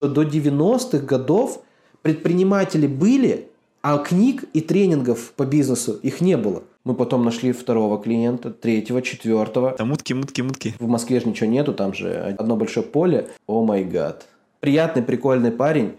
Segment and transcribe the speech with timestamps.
[0.00, 1.60] До 90-х годов
[2.02, 3.48] предприниматели были,
[3.82, 6.62] а книг и тренингов по бизнесу их не было.
[6.84, 9.72] Мы потом нашли второго клиента, третьего, четвертого.
[9.72, 10.74] Там мутки, мутки, мутки.
[10.78, 13.28] В Москве же ничего нету, там же одно большое поле.
[13.48, 14.26] О май гад.
[14.60, 15.96] Приятный, прикольный парень,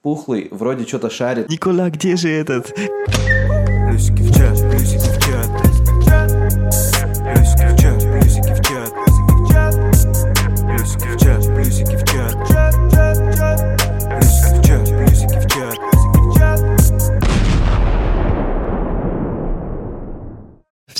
[0.00, 1.50] пухлый, вроде что-то шарит.
[1.50, 2.74] Никола, где же этот?
[3.88, 5.03] Плюсики в чат, плюсики в чат.
[5.03, 5.03] Плюсики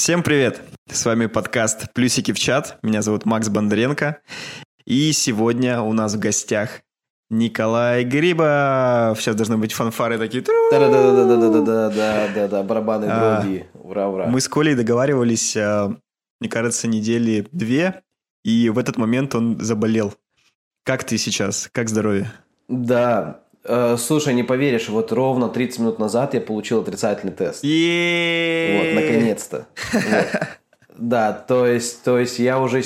[0.05, 0.61] Всем привет!
[0.93, 2.77] С вами подкаст «Плюсики в чат».
[2.83, 4.21] Меня зовут Макс Бондаренко.
[4.85, 6.83] И сегодня у нас в гостях
[7.31, 9.19] Николай Грибов.
[9.19, 10.45] Сейчас должны быть фанфары такие.
[10.71, 14.27] Да-да-да-да-да-да-да-да-да, барабаны, дроби, ура-ура.
[14.27, 18.03] Мы с Колей договаривались, мне кажется, недели две,
[18.45, 20.13] и в этот момент он заболел.
[20.85, 21.71] Как ты сейчас?
[21.73, 22.31] Как здоровье?
[22.69, 27.65] Да, Э, слушай, не поверишь, вот ровно 30 минут назад я получил отрицательный тест.
[28.79, 29.67] Вот, наконец-то.
[30.97, 32.83] Да, то есть, то есть я уже,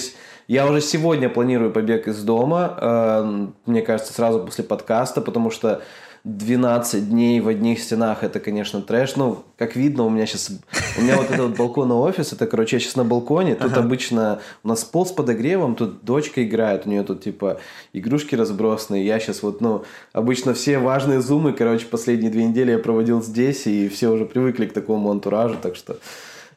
[0.47, 5.83] я уже сегодня планирую побег из дома, э, мне кажется, сразу после подкаста, потому что
[6.24, 9.16] 12 дней в одних стенах это, конечно, трэш.
[9.16, 10.50] Ну, как видно, у меня сейчас...
[10.98, 13.55] У меня вот этот вот балконный офис, это, короче, я сейчас на балконе.
[13.55, 17.61] Тут обычно у нас пол с подогревом, тут дочка играет, у нее тут, типа,
[17.92, 19.06] игрушки разбросанные.
[19.06, 23.66] Я сейчас вот, ну, обычно все важные зумы, короче, последние две недели я проводил здесь,
[23.66, 25.98] и все уже привыкли к такому антуражу, так что...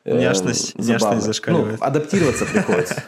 [0.06, 0.92] э, Няшность- забавно.
[1.06, 1.80] няшность зашкаливает.
[1.80, 3.04] Ну, адаптироваться приходится.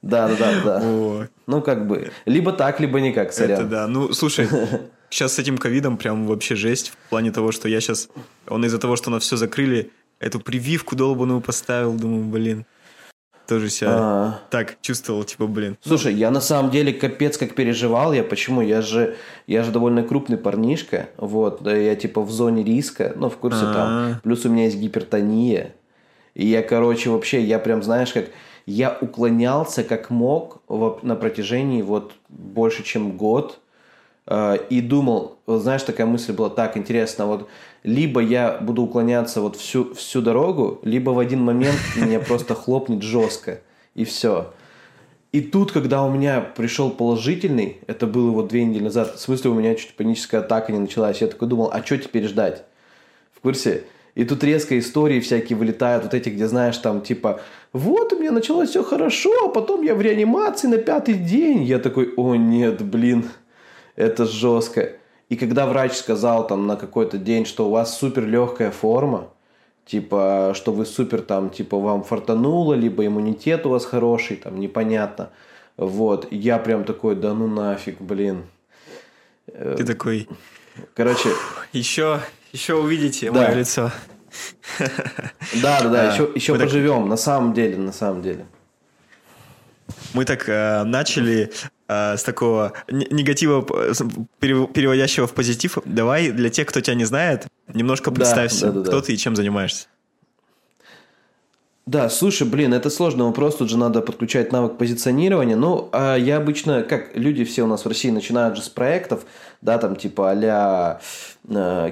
[0.00, 1.28] Да, да, да, да.
[1.46, 3.68] Ну, как бы, либо так, либо никак, это сорян.
[3.68, 3.86] да.
[3.86, 4.46] Ну, слушай,
[5.10, 6.90] сейчас с этим ковидом прям вообще жесть.
[6.90, 8.08] В плане того, что я сейчас...
[8.48, 11.94] Он из-за того, что нас все закрыли, эту прививку долбаную поставил.
[11.94, 12.66] Думаю, блин.
[13.46, 15.78] Тоже себя А, так чувствовал, типа, блин.
[15.80, 18.12] Слушай, я на самом деле капец как переживал.
[18.12, 18.60] Я почему?
[18.60, 21.08] Я же, я же довольно крупный парнишка.
[21.16, 23.72] Вот, да, я типа в зоне риска, ну, в курсе А.
[23.72, 24.20] там.
[24.22, 25.74] Плюс у меня есть гипертония.
[26.34, 28.26] И я, короче, вообще, я прям, знаешь, как...
[28.66, 30.60] Я уклонялся как мог
[31.02, 33.60] на протяжении вот больше, чем год.
[34.28, 37.48] Э, И думал, знаешь, такая мысль была, так, интересно, вот
[37.82, 43.02] либо я буду уклоняться вот всю, всю дорогу, либо в один момент меня просто хлопнет
[43.02, 43.60] жестко,
[43.94, 44.52] и все.
[45.32, 49.50] И тут, когда у меня пришел положительный, это было вот две недели назад, в смысле
[49.50, 52.64] у меня чуть паническая атака не началась, я такой думал, а что теперь ждать?
[53.34, 53.84] В курсе?
[54.14, 57.40] И тут резко истории всякие вылетают, вот эти, где, знаешь, там, типа,
[57.72, 61.62] вот, у меня началось все хорошо, а потом я в реанимации на пятый день.
[61.62, 63.26] Я такой, о, нет, блин,
[63.98, 64.92] это жестко.
[65.28, 69.28] И когда врач сказал там на какой-то день, что у вас супер легкая форма,
[69.84, 75.30] типа, что вы супер там, типа, вам фартануло, либо иммунитет у вас хороший, там, непонятно.
[75.76, 78.44] Вот, я прям такой, да ну нафиг, блин.
[79.46, 80.28] Ты такой,
[80.94, 81.30] Короче,
[81.72, 82.20] еще,
[82.52, 83.40] еще увидите Да.
[83.40, 83.90] мое лицо.
[85.62, 88.46] да, да, да, А, еще, еще вы так- поживем, на самом деле, на самом деле.
[90.14, 95.78] Мы так э, начали э, с такого негатива, переводящего в позитив.
[95.84, 98.88] Давай для тех, кто тебя не знает, немножко Да, представься, да, да, да.
[98.88, 99.86] кто ты и чем занимаешься.
[101.88, 105.56] Да, слушай, блин, это сложный вопрос, тут же надо подключать навык позиционирования.
[105.56, 109.24] Ну, а я обычно, как люди все у нас в России начинают же с проектов,
[109.62, 111.00] да, там типа а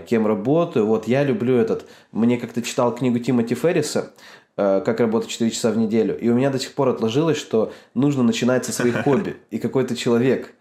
[0.07, 0.85] кем работаю.
[0.85, 4.09] Вот я люблю этот, мне как-то читал книгу Тимоти Ферриса э,
[4.57, 8.23] «Как работать 4 часа в неделю», и у меня до сих пор отложилось, что нужно
[8.23, 10.55] начинать со своих хобби, и какой то человек,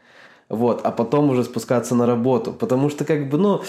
[0.50, 3.62] вот, а потом уже спускаться на работу, потому что как бы, ну,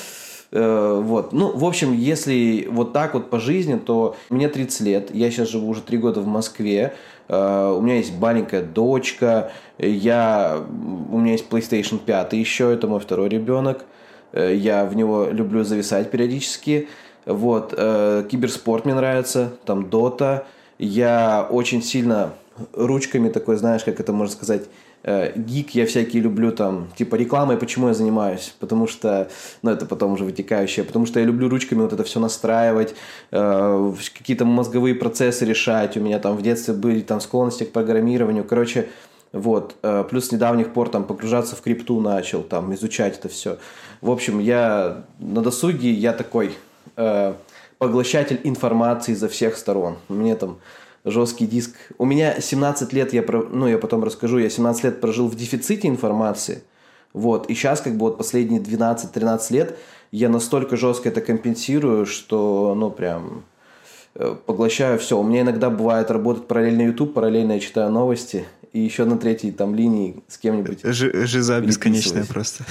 [0.53, 1.33] Э, Вот.
[1.33, 5.49] Ну, в общем, если вот так вот по жизни, то мне 30 лет, я сейчас
[5.49, 6.95] живу уже 3 года в Москве,
[7.29, 10.59] э, у меня есть маленькая дочка, я,
[11.11, 13.85] у меня есть PlayStation 5 еще, это мой второй ребенок,
[14.37, 16.89] Э, я в него люблю зависать периодически,
[17.27, 20.47] вот, э, киберспорт мне нравится, там Дота,
[20.79, 22.33] я очень сильно
[22.73, 24.63] ручками такой, знаешь, как это можно сказать,
[25.03, 25.71] э, гик.
[25.71, 29.29] Я всякие люблю там, типа рекламой, почему я занимаюсь, потому что,
[29.63, 32.95] ну это потом уже вытекающее, потому что я люблю ручками вот это все настраивать,
[33.31, 38.45] э, какие-то мозговые процессы решать, у меня там в детстве были там склонности к программированию,
[38.45, 38.89] короче,
[39.33, 43.59] вот, э, плюс с недавних пор там погружаться в крипту начал, там изучать это все.
[44.01, 46.57] В общем, я на досуге, я такой
[46.97, 47.35] э,
[47.79, 49.97] поглощатель информации изо всех сторон.
[50.09, 50.59] Мне там
[51.05, 51.73] жесткий диск.
[51.99, 55.35] У меня 17 лет, я, про- ну, я потом расскажу, я 17 лет прожил в
[55.37, 56.63] дефиците информации.
[57.13, 59.79] Вот, и сейчас как бы вот последние 12-13 лет
[60.11, 63.45] я настолько жестко это компенсирую, что, ну, прям
[64.15, 65.19] э, поглощаю все.
[65.19, 69.53] У меня иногда бывает работать параллельно YouTube, параллельно я читаю новости, и еще на третьей
[69.53, 70.81] там линии с кем-нибудь.
[70.85, 72.65] Жи- Жиза бесконечная просто.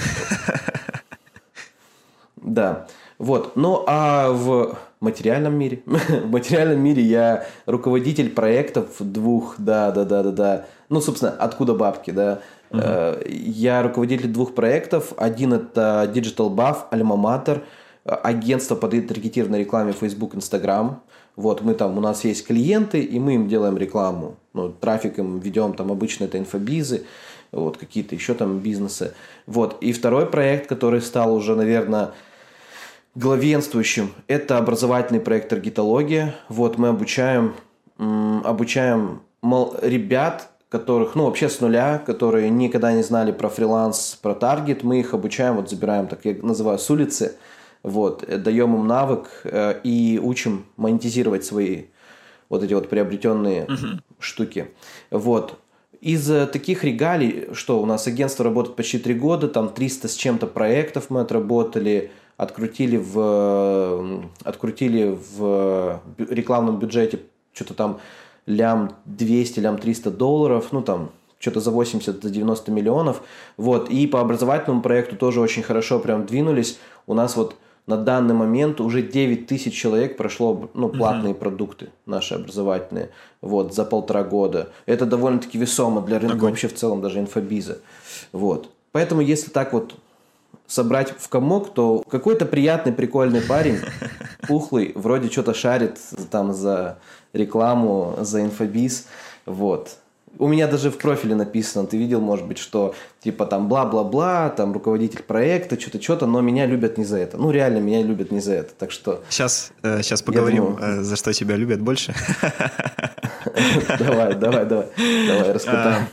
[2.36, 2.86] Да.
[3.18, 3.56] Вот.
[3.56, 5.82] Ну, а в материальном мире?
[5.86, 10.66] в материальном мире я руководитель проектов двух, да, да, да, да, да.
[10.88, 12.40] Ну, собственно, откуда бабки, да.
[12.70, 15.12] Э, Я руководитель двух проектов.
[15.16, 17.62] Один это Digital Buff, Alma Mater,
[18.04, 21.00] агентство по таргетированной рекламе Facebook, Instagram.
[21.34, 24.36] Вот, мы там, у нас есть клиенты, и мы им делаем рекламу.
[24.54, 27.04] Ну, трафик им ведем, там обычно это инфобизы,
[27.52, 29.12] вот, какие-то еще там бизнесы.
[29.46, 32.12] Вот, и второй проект, который стал уже, наверное,
[33.16, 36.36] главенствующим, это образовательный проект «Таргетология».
[36.48, 37.54] Вот, мы обучаем,
[37.98, 44.34] обучаем мол- ребят, которых, ну, вообще с нуля, которые никогда не знали про фриланс, про
[44.34, 47.36] таргет, мы их обучаем, вот забираем, так я называю, с улицы,
[47.82, 51.84] вот, э, даем им навык э, и учим монетизировать свои
[52.48, 53.66] вот эти вот приобретенные
[54.18, 54.68] штуки.
[55.10, 55.58] Вот.
[56.02, 60.14] Из э, таких регалий, что у нас агентство работает почти три года, там 300 с
[60.14, 67.20] чем-то проектов мы отработали, открутили в, открутили в рекламном бюджете
[67.52, 68.00] что-то там
[68.46, 73.22] лям 200, лям 300 долларов, ну там что-то за 80, за 90 миллионов.
[73.56, 73.90] Вот.
[73.90, 76.78] И по образовательному проекту тоже очень хорошо прям двинулись.
[77.06, 77.56] У нас вот
[77.86, 83.10] на данный момент уже 9 тысяч человек прошло ну, платные продукты наши образовательные
[83.40, 84.70] вот, за полтора года.
[84.86, 86.50] Это довольно-таки весомо для рынка Огонь.
[86.50, 87.78] вообще в целом, даже инфобиза.
[88.32, 88.70] Вот.
[88.92, 89.94] Поэтому если так вот
[90.66, 93.80] собрать в комок, то какой-то приятный, прикольный парень,
[94.48, 95.98] пухлый, вроде что-то шарит
[96.30, 96.98] там за
[97.32, 99.06] рекламу, за инфобиз,
[99.44, 99.96] вот.
[100.38, 104.74] У меня даже в профиле написано, ты видел, может быть, что типа там бла-бла-бла, там
[104.74, 107.38] руководитель проекта, что-то, что-то, но меня любят не за это.
[107.38, 108.74] Ну, реально, меня любят не за это.
[108.74, 111.00] Так что Сейчас, сейчас поговорим, думаю.
[111.00, 112.14] э, за что тебя любят больше.
[113.98, 114.88] давай, давай, давай,
[115.26, 116.06] давай, раскатаем.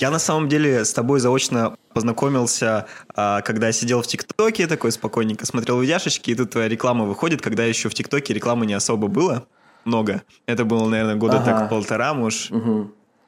[0.00, 4.90] Я на самом деле с тобой заочно познакомился, а, когда я сидел в ТикТоке, такой
[4.90, 9.06] спокойненько смотрел видяшечки, и тут твоя реклама выходит, когда еще в ТикТоке рекламы не особо
[9.06, 9.46] было
[9.84, 10.22] много.
[10.46, 11.44] Это было, наверное, года Ага.
[11.44, 12.50] так полтора, может,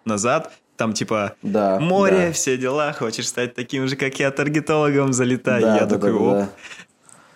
[0.04, 0.52] назад.
[0.76, 2.32] Там типа Да, море, да.
[2.32, 5.62] все дела, хочешь стать таким же, как я, таргетологом, залетай.
[5.62, 6.48] Да, я да, такой, да, оп, да.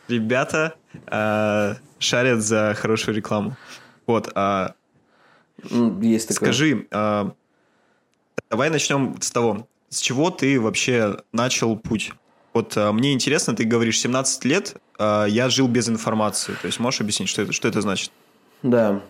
[0.09, 0.75] ребята
[1.06, 3.56] а, шарят за хорошую рекламу.
[4.06, 4.31] Вот,
[5.71, 6.49] М, Есть такое.
[6.53, 7.33] Скажи, а,
[8.49, 12.13] давай начнем с того, с чего ты вообще начал путь?
[12.53, 16.55] Вот а, мне интересно, ты говоришь, 17 лет а, я жил без информации.
[16.61, 18.11] То есть можешь объяснить, что это, что это значит?
[18.63, 19.03] Да.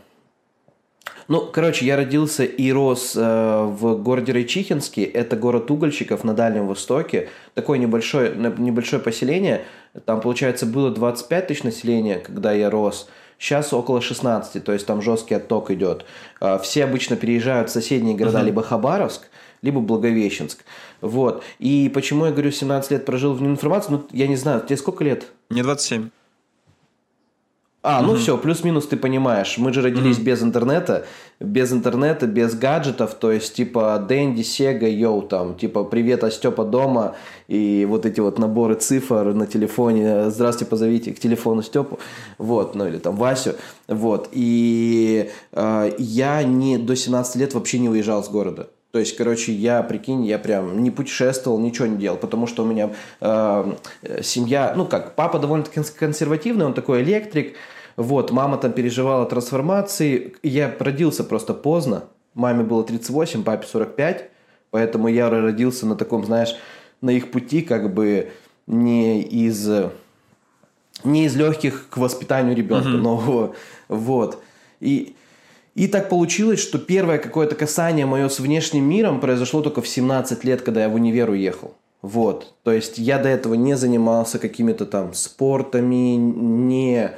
[1.29, 5.05] Ну, короче, я родился и рос э, в городе Райчихинске.
[5.05, 7.29] Это город угольщиков на Дальнем Востоке.
[7.55, 9.65] Такое небольшое, небольшое поселение.
[10.07, 13.09] Там, получается, было 25 тысяч населения, когда я рос.
[13.41, 16.05] Сейчас около 16, то есть там жесткий отток идет.
[16.41, 19.29] А, Все обычно переезжают в соседние города, либо Хабаровск,
[19.63, 20.63] либо Благовещенск.
[21.01, 21.43] Вот.
[21.59, 23.93] И почему я говорю, 17 лет прожил в информации?
[23.93, 25.29] Ну, я не знаю, тебе сколько лет?
[25.49, 26.11] Мне 27.
[27.83, 29.57] А, ну все, плюс-минус ты понимаешь.
[29.57, 31.07] Мы же родились без интернета,
[31.41, 36.65] без интернета, без гаджетов, то есть типа Дэнди, Сега, Йоу, там, типа привет, а Степа
[36.65, 37.17] дома,
[37.49, 41.99] и вот эти вот наборы цифр на телефоне, здравствуйте, позовите к телефону Степу,
[42.37, 43.55] вот, ну или там Васю,
[43.89, 44.29] вот.
[44.33, 48.69] И э, я не до 17 лет вообще не уезжал с города.
[48.93, 52.67] То есть, короче, я, прикинь, я прям не путешествовал, ничего не делал, потому что у
[52.67, 52.91] меня
[53.21, 53.73] э,
[54.23, 57.55] семья, ну как, папа довольно-таки конс- консервативный, он такой электрик,
[58.01, 64.31] вот, мама там переживала трансформации, я родился просто поздно, маме было 38, папе 45,
[64.71, 66.57] поэтому я родился на таком, знаешь,
[67.03, 68.31] на их пути как бы
[68.67, 69.69] не из
[71.05, 73.55] не из легких к воспитанию ребенка нового.
[73.89, 74.43] Вот.
[74.81, 75.15] И,
[75.75, 80.43] и так получилось, что первое какое-то касание мое с внешним миром произошло только в 17
[80.45, 81.75] лет, когда я в универ уехал.
[82.01, 82.55] Вот.
[82.63, 87.13] То есть я до этого не занимался какими-то там спортами, не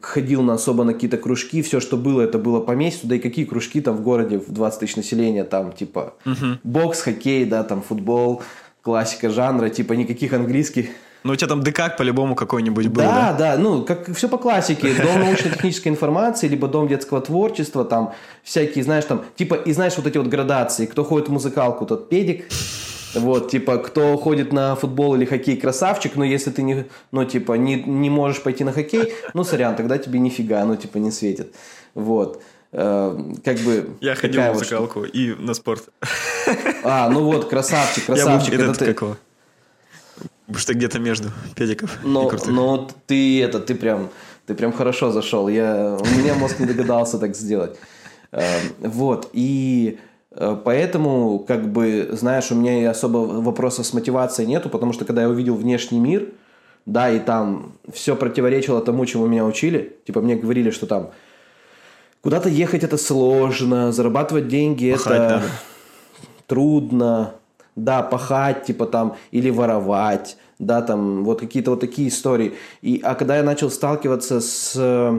[0.00, 3.18] ходил на особо на какие-то кружки, все, что было, это было по месяцу, да и
[3.18, 6.14] какие кружки там в городе в 20 тысяч населения, там типа
[6.64, 8.42] бокс, хоккей, да, там футбол,
[8.82, 10.86] классика жанра, типа никаких английских,
[11.24, 13.54] Ну, у тебя там ДК по-любому какой-нибудь был, да, да?
[13.54, 14.92] да, ну, как все по классике.
[15.02, 20.06] Дом научно-технической информации, либо дом детского творчества, там всякие, знаешь, там, типа, и знаешь, вот
[20.06, 20.86] эти вот градации.
[20.86, 22.46] Кто ходит в музыкалку, тот педик.
[23.14, 27.52] Вот, типа, кто ходит на футбол или хоккей, красавчик, но если ты не, ну, типа,
[27.54, 31.54] не, не можешь пойти на хоккей, ну, сорян, тогда тебе нифига, ну, типа, не светит.
[31.94, 32.42] Вот.
[32.72, 33.90] Э, как бы...
[34.00, 35.90] Я ходил такая в вот музыкалку и на спорт.
[36.84, 38.54] А, ну вот, красавчик, Я был красавчик.
[38.54, 39.16] это ты- как его?
[40.46, 42.48] Потому что где-то между педиков и Но, крутых.
[42.48, 44.08] но ты это, ты прям,
[44.46, 45.48] ты прям хорошо зашел.
[45.48, 47.76] Я, у меня мозг не догадался так сделать.
[48.32, 48.42] Э,
[48.80, 49.98] Вот, и
[50.34, 55.22] поэтому, как бы, знаешь, у меня и особо вопросов с мотивацией нету, потому что когда
[55.22, 56.28] я увидел внешний мир,
[56.86, 61.10] да, и там все противоречило тому, чему меня учили, типа мне говорили, что там
[62.22, 65.44] куда-то ехать это сложно, зарабатывать деньги Пахать это надо.
[66.46, 67.34] трудно,
[67.76, 72.54] да, пахать, типа там, или воровать, да, там, вот какие-то вот такие истории.
[72.80, 75.18] И, а когда я начал сталкиваться с, э,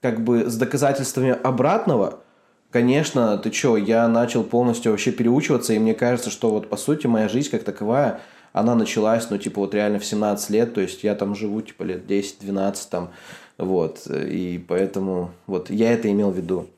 [0.00, 2.20] как бы, с доказательствами обратного,
[2.70, 7.06] конечно, ты чё, я начал полностью вообще переучиваться, и мне кажется, что вот, по сути,
[7.06, 8.20] моя жизнь как таковая,
[8.52, 11.82] она началась, ну, типа, вот реально в 17 лет, то есть я там живу, типа,
[11.84, 13.10] лет 10-12 там,
[13.58, 16.68] вот, и поэтому, вот, я это имел в виду.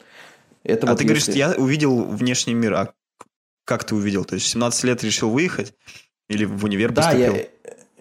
[0.64, 2.74] Это А вот ты говоришь, если- я увидел внешний мир.
[2.74, 2.92] А
[3.64, 4.24] как ты увидел?
[4.24, 5.74] То есть в 17 лет решил выехать?
[6.28, 7.34] Или в универ Да, поступил?
[7.34, 7.46] я...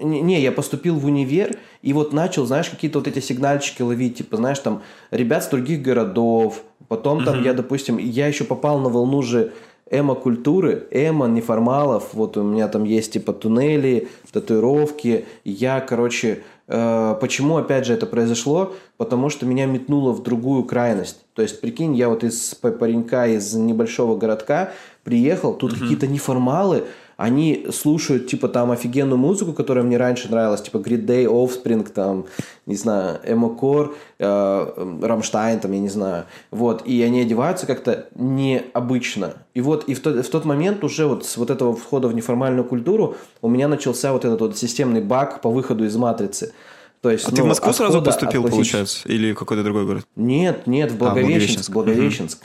[0.05, 4.17] Не, не, я поступил в универ и вот начал, знаешь, какие-то вот эти сигнальчики ловить,
[4.17, 4.81] типа, знаешь, там,
[5.11, 9.53] ребят с других городов, потом там я, допустим, я еще попал на волну же
[9.89, 17.55] эмо-культуры, эмо, неформалов, вот у меня там есть, типа, туннели, татуировки, я, короче, э, почему,
[17.55, 18.73] опять же, это произошло?
[18.97, 23.53] Потому что меня метнуло в другую крайность, то есть, прикинь, я вот из паренька из
[23.53, 24.73] небольшого городка
[25.05, 26.83] приехал, тут какие-то неформалы,
[27.21, 32.25] они слушают, типа, там офигенную музыку, которая мне раньше нравилась, типа Grid Day, Offspring, там,
[32.65, 36.25] не знаю, Эмокор, Рамштайн, там, я не знаю.
[36.49, 39.33] Вот, и они одеваются как-то необычно.
[39.53, 42.15] И вот, и в тот, в тот момент уже вот с вот этого входа в
[42.15, 46.53] неформальную культуру у меня начался вот этот вот системный баг по выходу из матрицы.
[47.01, 49.09] То есть, А ты в ну, Москву сразу поступил, классических- получается?
[49.09, 50.05] Или какой-то другой город?
[50.15, 51.69] нет, нет, в Благовещенск.
[51.69, 51.71] Благовещенск.
[51.71, 52.43] Благовещенск.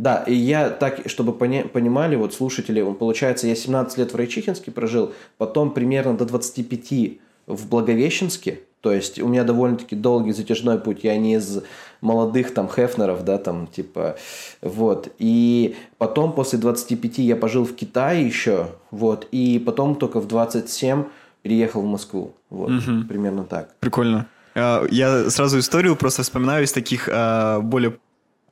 [0.00, 4.70] Да, и я так, чтобы поня- понимали, вот слушатели, получается, я 17 лет в Райчихинске
[4.70, 11.04] прожил, потом примерно до 25 в Благовещенске, то есть у меня довольно-таки долгий затяжной путь,
[11.04, 11.62] я не из
[12.00, 14.16] молодых там хефнеров, да, там типа,
[14.62, 20.26] вот, и потом после 25 я пожил в Китае еще, вот, и потом только в
[20.26, 21.04] 27
[21.42, 22.70] переехал в Москву, вот,
[23.06, 23.74] примерно так.
[23.80, 24.26] Прикольно.
[24.54, 27.98] А, Я сразу историю просто вспоминаю из таких а, более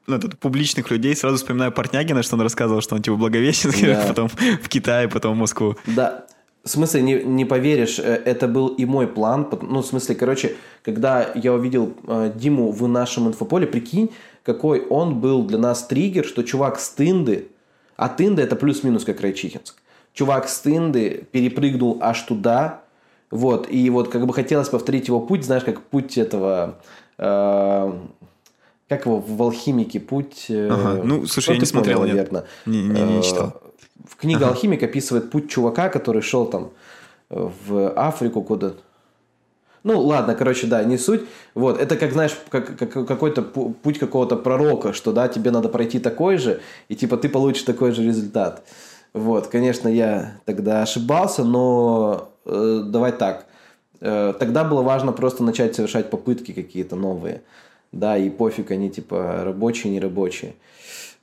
[0.08, 1.14] этот, публичных людей.
[1.16, 4.04] Сразу вспоминаю Портнягина, что он рассказывал, что он типа Благовещенск, Да.
[4.08, 5.76] потом в Китае, потом в Москву.
[5.86, 6.26] Да,
[6.64, 9.48] в смысле, не, не поверишь, э, это был и мой план.
[9.62, 14.10] Ну, в смысле, короче, когда я увидел э, Диму в нашем инфополе, прикинь,
[14.42, 17.48] какой он был для нас триггер, что чувак с Тынды,
[17.96, 19.76] а Тында это плюс-минус как Райчихинск,
[20.12, 22.82] чувак с Тынды перепрыгнул аж туда,
[23.30, 26.78] вот, и вот как бы хотелось повторить его путь, знаешь, как путь этого...
[27.18, 27.92] э,
[28.88, 30.46] как его в алхимике путь?
[30.48, 31.02] э, Ага.
[31.04, 32.44] Ну, слушай, я не смотрел, понял, наверное.
[32.66, 33.60] Не- не- не Э, читал.
[34.08, 36.70] В книге «Алхимик» описывает путь чувака, который шел там
[37.30, 38.72] э, в Африку куда
[39.84, 41.22] ну, ладно, короче, да, не суть.
[41.54, 45.68] Вот, это как, знаешь, как, как- какой-то пу- путь какого-то пророка, что, да, тебе надо
[45.68, 48.64] пройти такой же, и, типа, ты получишь такой же результат.
[49.14, 53.46] Вот, конечно, я тогда ошибался, но э, давай так.
[54.00, 57.42] Э, тогда было важно просто начать совершать попытки какие-то новые.
[57.92, 60.54] Да, и пофиг, они, типа, рабочие, не рабочие.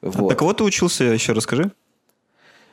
[0.01, 0.29] А Вот.
[0.31, 1.71] на кого ты учился, еще расскажи?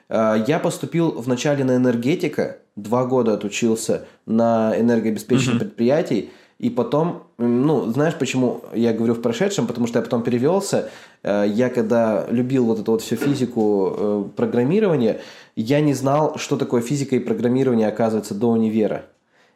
[0.09, 7.91] А, Я поступил вначале на энергетика, два года отучился на энергообеспечение предприятий, и потом, ну,
[7.91, 10.91] знаешь, почему я говорю в прошедшем, потому что я потом перевелся,
[11.23, 15.21] Э, я когда любил вот эту вот всю физику э, программирования,
[15.57, 19.05] я не знал, что такое физика и программирование, оказывается, до универа.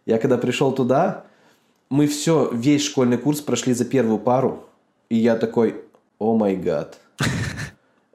[0.05, 1.25] Я когда пришел туда,
[1.91, 4.65] мы все, весь школьный курс прошли за первую пару,
[5.09, 5.75] и я такой,
[6.19, 6.99] о май гад.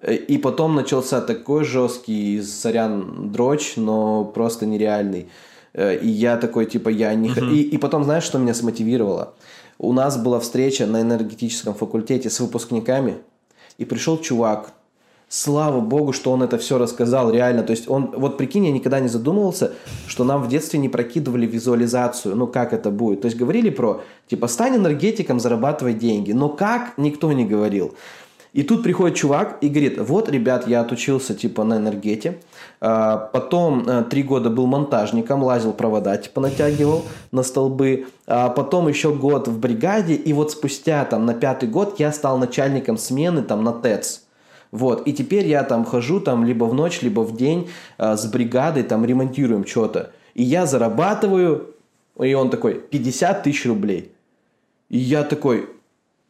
[0.01, 5.30] Э, И потом начался такой жесткий, сорян, дрочь, но просто нереальный.
[5.74, 7.30] Э, И я такой, типа, я не...
[7.30, 9.34] х- И, и потом, знаешь, что меня смотивировало?
[9.78, 13.18] У нас была встреча на энергетическом факультете с выпускниками,
[13.78, 14.74] и пришел чувак,
[15.34, 17.64] Слава богу, что он это все рассказал, реально.
[17.64, 19.72] То есть он, вот прикинь, я никогда не задумывался,
[20.06, 23.22] что нам в детстве не прокидывали визуализацию, ну как это будет.
[23.22, 26.34] То есть говорили про, типа, стань энергетиком, зарабатывай деньги.
[26.34, 27.96] Но как, никто не говорил.
[28.52, 32.40] И тут приходит чувак и говорит, вот, ребят, я отучился, типа, на энергете.
[32.82, 38.08] А, Потом а, три года был монтажником, лазил провода, типа, натягивал на столбы.
[38.28, 40.16] А Потом еще год в бригаде.
[40.16, 44.24] И вот спустя, там, на пятый год я стал начальником смены, там, на ТЭЦ.
[44.72, 48.25] Вот, и теперь я там хожу там либо в ночь, либо в день а, с
[48.25, 50.12] бригадой, там ремонтируем что-то.
[50.34, 51.75] И я зарабатываю,
[52.18, 54.13] и он такой, 50 тысяч рублей.
[54.90, 55.70] И я такой,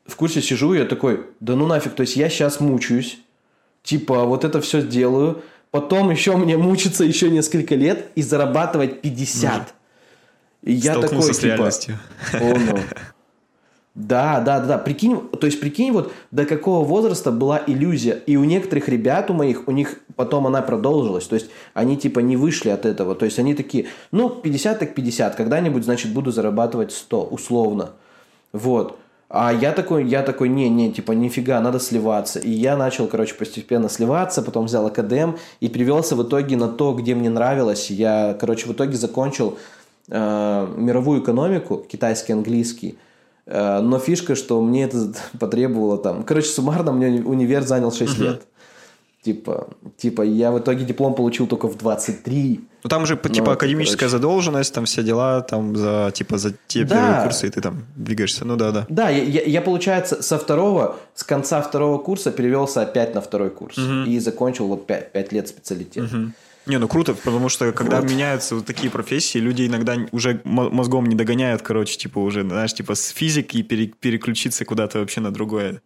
[0.06, 3.20] в курсе сижу, я такой, да ну нафиг, то есть я сейчас мучаюсь,
[3.84, 9.74] типа вот это все делаю, потом еще мне мучиться еще несколько лет и зарабатывать 50.
[10.64, 12.00] И я такой, с типа, реальностью.
[12.34, 12.80] «О, ну».
[13.94, 14.78] Да, да, да, да.
[14.78, 18.22] Прикинь, то есть прикинь, вот до какого возраста была иллюзия.
[18.26, 21.26] И у некоторых ребят, у моих, у них потом она продолжилась.
[21.28, 23.16] То есть они типа не вышли от этого.
[23.16, 25.36] То есть они такие, ну, 50 так 50.
[25.36, 27.92] Когда-нибудь, значит, буду зарабатывать 100, условно.
[28.54, 28.98] Вот.
[29.28, 32.40] А я такой, я такой, не, не, типа, нифига, надо сливаться.
[32.40, 36.94] И я начал, короче, постепенно сливаться, потом взял академ и привелся в итоге на то,
[36.94, 37.90] где мне нравилось.
[37.90, 39.58] Я, короче, в итоге закончил
[40.10, 42.98] э, мировую экономику, китайский, английский.
[43.52, 46.24] Э, но фишка, что мне это потребовало там...
[46.24, 48.42] Короче, суммарно мне уни- универ занял 6 лет.
[49.24, 49.68] Типа,
[49.98, 52.60] типа, я в итоге диплом получил только в 23.
[52.84, 54.18] Ну там же типа Ну, академическая короче.
[54.18, 56.96] задолженность, там все дела, там за типа за те Да.
[56.96, 58.46] первые курсы, и ты там двигаешься.
[58.46, 58.86] Ну да, да.
[58.90, 63.52] Да, я, я- я, получается, со второго, с конца второго курса перевелся опять на второй
[63.52, 63.78] курс.
[64.08, 66.10] И закончил вот 5, лет специалитет.
[66.68, 68.10] Не, ну круто, потому что когда Вот.
[68.10, 72.74] меняются вот такие профессии, люди иногда уже мо- мозгом не догоняют, короче, типа уже, знаешь,
[72.74, 75.82] типа с физики пере- переключиться куда-то вообще на другое.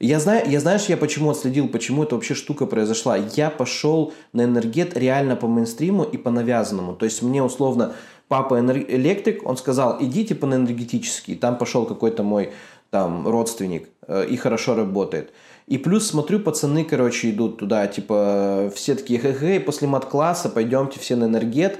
[0.00, 3.16] Я знаю, я знаешь, я почему отследил, почему эта вообще штука произошла.
[3.16, 6.94] Я пошел на энергет реально по мейнстриму и по навязанному.
[6.94, 7.94] То есть мне условно
[8.28, 11.34] папа электрик, он сказал, иди типа на энергетический.
[11.36, 12.52] Там пошел какой-то мой
[12.90, 15.32] там родственник э, и хорошо работает.
[15.66, 21.16] И плюс смотрю, пацаны, короче, идут туда, типа, все такие, хе-хе, после мат-класса пойдемте все
[21.16, 21.78] на энергет.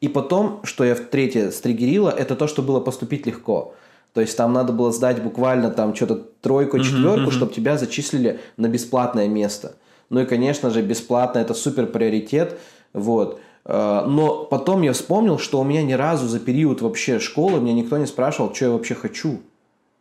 [0.00, 3.74] И потом, что я в третье стригерило, это то, что было поступить легко.
[4.12, 8.68] То есть там надо было сдать буквально там что-то тройку, четверку, чтобы тебя зачислили на
[8.68, 9.76] бесплатное место.
[10.08, 12.58] Ну и, конечно же, бесплатно это супер приоритет.
[12.94, 13.40] Вот.
[13.66, 17.74] Э, Но потом я вспомнил, что у меня ни разу за период вообще школы меня
[17.74, 19.40] никто не спрашивал, что я вообще хочу.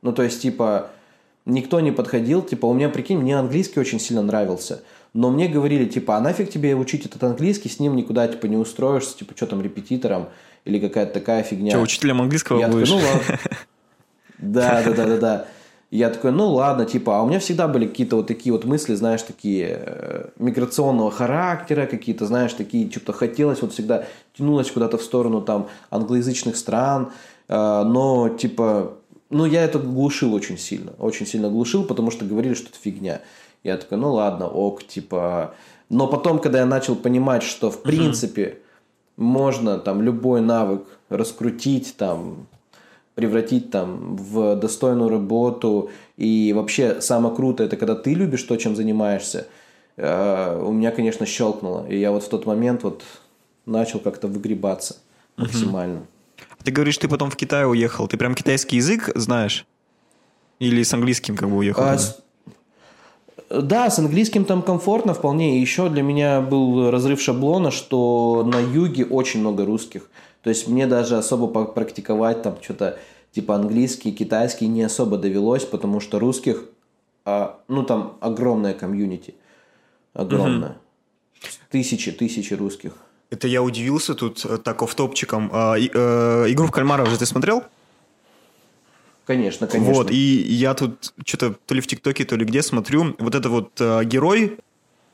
[0.01, 0.91] Ну, то есть, типа,
[1.45, 4.83] никто не подходил, типа, у меня, прикинь, мне английский очень сильно нравился.
[5.13, 8.57] Но мне говорили, типа, а нафиг тебе учить этот английский, с ним никуда, типа, не
[8.57, 10.27] устроишься, типа, что там, репетитором
[10.65, 11.71] или какая-то такая фигня.
[11.71, 12.89] Че, учителем английского Я будешь?
[12.89, 13.39] такой, ну ладно.
[14.37, 15.47] Да, да, да, да, да.
[15.91, 18.95] Я такой, ну ладно, типа, а у меня всегда были какие-то вот такие вот мысли,
[18.95, 24.05] знаешь, такие э, миграционного характера, какие-то, знаешь, такие, что-то хотелось, вот всегда
[24.37, 27.11] тянулось куда-то в сторону там англоязычных стран,
[27.47, 28.97] э, но типа,
[29.35, 33.21] ну я это глушил очень сильно, очень сильно глушил, потому что говорили, что это фигня.
[33.63, 35.55] Я такой, ну ладно, ок, типа,
[35.89, 38.59] но потом, когда я начал понимать, что в принципе
[39.17, 42.47] можно там любой навык раскрутить, там
[43.15, 45.89] превратить там в достойную работу.
[46.17, 49.47] И вообще самое круто это когда ты любишь то, чем занимаешься.
[49.95, 51.87] Э, У меня, конечно, щелкнуло.
[51.87, 53.03] И я вот в тот момент вот
[53.65, 54.97] начал как-то выгребаться
[55.37, 56.01] максимально.
[56.65, 58.07] Ты говоришь, ты потом в Китай уехал.
[58.07, 59.65] Ты прям китайский язык знаешь?
[60.59, 61.83] Или с английским как бы уехал?
[61.83, 62.19] А с-
[63.49, 65.57] Да, с английским там комфортно вполне.
[65.57, 70.09] И еще для меня был разрыв шаблона, что на юге очень много русских.
[70.41, 72.97] То есть мне даже особо попрактиковать там что-то
[73.31, 76.63] типа английский, китайский не особо довелось, потому что русских,
[77.25, 79.35] а, ну там огромная комьюнити.
[80.13, 80.77] Огромная.
[81.69, 82.93] Тысячи, тысячи русских.
[83.31, 85.49] Это я удивился тут э, так офф-топчиком.
[85.53, 87.63] А, и- э, Игру в кальмара уже ты смотрел?
[89.25, 89.93] Конечно, конечно.
[89.93, 93.15] Вот, и я тут что-то то ли в ТикТоке, то ли где смотрю.
[93.17, 94.59] Вот это вот э, герой,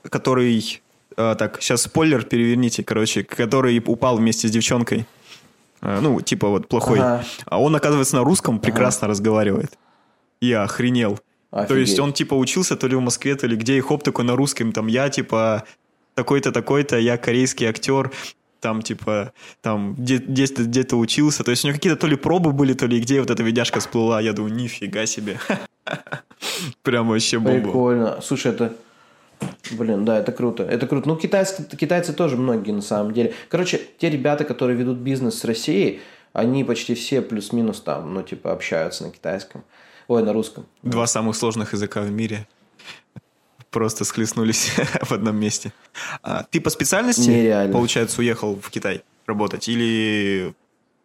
[0.03, 0.81] который...
[1.15, 3.23] э, так, сейчас спойлер переверните, короче.
[3.23, 5.05] Который упал вместе с девчонкой.
[5.81, 6.99] Э, ну, типа вот плохой.
[6.99, 7.23] Ага.
[7.45, 9.77] А он, оказывается, на русском прекрасно разговаривает.
[10.41, 11.19] Я охренел.
[11.51, 11.87] То Офигеть.
[11.89, 14.35] есть он типа учился то ли в Москве, то ли где, и хоп, такой на
[14.37, 15.63] русском, там я типа
[16.15, 18.11] такой-то, такой-то, я корейский актер,
[18.59, 21.43] там типа, там где- где-то где учился.
[21.43, 23.79] То есть у него какие-то то ли пробы были, то ли где вот эта видяшка
[23.79, 24.21] всплыла.
[24.21, 25.39] Я думаю, нифига себе.
[26.83, 27.61] Прям вообще бомба.
[27.63, 28.21] Прикольно.
[28.21, 28.73] Слушай, это...
[29.71, 30.63] Блин, да, это круто.
[30.63, 31.07] Это круто.
[31.09, 33.33] Ну, китайцы, китайцы тоже многие на самом деле.
[33.49, 35.99] Короче, те ребята, которые ведут бизнес с Россией,
[36.33, 39.63] они почти все плюс-минус там, ну, типа, общаются на китайском.
[40.07, 40.65] Ой, на русском.
[40.83, 42.47] Два самых сложных языка в мире
[43.71, 45.73] просто схлестнулись в одном месте.
[46.21, 47.73] А ты по специальности, Нереально.
[47.73, 49.67] получается, уехал в Китай работать?
[49.67, 50.53] Или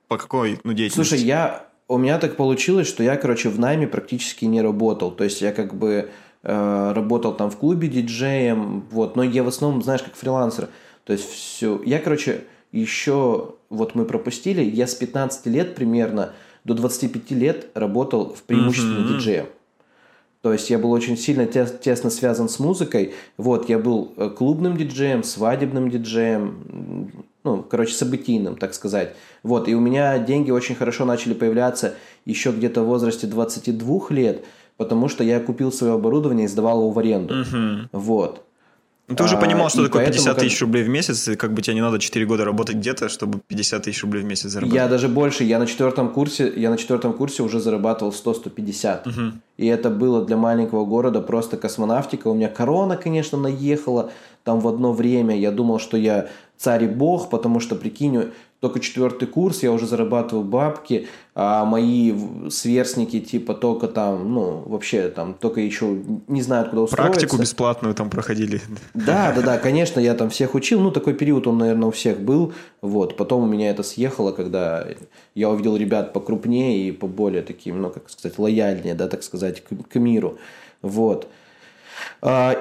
[0.09, 1.11] по какой ну, деятельности?
[1.11, 1.67] Слушай, я...
[1.89, 5.13] У меня так получилось, что я, короче, в найме практически не работал.
[5.13, 6.11] То есть я как бы
[6.43, 10.69] э, работал там в клубе диджеем, вот, но я в основном, знаешь, как фрилансер.
[11.05, 11.81] То есть все...
[11.87, 13.55] Я, короче, еще...
[13.69, 16.33] Вот мы пропустили, я с 15 лет примерно
[16.65, 19.15] до 25 лет работал в преимущественно Мгм.
[19.15, 19.47] диджеем.
[20.47, 23.15] То есть я был очень сильно тес- тесно связан с музыкой.
[23.37, 27.11] Вот, я был э, клубным диджеем, свадебным диджеем,
[27.43, 29.17] ну, короче, событийным, так сказать.
[29.43, 31.95] Вот, и у меня деньги очень хорошо начали появляться
[32.27, 34.45] еще где-то в возрасте 22 лет,
[34.77, 37.35] потому что я купил свое оборудование и сдавал его в аренду.
[37.35, 37.89] Мгм.
[37.91, 38.46] Вот.
[39.09, 41.29] Ну, ты уже А, понимал, что и такое поэтому 50 как- тысяч рублей в месяц,
[41.29, 44.27] и как бы тебе не надо 4 года работать где-то, чтобы 50 тысяч рублей в
[44.27, 44.75] месяц заработать.
[44.75, 49.33] Я даже больше, я на четвертом курсе, я на четвертом курсе уже зарабатывал 100-150.
[49.59, 52.27] И это было для маленького города просто космонавтика.
[52.29, 54.11] У меня корона, конечно, наехала
[54.45, 55.39] там в одно время.
[55.39, 59.87] Я думал, что я царь и бог, потому что, прикинь, только четвертый курс, я уже
[59.87, 62.15] зарабатываю бабки, а мои
[62.49, 67.13] сверстники типа только там, ну, вообще там только еще не знают, куда устроиться.
[67.13, 68.61] Практику бесплатную там проходили.
[68.95, 70.81] Да, да, да, конечно, я там всех учил.
[70.81, 72.55] Ну, такой период он, наверное, у всех был.
[72.81, 73.17] Вот.
[73.17, 74.87] Потом у меня это съехало, когда
[75.35, 79.89] я увидел ребят покрупнее и поболее таким, ну, как сказать, лояльнее, да, так сказать, к,
[79.89, 80.39] к миру.
[80.81, 81.25] Вот.
[81.25, 81.46] А,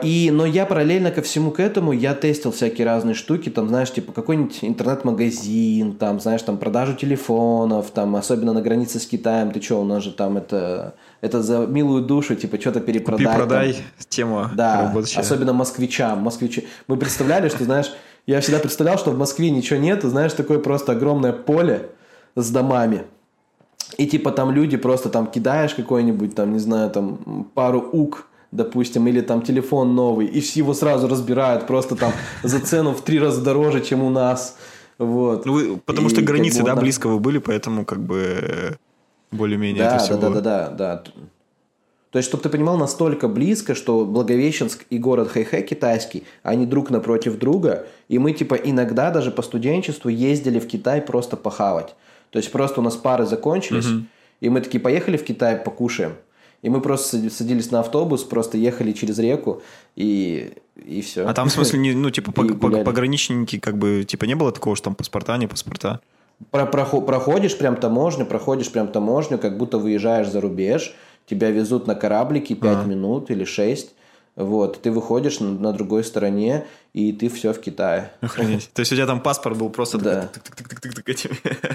[0.04, 3.92] И, но я параллельно ко всему к этому, я тестил всякие разные штуки, там, знаешь,
[3.92, 9.62] типа какой-нибудь интернет-магазин, там, знаешь, там продажу телефонов, там, особенно на границе с Китаем, ты
[9.62, 13.26] что, у нас же там это, это за милую душу, типа, что-то перепродай.
[13.26, 13.34] там.
[13.36, 13.78] Купи-продай
[14.10, 15.20] тема Да, рабочая.
[15.20, 16.20] особенно москвичам.
[16.20, 16.68] Москвичи.
[16.88, 17.92] Мы представляли, что, знаешь,
[18.28, 21.90] я всегда представлял, что в Москве ничего нет, знаешь, такое просто огромное поле
[22.36, 23.04] с домами.
[23.98, 29.08] И типа там люди просто там кидаешь какой-нибудь, там, не знаю, там пару ук, допустим,
[29.08, 32.12] или там телефон новый, и все его сразу разбирают просто там
[32.44, 34.58] за цену в три раза дороже, чем у нас.
[34.98, 35.46] Вот.
[35.46, 38.00] Ну, вы- потому И что как границы, бы да, вот близко вы были, поэтому как
[38.00, 38.72] бы э,
[39.32, 40.42] более-менее Да, это все да, да, было.
[40.42, 41.12] да, да, да.
[42.12, 46.90] То есть, чтобы ты понимал, настолько близко, что Благовещенск и город Хэйхэ китайский, они друг
[46.90, 51.94] напротив друга, и мы типа иногда даже по студенчеству ездили в Китай просто похавать.
[52.30, 53.88] То есть просто у нас пары закончились,
[54.40, 56.14] и мы такие поехали в Китай покушаем.
[56.62, 59.62] И мы просто сади- садились на автобус, просто ехали через реку,
[59.96, 61.28] и, и все.
[61.28, 64.52] А там, в смысле, не, ну, типа, пог- пог- пограничники, как бы, типа, не было
[64.52, 66.00] такого, что там паспорта, не паспорта?
[66.52, 70.96] Про- прохо- проходишь прям таможню, проходишь прям таможню, как будто выезжаешь за рубеж,
[71.28, 73.94] тебя везут на кораблике 5 минут или 6,
[74.36, 78.12] вот, ты выходишь на, на другой стороне, и ты все в Китае.
[78.20, 78.70] Охренеть.
[78.74, 80.30] То есть у тебя там паспорт был просто Да.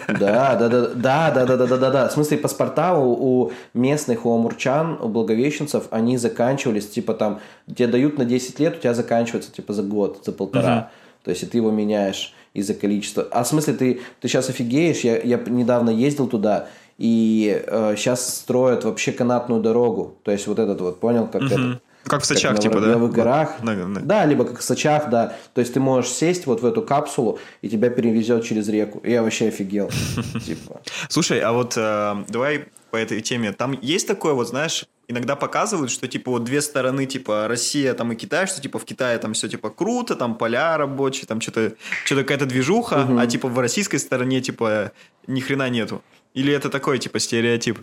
[0.09, 2.09] Да, да, да, да, да, да, да, да, да, да.
[2.09, 7.87] В смысле, паспорта у, у местных, у амурчан, у благовещенцев, они заканчивались, типа там, тебе
[7.87, 10.91] дают на 10 лет, у тебя заканчивается, типа, за год, за полтора.
[11.25, 13.27] То есть, и ты его меняешь из-за количества.
[13.31, 16.69] А в смысле, ты, ты сейчас офигеешь, я, я недавно ездил туда,
[16.99, 17.65] и
[17.97, 20.17] сейчас строят вообще канатную дорогу.
[20.25, 21.81] То есть, вот этот вот, понял, как это?
[22.05, 22.81] Как в как Сочах, на типа, да?
[22.81, 23.63] Воробьевых горах.
[23.63, 25.37] На- на- Да, либо как в Сочах, да.
[25.55, 29.01] То есть ты можешь сесть вот в эту капсулу, и тебя перевезет через реку.
[29.01, 29.91] И я вообще офигел.
[30.47, 30.81] Типа.
[31.09, 33.53] Слушай, а вот э, давай по этой теме.
[33.53, 38.13] Там есть такое, вот знаешь, иногда показывают, что типа вот две стороны, типа Россия там
[38.13, 41.75] и Китай, что типа в Китае там все типа круто, там поля рабочие, там что-то
[42.05, 44.93] что-то какая-то движуха, а типа в российской стороне типа
[45.27, 46.03] ни хрена нету.
[46.35, 47.79] Или это такой типа стереотип?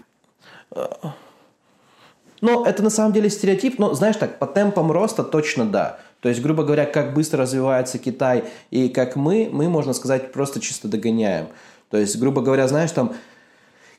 [2.42, 6.00] Ну, это на самом деле стереотип, но, знаешь так, по темпам роста точно да.
[6.20, 10.60] То есть, грубо говоря, как быстро развивается Китай и как мы, мы, можно сказать, просто
[10.60, 11.48] чисто догоняем.
[11.90, 13.14] То есть, грубо говоря, знаешь, там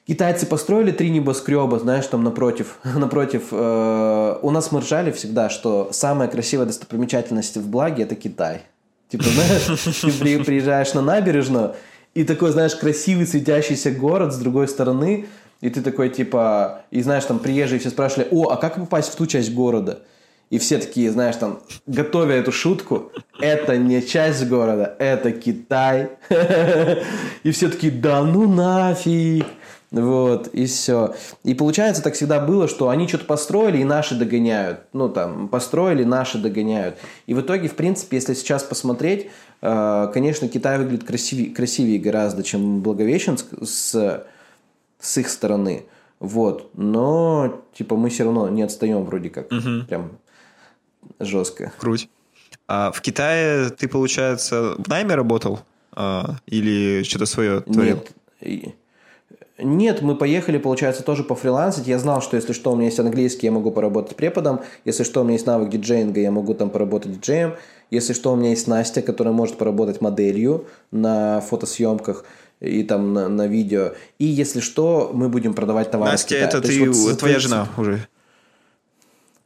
[0.07, 3.49] китайцы построили три небоскреба, знаешь, там напротив, напротив.
[3.51, 8.63] э, у нас мы ржали всегда, что самая красивая достопримечательность в Благе– это Китай.
[9.09, 9.67] Типа, знаешь,
[10.03, 11.75] ты при- приезжаешь на набережную,
[12.15, 15.27] и такой, знаешь, красивый светящийся город с другой стороны,
[15.61, 19.17] и ты такой, типа, и знаешь, там приезжие все спрашивали, о, а как попасть в
[19.17, 20.03] ту часть города?
[20.51, 26.11] И все такие, знаешь, там, готовя эту шутку, это не часть города, это Китай.
[27.43, 29.47] И все такие, да ну нафиг.
[29.91, 31.15] Вот, и все.
[31.45, 34.81] И получается, так всегда было, что они что-то построили, и наши догоняют.
[34.93, 36.97] Ну, там, построили, наши догоняют.
[37.27, 39.31] И в итоге, в принципе, если сейчас посмотреть,
[39.63, 44.25] э, конечно, Китай выглядит красивее, красивее гораздо, чем Благовещенск с,
[44.99, 45.85] с их стороны.
[46.21, 46.71] Вот.
[46.75, 49.49] Но, типа, мы все равно не отстаем вроде как.
[49.49, 50.19] Прям
[51.21, 51.73] жестко.
[51.79, 52.09] Круть.
[52.67, 55.61] А в Китае ты, получается, в найме работал?
[55.93, 58.05] А, или что-то свое творил?
[58.41, 58.75] Нет.
[59.61, 61.89] Нет, мы поехали, получается, тоже по фрилансить.
[61.89, 64.61] Я знал, что если что, у меня есть английский, я могу поработать преподом.
[64.85, 67.55] Если что, у меня есть навык диджеинга, я могу там поработать диджеем.
[67.91, 72.25] Если что, у меня есть Настя, которая может поработать моделью на фотосъемках
[72.61, 73.93] и там на, на видео.
[74.19, 76.11] И если что, мы будем продавать товары.
[76.11, 76.45] в Настя, Китае.
[76.49, 78.07] это То ты, вот твоя с- жена уже.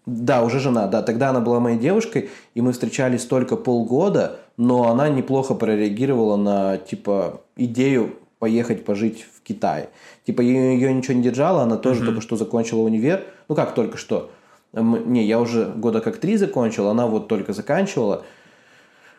[0.05, 1.03] Да, уже жена, да.
[1.03, 6.77] Тогда она была моей девушкой, и мы встречались только полгода, но она неплохо прореагировала на,
[6.79, 9.91] типа, идею поехать пожить в Китай.
[10.27, 13.23] Типа, ее, ее ничего не держало, она тоже только что закончила универ.
[13.49, 14.33] Ну, как только что?
[14.73, 18.25] Не, я уже года как три закончил, она вот только заканчивала.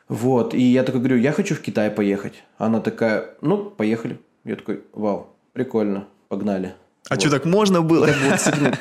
[0.09, 2.43] Вот, и я такой говорю, я хочу в Китай поехать.
[2.57, 4.19] Она такая, ну, поехали.
[4.43, 6.73] Я такой, вау, прикольно, погнали.
[7.09, 7.21] А Вот.
[7.21, 8.05] что, так можно было?
[8.05, 8.77] Бы вот.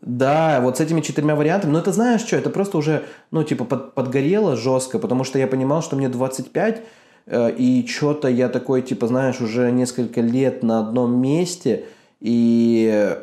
[0.00, 1.72] Да, вот с этими четырьмя вариантами.
[1.72, 5.46] Но это знаешь что, это просто уже, ну, типа, под, подгорело жестко, потому что я
[5.46, 6.82] понимал, что мне 25,
[7.26, 11.84] э, и что-то я такой, типа, знаешь, уже несколько лет на одном месте,
[12.20, 13.18] и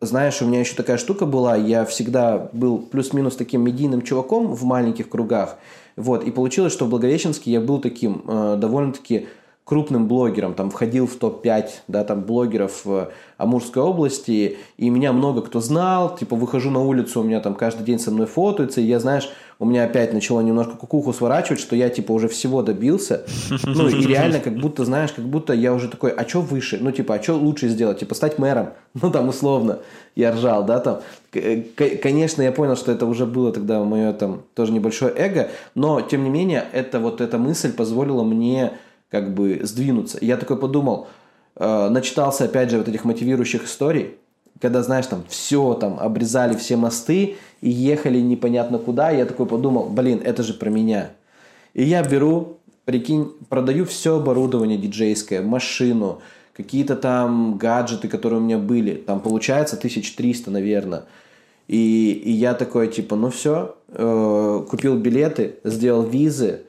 [0.00, 4.64] знаешь, у меня еще такая штука была, я всегда был плюс-минус таким медийным чуваком в
[4.64, 5.58] маленьких кругах,
[5.96, 9.28] вот, и получилось, что в Благовещенске я был таким э, довольно-таки
[9.70, 15.42] крупным блогером, там входил в топ-5, да, там блогеров в Амурской области, и меня много
[15.42, 18.84] кто знал, типа выхожу на улицу, у меня там каждый день со мной фотоются, и
[18.84, 19.30] я, знаешь,
[19.60, 23.24] у меня опять начало немножко кукуху сворачивать, что я типа уже всего добился,
[23.62, 26.90] ну и реально как будто, знаешь, как будто я уже такой, а что выше, ну
[26.90, 29.78] типа, а что лучше сделать, типа стать мэром, ну там условно,
[30.16, 34.72] я ржал, да, там, конечно, я понял, что это уже было тогда мое там тоже
[34.72, 38.72] небольшое эго, но тем не менее, это вот эта мысль позволила мне
[39.10, 40.18] как бы сдвинуться.
[40.18, 41.08] И я такой подумал,
[41.56, 44.16] э, начитался опять же вот этих мотивирующих историй,
[44.60, 49.88] когда, знаешь, там все там обрезали все мосты и ехали непонятно куда, я такой подумал,
[49.88, 51.10] блин, это же про меня.
[51.72, 56.20] И я беру, прикинь, продаю все оборудование диджейское, машину,
[56.54, 61.04] какие-то там гаджеты, которые у меня были, там получается 1300, наверное.
[61.68, 66.62] И, и я такой, типа, ну все, э, купил билеты, сделал визы,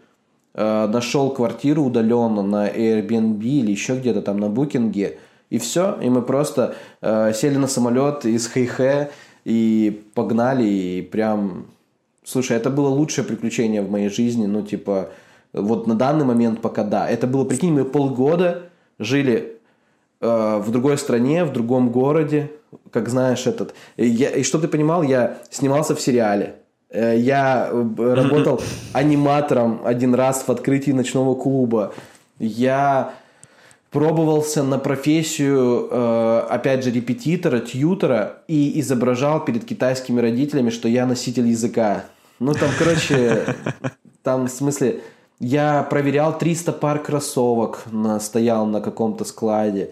[0.53, 5.17] нашел квартиру удаленно на Airbnb или еще где-то там на букинге,
[5.51, 9.11] и все, и мы просто э, сели на самолет из Хэйхэ
[9.43, 11.65] и погнали, и прям...
[12.23, 15.09] Слушай, это было лучшее приключение в моей жизни, ну, типа,
[15.51, 17.09] вот на данный момент пока да.
[17.09, 19.57] Это было, прикинь, мы полгода жили
[20.21, 22.49] э, в другой стране, в другом городе,
[22.89, 23.73] как знаешь этот.
[23.97, 26.60] Я, и что ты понимал, я снимался в сериале.
[26.91, 28.61] Э, я э, работал
[28.93, 31.93] аниматором один раз в открытии ночного клуба.
[32.39, 33.13] Я
[33.91, 41.05] пробовался на профессию, э, опять же, репетитора, тьютера и изображал перед китайскими родителями, что я
[41.05, 42.05] носитель языка.
[42.39, 43.55] Ну, там, короче,
[44.23, 45.01] там, в смысле,
[45.39, 49.91] я проверял 300 пар кроссовок, на, стоял на каком-то складе.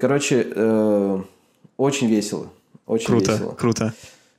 [0.00, 1.20] Короче, э,
[1.76, 2.46] очень весело.
[2.86, 3.52] Очень круто, весело.
[3.52, 3.94] круто.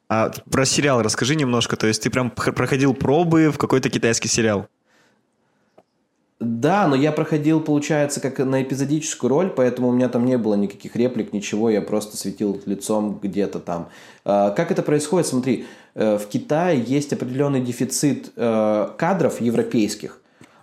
[0.08, 1.76] А про сериал расскажи немножко.
[1.76, 4.68] То есть ты прям проходил пробы в какой-то китайский сериал?
[6.39, 10.56] Да, но я проходил, получается, как на эпизодическую роль, поэтому у меня там не было
[10.56, 13.88] никаких реплик, ничего, я просто светил лицом где-то там.
[14.26, 15.28] А, как это происходит?
[15.28, 15.65] Смотри,
[15.96, 20.20] э, в Китае есть определенный дефицит э, кадров европейских,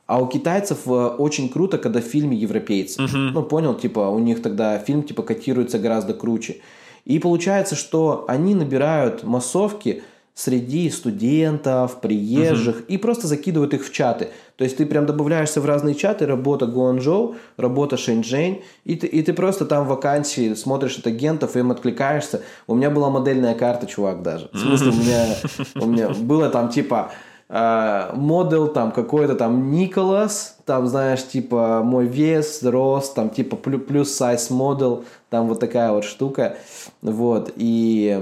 [0.07, 3.00] а у китайцев э, очень круто, когда в фильме европейцы.
[3.00, 3.31] Uh-huh.
[3.33, 6.59] Ну, понял, типа, у них тогда фильм, типа, котируется гораздо круче.
[7.04, 10.02] И получается, что они набирают массовки
[10.34, 12.86] среди студентов, приезжих uh-huh.
[12.86, 14.28] и просто закидывают их в чаты.
[14.56, 19.22] То есть ты прям добавляешься в разные чаты, работа Гуанчжоу, работа Шэньчжэнь, и ты, и
[19.22, 22.42] ты просто там вакансии смотришь от агентов, им откликаешься.
[22.66, 24.48] У меня была модельная карта, чувак, даже.
[24.52, 25.26] В смысле, у меня,
[25.74, 27.12] у меня было там типа
[27.52, 34.48] модел там какой-то там Николас, там, знаешь, типа мой вес, рост, там типа плюс сайз
[34.48, 36.56] модел, там вот такая вот штука.
[37.02, 38.18] Вот, и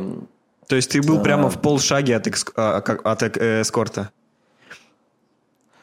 [0.71, 1.21] то есть ты был а...
[1.21, 2.53] прямо в полшаге от, экск...
[2.57, 4.11] А, от э, эскорта?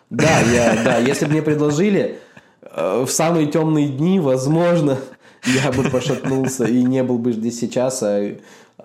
[0.10, 2.19] Да, я, да, если бы мне предложили
[2.62, 4.97] э, в самые темные дни, возможно,
[5.43, 8.38] я бы пошатнулся и не был бы здесь сейчас, а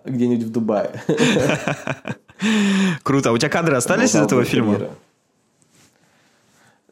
[0.04, 1.00] где-нибудь в Дубае.
[3.02, 3.30] Круто.
[3.30, 4.78] А у тебя кадры остались из этого фильма?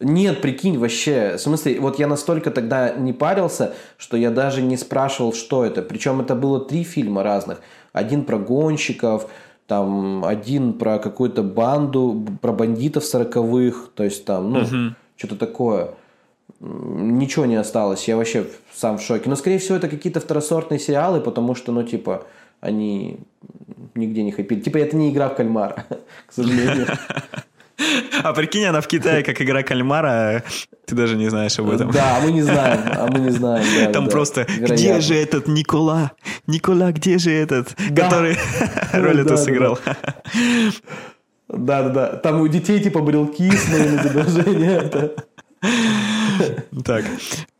[0.00, 1.36] Нет, прикинь, вообще.
[1.36, 5.82] В смысле, вот я настолько тогда не парился, что я даже не спрашивал, что это.
[5.82, 7.60] Причем это было три фильма разных.
[7.92, 9.28] Один про гонщиков,
[9.66, 14.92] там один про какую-то банду, про бандитов сороковых, то есть там, ну, uh-huh.
[15.16, 15.90] что-то такое.
[16.60, 19.28] Ничего не осталось, я вообще сам в шоке.
[19.28, 22.24] Но, скорее всего, это какие-то второсортные сериалы, потому что, ну, типа,
[22.60, 23.18] они
[23.94, 24.60] нигде не хайпили.
[24.60, 25.86] Типа, это не игра в кальмара,
[26.26, 26.86] к сожалению.
[28.22, 30.44] А прикинь, она в Китае как игра кальмара,
[30.84, 31.90] ты даже не знаешь об этом.
[31.90, 33.64] Да, а мы не знаем, а мы не знаем.
[33.74, 34.74] Да, Там да, просто, вероятно.
[34.74, 36.12] где же этот Никола?
[36.46, 38.04] Никола, где же этот, да.
[38.04, 38.36] который
[38.92, 39.78] роль эту сыграл?
[41.48, 42.06] Да, да, да.
[42.16, 45.12] Там у детей типа брелки с моим изображением.
[46.84, 47.04] Так,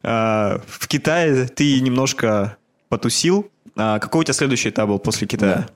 [0.03, 2.57] а, в Китае ты немножко
[2.89, 3.51] потусил.
[3.77, 5.67] А какой у тебя следующий этап был после Китая?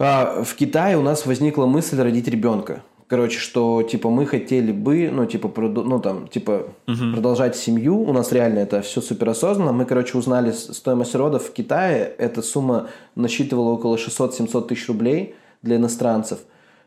[0.00, 2.82] А, в Китае у нас возникла мысль родить ребенка.
[3.06, 7.12] Короче, что типа мы хотели бы, ну типа, ну там типа угу.
[7.12, 8.00] продолжать семью.
[8.00, 9.72] У нас реально это все супер осознанно.
[9.72, 12.14] Мы, короче, узнали стоимость родов в Китае.
[12.16, 16.38] Эта сумма насчитывала около 600-700 тысяч рублей для иностранцев.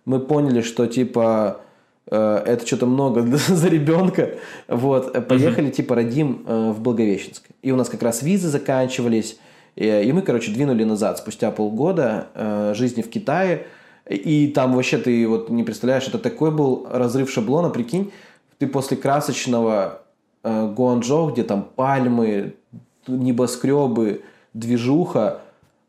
[0.06, 1.62] Мы поняли, что типа
[2.08, 4.32] э, это что-то много за ребенка.
[4.68, 5.74] Вот, поехали, угу.
[5.74, 7.44] типа, родим э, в Благовещенск.
[7.62, 9.38] И у нас как раз визы заканчивались.
[9.76, 13.68] И, и мы, короче, двинули назад спустя полгода э, жизни в Китае.
[14.10, 18.12] И там вообще ты вот не представляешь, это такой был разрыв шаблона, прикинь,
[18.58, 20.02] ты после красочного
[20.44, 22.54] э, Гуанчжоу, где там пальмы,
[23.08, 24.22] небоскребы,
[24.54, 25.42] движуха,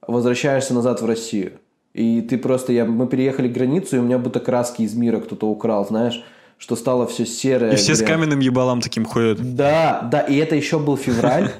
[0.06, 1.52] возвращаешься назад в Россию.
[1.92, 5.48] И ты просто, я, мы переехали границу, и у меня будто краски из мира кто-то
[5.48, 6.24] украл, знаешь,
[6.58, 7.72] что стало все серое.
[7.72, 8.10] И все с грязь.
[8.10, 9.54] каменным ебалом таким ходят.
[9.54, 11.52] Да, да, и это еще был февраль,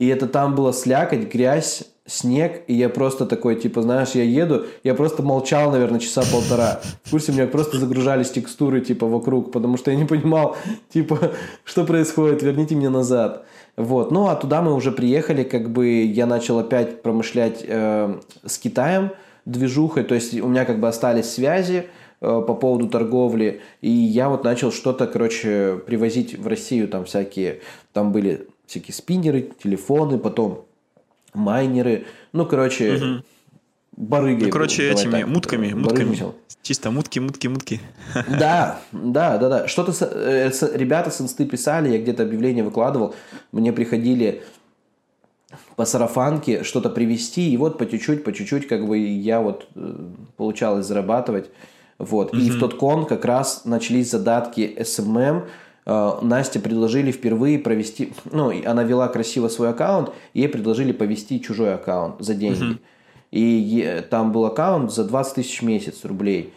[0.00, 4.64] и это там была слякоть, грязь, снег, и я просто такой, типа, знаешь, я еду,
[4.82, 6.80] я просто молчал, наверное, часа полтора.
[7.04, 10.56] В курсе у меня просто загружались текстуры, типа, вокруг, потому что я не понимал,
[10.88, 11.32] типа,
[11.64, 13.44] что происходит, верните меня назад.
[13.76, 18.58] Вот, ну, а туда мы уже приехали, как бы я начал опять промышлять э, с
[18.58, 19.10] Китаем,
[19.44, 21.88] движухой, то есть у меня как бы остались связи,
[22.22, 27.60] э, по поводу торговли, и я вот начал что-то, короче, привозить в Россию, там всякие,
[27.92, 30.64] там были всякие спиннеры, телефоны, потом
[31.34, 33.22] майнеры, ну, короче,
[33.96, 34.44] барыги.
[34.44, 36.32] Ну, короче, давай этими так, мутками, барыги мутками.
[36.62, 37.80] Чисто мутки, мутки, мутки.
[38.28, 39.68] Да, да, да, да.
[39.68, 43.14] Что-то с- э, с- ребята с инсты писали, я где-то объявление выкладывал,
[43.50, 44.42] мне приходили
[45.74, 49.94] по сарафанке что-то привезти, и вот по чуть-чуть, по чуть-чуть, как бы я вот э,
[50.36, 51.50] получалось зарабатывать.
[51.98, 52.32] Вот.
[52.34, 55.46] И в тот кон как раз начались задатки SMM.
[55.86, 60.92] Э, Насте предложили впервые провести, ну, и она вела красиво свой аккаунт, и ей предложили
[60.92, 62.78] повести чужой аккаунт за деньги.
[63.30, 66.52] И е- там был аккаунт за 20 тысяч в месяц рублей.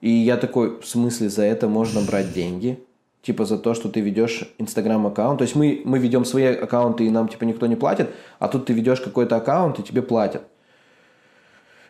[0.00, 2.78] И я такой, в смысле, за это можно брать деньги?
[3.22, 5.38] Типа за то, что ты ведешь инстаграм-аккаунт.
[5.38, 8.66] То есть мы, мы ведем свои аккаунты, и нам типа никто не платит, а тут
[8.66, 10.42] ты ведешь какой-то аккаунт, и тебе платят.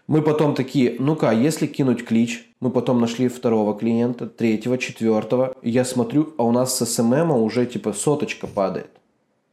[0.06, 5.54] Мы потом такие, ну-ка, а если кинуть клич, мы потом нашли второго клиента, третьего, четвертого.
[5.62, 8.90] Я смотрю, а у нас с SMM уже типа соточка падает.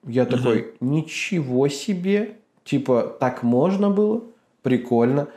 [0.06, 4.24] Я такой, ничего себе, типа так можно было,
[4.64, 5.28] прикольно.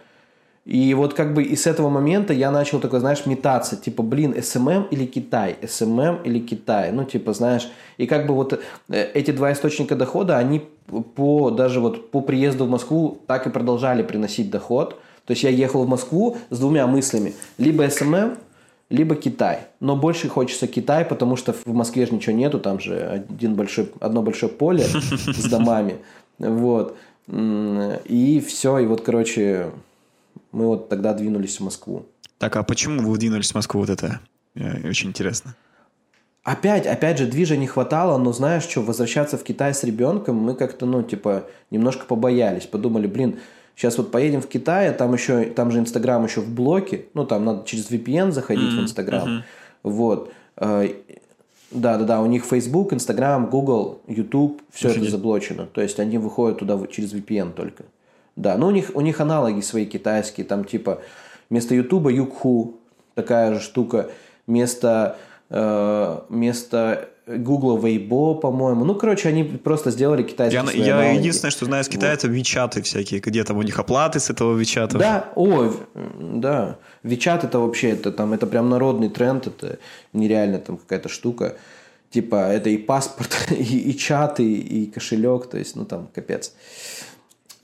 [0.64, 4.40] И вот как бы и с этого момента я начал такой, знаешь, метаться, типа, блин,
[4.40, 8.52] SMM или Китай, SMM или Китай, ну, типа, знаешь, и как бы вот
[8.88, 13.50] э, эти два источника дохода, они по, даже вот по приезду в Москву так и
[13.50, 18.36] продолжали приносить доход, то есть я ехал в Москву с двумя мыслями, либо SMM,
[18.90, 19.60] либо Китай.
[19.80, 23.90] Но больше хочется Китай, потому что в Москве же ничего нету, там же один большой,
[24.00, 25.96] одно большое поле с домами.
[26.38, 26.96] Вот.
[27.28, 29.70] И все, и вот, короче,
[30.50, 32.04] мы вот тогда двинулись в Москву.
[32.38, 33.80] Так, а почему вы двинулись в Москву?
[33.80, 34.20] Вот это
[34.54, 35.54] э, очень интересно.
[36.44, 40.54] Опять, опять же, движа не хватало, но знаешь что, возвращаться в Китай с ребенком мы
[40.54, 42.66] как-то, ну, типа, немножко побоялись.
[42.66, 43.38] Подумали, блин,
[43.76, 47.24] сейчас вот поедем в Китай, а там еще, там же Инстаграм еще в блоке, ну,
[47.24, 49.44] там надо через VPN заходить в Инстаграм.
[49.84, 50.32] Вот.
[50.56, 50.88] Э,
[51.70, 55.10] Да, да, да, у них Facebook, Instagram, Google, YouTube, все это Офигеть.
[55.12, 55.66] заблочено.
[55.66, 57.84] То есть они выходят туда через VPN только.
[58.36, 61.00] Да, но у них, у них аналоги свои китайские, там типа
[61.50, 62.74] вместо YouTube Юкху,
[63.14, 64.10] такая же штука,
[64.46, 65.16] вместо,
[66.28, 68.84] вместо Google Weibo, по-моему.
[68.84, 72.82] Ну, короче, они просто сделали китайские Я, я единственное, что знаю с Китая, это Вичаты
[72.82, 74.98] всякие, где там у них оплаты с этого Вичата.
[74.98, 75.76] Да, в-
[76.40, 76.78] да.
[77.02, 79.78] Вичат это вообще, это там, это прям народный тренд, это
[80.12, 81.56] нереально там какая-то штука.
[82.10, 86.52] Типа, это и паспорт, и, и чат, и, и кошелек, то есть, ну там, капец.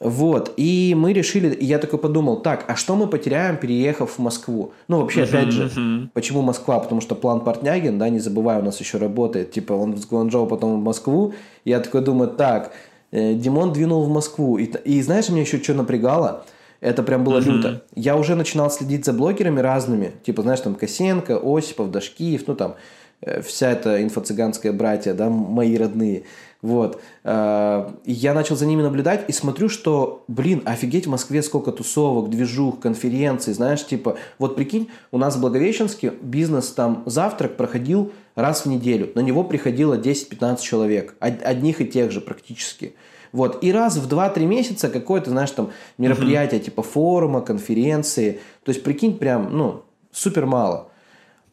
[0.00, 4.18] Вот, и мы решили, и я такой подумал, так, а что мы потеряем, переехав в
[4.20, 4.72] Москву?
[4.86, 6.78] Ну, вообще, опять же, почему Москва?
[6.78, 10.46] Потому что план Портнягин, да, не забывай, у нас еще работает, типа, он с Гуанчжоу,
[10.46, 11.34] потом в Москву.
[11.64, 12.72] Я такой думаю, так,
[13.10, 14.56] э, Димон двинул в Москву.
[14.56, 16.44] И, и знаешь, меня еще что напрягало?
[16.80, 17.82] Это прям было люто.
[17.96, 22.76] Я уже начинал следить за блогерами разными, типа, знаешь, там, Косенко, Осипов, Дашкиев, ну, там,
[23.20, 26.22] э, вся эта инфо-цыганская братья, да, мои родные.
[26.60, 27.00] Вот.
[27.22, 32.30] Э, Я начал за ними наблюдать и смотрю, что, блин, офигеть, в Москве сколько тусовок,
[32.30, 38.64] движух, конференций, знаешь, типа, вот прикинь, у нас в Благовещенске бизнес там завтрак проходил раз
[38.64, 42.94] в неделю, на него приходило 10-15 человек, од- одних и тех же практически.
[43.30, 43.62] Вот.
[43.62, 48.40] И раз в 2-3 месяца какое-то, знаешь, там мероприятие типа форума, конференции.
[48.64, 50.88] То есть, прикинь, прям, ну, супер мало.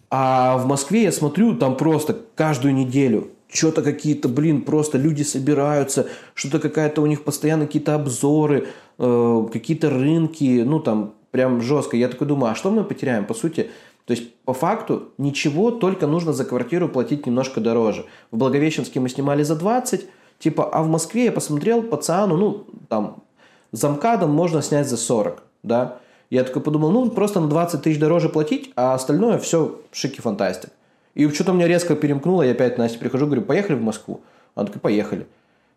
[0.10, 6.08] А в Москве я смотрю, там просто каждую неделю что-то какие-то, блин, просто люди собираются,
[6.34, 11.98] что-то какая-то у них постоянно какие-то обзоры, э, какие-то рынки, ну там прям жестко.
[11.98, 13.26] Я такой думаю, а что мы потеряем?
[13.26, 13.70] По сути,
[14.06, 18.06] то есть по факту ничего, только нужно за квартиру платить немножко дороже.
[18.32, 20.06] В Благовещенске мы снимали за 20,
[20.40, 23.24] типа, а в Москве я посмотрел по ЦАНу, ну там
[23.72, 26.00] замкадом можно снять за 40, да.
[26.30, 30.72] Я такой подумал, ну, просто на 20 тысяч дороже платить, а остальное все шики фантастик.
[31.16, 34.22] И что-то меня резко перемкнуло, я опять Насте прихожу, говорю, поехали в Москву.
[34.54, 35.28] Она такая, поехали.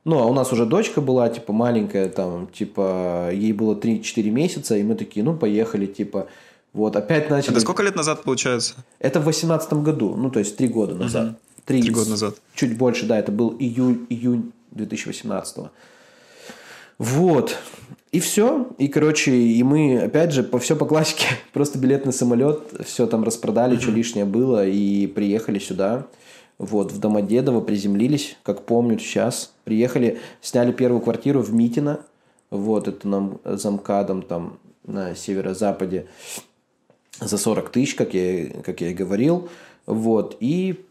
[0.05, 4.77] Ну, а у нас уже дочка была, типа, маленькая, там, типа, ей было 3-4 месяца,
[4.77, 6.29] и мы такие, ну, поехали, типа,
[6.73, 7.53] вот, опять начали...
[7.53, 8.75] Это сколько лет назад получается?
[8.99, 11.39] Это в 18 году, ну, то есть, три года назад.
[11.65, 12.37] Три, Три года назад.
[12.55, 15.67] Чуть больше, да, это был июль, июнь 2018
[16.99, 17.59] Вот.
[18.11, 18.69] И все.
[18.79, 21.27] И, короче, и мы, опять же, по все по классике.
[21.53, 26.07] Просто билет на самолет, все там распродали, что лишнее было, и приехали сюда.
[26.59, 29.53] Вот, в Домодедово приземлились, как помню сейчас.
[29.65, 32.01] Приехали, сняли первую квартиру в Митино.
[32.51, 36.07] Вот, это нам замкадом там на северо-западе
[37.21, 39.49] за 40 тысяч, как я, как я и говорил.
[39.87, 40.85] Вот, и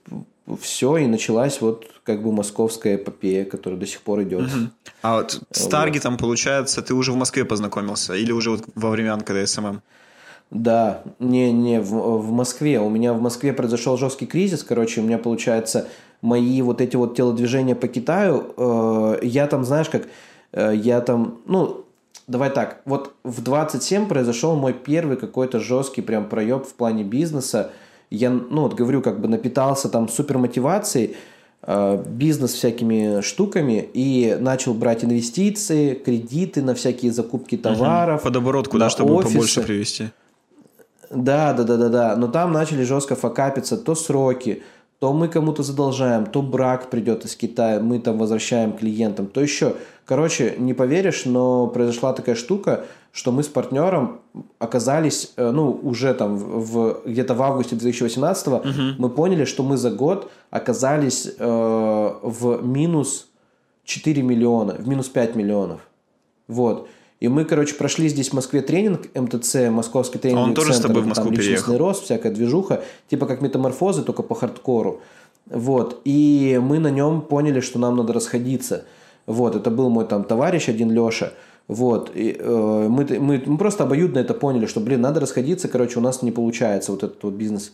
[0.61, 4.49] все, и началась вот как бы московская эпопея, которая до сих пор идет.
[5.01, 5.71] А вот с Вот.
[5.71, 8.13] Таргетом, получается, ты уже в Москве познакомился?
[8.15, 9.81] Или уже вот во времен, когда SMM?
[10.49, 12.79] Да, не, не, в, в Москве.
[12.79, 14.63] У меня в Москве произошел жесткий кризис.
[14.63, 15.89] Короче, у меня, получается,
[16.21, 20.07] мои вот эти вот телодвижения по Китаю, э, я там, знаешь, как,
[20.53, 21.85] э, я там, ну,
[22.27, 27.71] давай так, вот в 27 произошел мой первый какой-то жесткий прям проеб в плане бизнеса.
[28.09, 31.15] Я, ну, вот говорю, как бы напитался там супер мотивацией,
[31.63, 38.23] э, бизнес всякими штуками и начал брать инвестиции, кредиты на всякие закупки товаров.
[38.23, 39.33] Под оборотку, да, на чтобы офисы.
[39.33, 40.05] побольше привести.
[41.09, 42.15] Да, да, да, да, да.
[42.15, 44.63] Но там начали жестко факапиться то сроки,
[44.99, 49.75] то мы кому-то задолжаем, то брак придет из Китая, мы там возвращаем клиентам, то еще.
[50.05, 52.85] Короче, не поверишь, но произошла такая штука,
[53.17, 54.19] что мы с партнером
[54.59, 58.47] оказались, э, ну, уже там в, где-то в августе 2018
[58.99, 63.27] мы поняли, что мы за год оказались э, в минус
[63.85, 65.81] 4 миллиона, в минус 5 миллионов.
[66.47, 66.89] Вот.
[67.19, 70.39] И мы, короче, прошли здесь в Москве тренинг МТЦ, Московский тренинг.
[70.39, 71.87] А он тоже с тобой в Москву там личностный переехал?
[71.87, 75.01] рост, всякая движуха, типа как метаморфозы, только по хардкору.
[75.47, 76.01] Вот.
[76.05, 78.85] И мы на нем поняли, что нам надо расходиться.
[79.25, 79.55] Вот.
[79.55, 81.31] Это был мой там товарищ один, Леша.
[81.67, 82.11] Вот.
[82.15, 86.01] И, э, мы, мы, мы просто обоюдно это поняли, что, блин, надо расходиться, короче, у
[86.01, 87.73] нас не получается вот этот вот бизнес.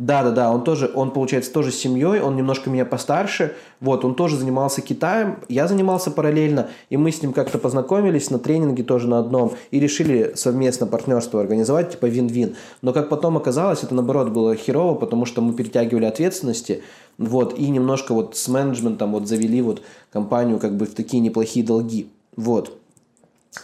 [0.00, 4.02] Да, да, да, он тоже, он, получается, тоже с семьей, он немножко меня постарше, вот,
[4.02, 8.82] он тоже занимался Китаем, я занимался параллельно, и мы с ним как-то познакомились на тренинге
[8.82, 12.56] тоже на одном, и решили совместно партнерство организовать, типа вин-вин.
[12.80, 16.82] Но как потом оказалось, это наоборот было херово, потому что мы перетягивали ответственности,
[17.18, 21.62] вот, и немножко вот с менеджментом вот завели вот компанию как бы в такие неплохие
[21.62, 22.76] долги, вот.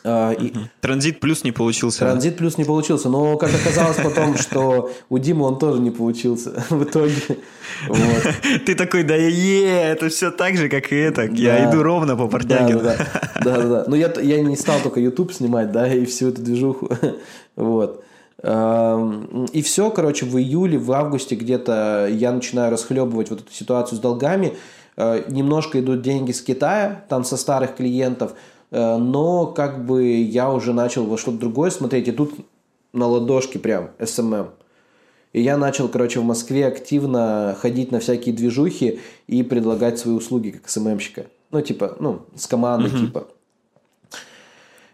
[0.05, 2.01] А, и- Транзит плюс не получился.
[2.01, 2.07] да?
[2.11, 6.64] Транзит плюс не получился, но как оказалось потом, что у Димы он тоже не получился
[6.71, 7.14] в итоге.
[7.89, 7.99] Вот.
[8.67, 11.23] Ты такой, да е, это все так же, как и это.
[11.27, 11.71] Я Да.
[11.71, 12.81] иду ровно по Да, Портнягину.
[12.81, 12.97] да,
[13.45, 13.85] да, да, да.
[13.87, 16.89] Ну, я, я не стал только YouTube снимать, да, и всю эту движуху.
[17.55, 18.03] Вот.
[18.45, 24.01] И все, короче, в июле, в августе где-то я начинаю расхлебывать вот эту ситуацию с
[24.01, 24.53] долгами.
[24.97, 28.33] Э, Немножко идут деньги с Китая, там со старых клиентов,
[28.71, 32.35] но как бы я уже начал во что-то другое смотреть, и тут
[32.93, 34.49] на ладошке прям SMM.
[35.33, 40.51] И я начал, короче, в Москве активно ходить на всякие движухи и предлагать свои услуги
[40.51, 41.27] как СММщика.
[41.51, 43.29] Ну, типа, ну, с командой, типа.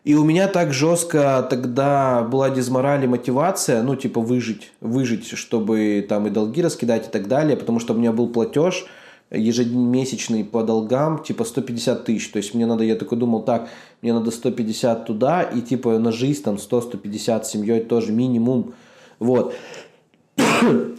[0.05, 6.05] И у меня так жестко тогда была дизмораль и мотивация, ну, типа, выжить, выжить, чтобы
[6.09, 8.87] там и долги раскидать и так далее, потому что у меня был платеж
[9.33, 12.31] ежемесячный по долгам, типа 150 тысяч.
[12.31, 13.69] То есть мне надо, я такой думал, так,
[14.03, 18.75] мне надо 150 туда, и типа на жизнь там 100-150 с семьей тоже минимум.
[19.19, 19.55] Вот.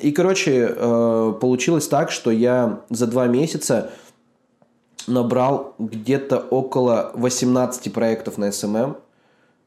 [0.02, 3.92] И, короче, э, получилось так, что я за два месяца
[5.08, 8.98] набрал где-то около 18 проектов на SMM.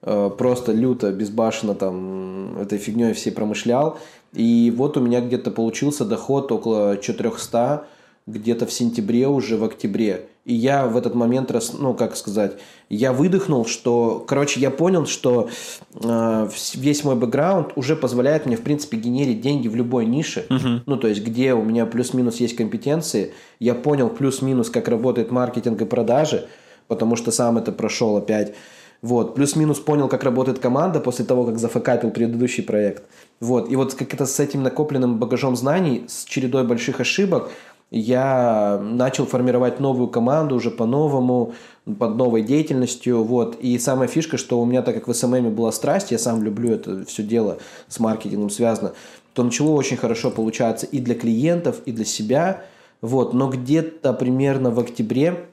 [0.03, 3.99] Э, Просто люто, безбашенно там этой фигней все промышлял.
[4.33, 7.87] И вот у меня где-то получился доход около 400
[8.27, 10.29] где-то в сентябре уже, в октябре.
[10.45, 12.53] И я в этот момент, рас, ну, как сказать,
[12.89, 15.49] я выдохнул, что, короче, я понял, что
[15.95, 20.47] э, весь мой бэкграунд уже позволяет мне, в принципе, генерить деньги в любой нише.
[20.87, 23.33] Ну, то есть, где у меня плюс-минус есть компетенции.
[23.59, 26.47] Я понял плюс-минус, как работает маркетинг и продажи,
[26.87, 28.55] потому что сам это прошел опять.
[29.03, 33.05] Вот, плюс-минус понял, как работает команда после того, как зафакапил предыдущий проект.
[33.41, 37.51] Вот, и вот как это с этим накопленным багажом знаний, с чередой больших ошибок,
[37.91, 41.55] я начал формировать новую команду уже по-новому,
[41.99, 43.57] под новой деятельностью, вот.
[43.61, 46.73] И самая фишка, что у меня, так как в СММе была страсть, я сам люблю
[46.73, 47.59] это все дело
[47.89, 48.93] с маркетингом связано,
[49.35, 52.65] то начало очень хорошо получаться и для клиентов, и для себя,
[53.01, 53.35] вот.
[53.35, 55.47] Но где-то примерно в октябре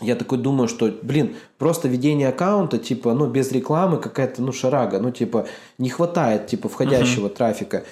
[0.00, 4.98] я такой думаю, что, блин, просто ведение аккаунта, типа, ну, без рекламы какая-то, ну, шарага,
[4.98, 5.46] ну, типа,
[5.78, 7.84] не хватает, типа, входящего трафика.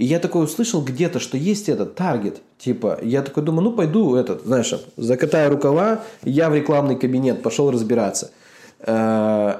[0.00, 2.40] И я такой услышал где-то, что есть этот таргет.
[2.58, 7.70] Типа, я такой думаю, ну пойду этот, знаешь, закатаю рукава, я в рекламный кабинет пошел
[7.70, 8.30] разбираться.
[8.80, 9.56] Э,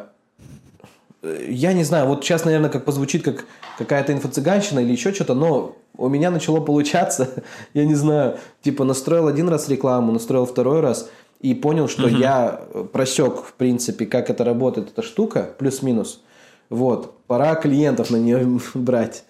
[1.23, 3.45] Я не знаю, вот сейчас, наверное, как позвучит, как
[3.77, 7.29] какая-то инфо-цыганщина или еще что-то, но у меня начало получаться,
[7.75, 11.11] я не знаю, типа настроил один раз рекламу, настроил второй раз
[11.43, 12.63] и понял, что я
[12.95, 16.23] просек, в принципе, как это работает, эта штука, плюс-минус.
[16.71, 19.25] Вот, пора клиентов на нее брать.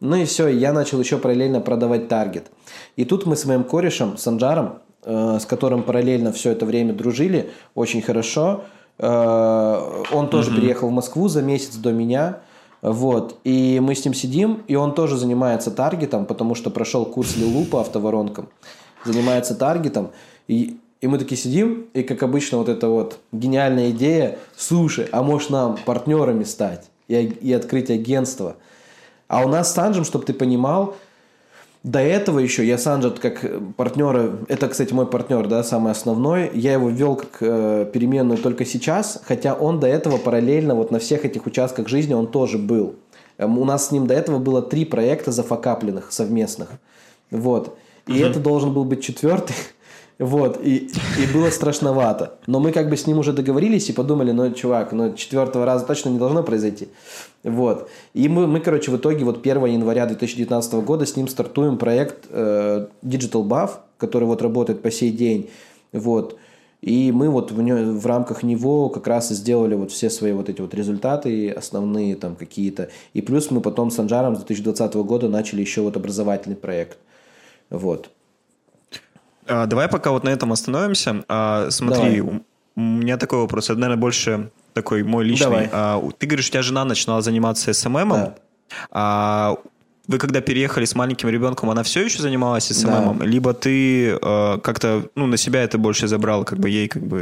[0.00, 2.50] Ну и все, я начал еще параллельно продавать таргет.
[2.96, 7.50] И тут мы с моим корешем, Санджаром, э, с которым параллельно все это время дружили,
[7.74, 8.64] очень хорошо.
[8.98, 12.40] Э, он тоже переехал в Москву за месяц до меня.
[12.82, 13.38] Вот.
[13.44, 17.64] И мы с ним сидим, и он тоже занимается таргетом, потому что прошел курс Лилу
[17.64, 18.48] по автоворонкам.
[19.06, 20.10] Занимается таргетом.
[20.48, 25.22] И, и мы такие сидим, и как обычно вот эта вот гениальная идея, слушай, а
[25.22, 28.56] может нам партнерами стать и, и открыть агентство?
[29.34, 30.94] А у нас с Санджем, чтобы ты понимал,
[31.82, 33.44] до этого еще я Санджа как
[33.76, 38.64] партнера, это, кстати, мой партнер, да, самый основной, я его ввел как э, переменную только
[38.64, 42.94] сейчас, хотя он до этого параллельно вот на всех этих участках жизни он тоже был.
[43.38, 46.68] Эм, У нас с ним до этого было три проекта зафакапленных совместных.
[47.32, 47.76] Вот.
[48.06, 49.56] И это должен был быть четвертый.
[50.20, 52.38] Вот, и, и было страшновато.
[52.46, 55.84] Но мы как бы с ним уже договорились и подумали, ну, чувак, ну, четвертого раза
[55.84, 56.86] точно не должно произойти.
[57.44, 57.88] Вот.
[58.14, 62.26] И мы, мы короче, в итоге вот 1 января 2019 года с ним стартуем проект
[62.30, 65.50] э, Digital Buff, который вот работает по сей день.
[65.92, 66.38] Вот.
[66.80, 70.32] И мы вот в, нё- в рамках него как раз и сделали вот все свои
[70.32, 72.88] вот эти вот результаты основные там какие-то.
[73.12, 76.98] И плюс мы потом с Анжаром с 2020 года начали еще вот образовательный проект.
[77.70, 78.10] Вот.
[79.46, 81.24] А, давай пока вот на этом остановимся.
[81.28, 82.20] А, смотри, Давай.
[82.20, 82.40] у
[82.76, 85.46] у меня такой вопрос, это, наверное, больше такой мой личный.
[85.46, 85.68] Давай.
[85.72, 88.08] А, ты говоришь, у тебя жена начинала заниматься СММом.
[88.08, 88.34] Да.
[88.90, 89.56] А
[90.06, 93.22] вы когда переехали с маленьким ребенком, она все еще занималась СММом?
[93.22, 97.18] Либо ты э, как-то ну, на себя это больше забрал, как бы ей как бы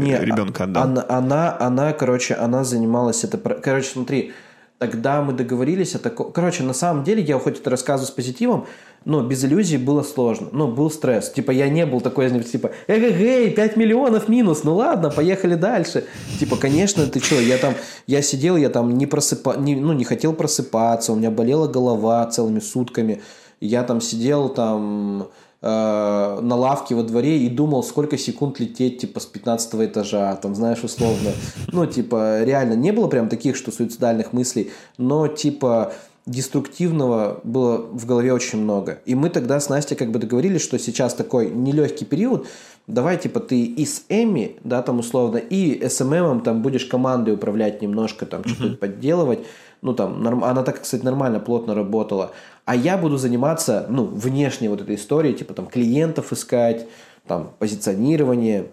[0.00, 0.82] Не, ребенка а- отдал?
[0.84, 3.38] Она, она, она, короче, она занималась это...
[3.38, 4.32] Короче, смотри,
[4.78, 6.32] тогда мы договорились о таком...
[6.32, 8.66] Короче, на самом деле, я хоть это рассказываю с позитивом,
[9.04, 10.48] но без иллюзий было сложно.
[10.52, 11.30] Ну, был стресс.
[11.30, 16.04] Типа, я не был такой, типа, эй, 5 миллионов минус, ну ладно, поехали дальше.
[16.38, 17.74] Типа, конечно, ты что, я там,
[18.06, 22.26] я сидел, я там не просыпа, не, ну, не хотел просыпаться, у меня болела голова
[22.26, 23.22] целыми сутками.
[23.60, 25.28] Я там сидел, там,
[25.66, 30.54] э, на лавке во дворе и думал, сколько секунд лететь, типа, с 15 этажа, там,
[30.54, 31.32] знаешь, условно.
[31.72, 35.92] Ну, типа, реально, не было прям таких, что суицидальных мыслей, но, типа,
[36.26, 39.00] деструктивного было в голове очень много.
[39.06, 42.46] И мы тогда с Настей как бы договорились, что сейчас такой нелегкий период,
[42.86, 47.82] давай, типа, ты и с Эми, да, там, условно, и СММом там будешь командой управлять
[47.82, 49.40] немножко, там, что-то подделывать,
[49.86, 50.42] ну, там, норм...
[50.42, 52.32] она так, кстати, нормально, плотно работала.
[52.64, 56.88] А я буду заниматься, ну, внешней вот этой историей, типа, там, клиентов искать,
[57.28, 58.66] там, позиционирование,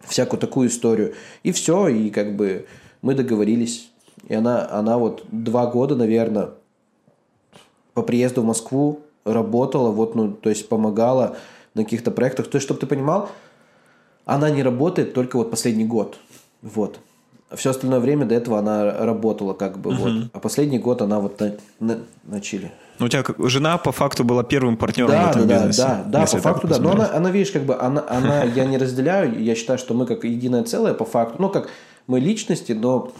[0.00, 1.14] всякую такую историю.
[1.42, 2.66] И все, и как бы
[3.00, 3.90] мы договорились.
[4.28, 6.50] И она, она вот два года, наверное,
[7.94, 11.38] по приезду в Москву работала, вот, ну, то есть помогала
[11.72, 12.48] на каких-то проектах.
[12.48, 13.30] То есть, чтобы ты понимал,
[14.26, 16.18] она не работает только вот последний год.
[16.60, 17.00] Вот.
[17.54, 20.12] Все остальное время до этого она работала как бы вот.
[20.32, 22.72] А последний год она вот на, на, на чили.
[22.98, 25.82] Ну, у тебя жена по факту была первым партнером в Да, этом да, да, бизнесе.
[25.82, 26.78] да, да, если по факту, да.
[26.78, 30.06] Но она, она, видишь, как бы, она, она, я не разделяю, я считаю, что мы
[30.06, 31.68] как единое целое по факту, ну, как
[32.06, 33.12] мы личности, но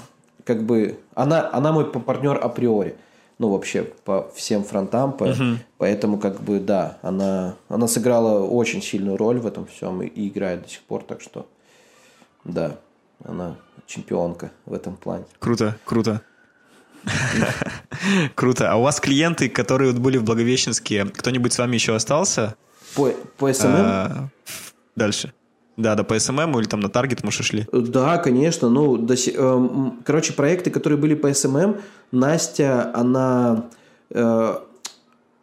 [0.45, 2.97] как бы она, она мой партнер априори.
[3.39, 5.35] Ну, вообще, по всем фронтам, по-
[5.77, 10.29] поэтому, как бы, да, она, она сыграла очень сильную роль в этом всем и, и
[10.29, 11.47] играет до сих пор, так что,
[12.45, 12.77] да,
[13.25, 13.57] она
[13.87, 15.25] чемпионка в этом плане.
[15.39, 16.23] Круто, круто.
[18.35, 18.73] Круто.
[18.73, 22.57] А у вас клиенты, которые были в Благовещенске, кто-нибудь с вами еще остался?
[22.97, 23.71] По, по SMM?
[23.71, 24.29] А,
[24.97, 25.33] Дальше.
[25.77, 27.67] Да, да, по SMM или там на таргет, может, ушли.
[27.71, 28.71] Да, конечно.
[28.71, 31.77] Ну, до эм, короче, проекты, которые были по SMM,
[32.13, 33.67] Настя, она,
[34.11, 34.55] э,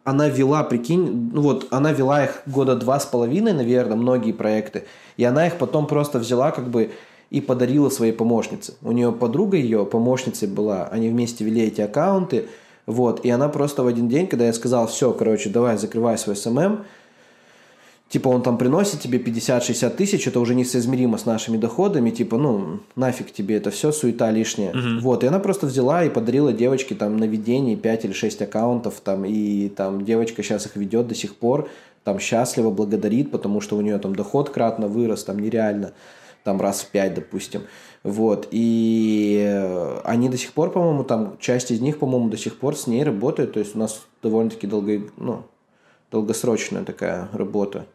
[0.02, 4.86] она вела, прикинь, ну вот, она вела их года два с половиной, наверное, многие проекты,
[5.16, 6.92] и она их потом просто взяла, как бы,
[7.34, 8.74] и подарила своей помощнице.
[8.80, 12.46] У нее подруга ее помощницей была, они вместе вели эти аккаунты,
[12.86, 16.36] вот, и она просто в один день, когда я сказал, все, короче, давай, закрывай свой
[16.36, 16.84] SMM,
[18.08, 22.78] типа он там приносит тебе 50-60 тысяч, это уже несоизмеримо с нашими доходами, типа, ну,
[22.94, 24.72] нафиг тебе это все, суета лишняя.
[25.00, 29.00] Вот, и она просто взяла и подарила девочке там на ведении 5 или 6 аккаунтов,
[29.02, 31.68] там, и там девочка сейчас их ведет до сих пор,
[32.04, 35.94] там счастливо благодарит, потому что у нее там доход кратно вырос, там нереально.
[36.44, 37.62] Там раз в пять, допустим.
[38.04, 42.58] Вот, и э, они до сих пор, по-моему, там, часть из них, по-моему, до сих
[42.58, 45.44] пор с ней работают, то есть у нас довольно-таки долго, ну,
[46.12, 47.86] долгосрочная такая работа.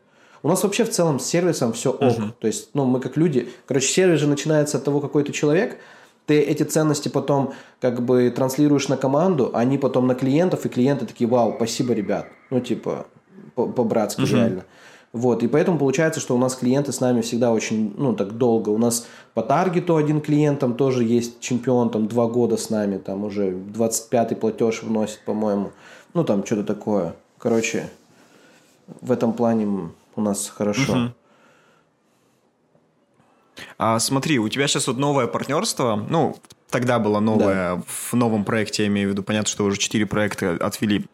[0.41, 2.01] У нас вообще в целом с сервисом все ок.
[2.01, 2.31] Uh-huh.
[2.39, 3.49] То есть, ну, мы как люди...
[3.65, 5.77] Короче, сервис же начинается от того, какой ты человек.
[6.25, 10.69] Ты эти ценности потом как бы транслируешь на команду, а они потом на клиентов, и
[10.69, 12.27] клиенты такие, вау, спасибо, ребят.
[12.49, 13.07] Ну, типа,
[13.55, 14.35] по-братски uh-huh.
[14.35, 14.65] реально.
[15.11, 18.69] Вот, и поэтому получается, что у нас клиенты с нами всегда очень, ну, так долго.
[18.69, 22.97] У нас по таргету один клиент там тоже есть чемпион, там, два года с нами,
[22.97, 25.71] там уже 25-й платеж вносит, по-моему.
[26.13, 27.15] Ну, там, что-то такое.
[27.39, 27.89] Короче,
[29.01, 30.91] в этом плане у нас хорошо.
[30.93, 31.13] Угу.
[33.77, 36.37] А, смотри, у тебя сейчас вот новое партнерство, ну,
[36.69, 37.83] тогда было новое, да.
[37.87, 41.05] в новом проекте, я имею в виду, понятно, что уже четыре проекта отвели.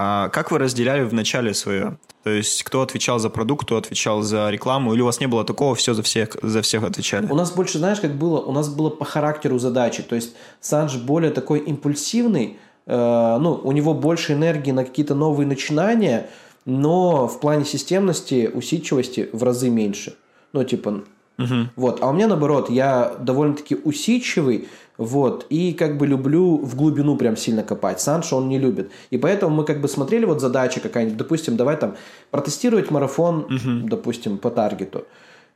[0.00, 1.98] А как вы разделяли в начале свое?
[2.22, 5.44] То есть кто отвечал за продукт, кто отвечал за рекламу, или у вас не было
[5.44, 7.26] такого, все за всех, за всех отвечали?
[7.26, 8.40] У нас больше, знаешь, как было?
[8.40, 10.02] У нас было по характеру задачи.
[10.02, 15.46] То есть Санж более такой импульсивный, э, ну, у него больше энергии на какие-то новые
[15.46, 16.30] начинания–
[16.68, 20.16] но в плане системности, усидчивости в разы меньше.
[20.52, 21.02] Ну, типа,
[21.38, 21.54] угу.
[21.76, 22.02] вот.
[22.02, 24.68] А у меня наоборот, я довольно-таки усидчивый,
[24.98, 28.00] вот, и как бы люблю в глубину прям сильно копать.
[28.00, 28.90] Саншо он не любит.
[29.10, 31.96] И поэтому мы как бы смотрели вот задача какая-нибудь, допустим, давай там
[32.32, 33.88] протестировать марафон, угу.
[33.88, 35.04] допустим, по таргету.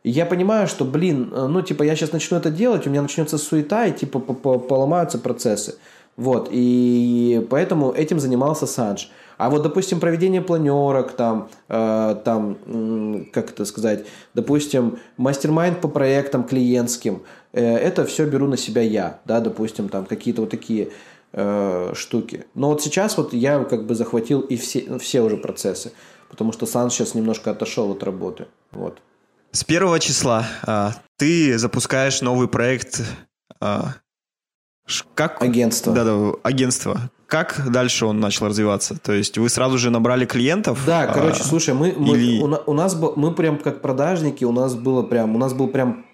[0.04, 3.36] И я понимаю, что, блин, ну, типа, я сейчас начну это делать, у меня начнется
[3.36, 5.76] суета, и, типа, поломаются процессы.
[6.16, 9.10] Вот, и поэтому этим занимался Санж.
[9.38, 16.44] А вот, допустим, проведение планерок, там, э, там как это сказать, допустим, мастер-майнд по проектам
[16.44, 17.22] клиентским,
[17.52, 20.90] э, это все беру на себя я, да, допустим, там какие-то вот такие
[21.32, 22.44] э, штуки.
[22.54, 25.92] Но вот сейчас вот я как бы захватил и все, все уже процессы,
[26.30, 28.98] потому что Сан сейчас немножко отошел от работы, вот.
[29.50, 33.02] С первого числа а, ты запускаешь новый проект
[33.60, 33.96] а,
[35.14, 35.42] как...
[35.42, 35.92] Агентство.
[35.92, 37.10] Да, да, агентство.
[37.32, 38.94] Как дальше он начал развиваться?
[38.94, 40.84] То есть вы сразу же набрали клиентов?
[40.84, 42.42] Да, а, короче, слушай, мы, мы или...
[42.42, 45.68] у, у нас был, мы прям как продажники, у нас было прям, у нас был
[45.68, 46.04] прям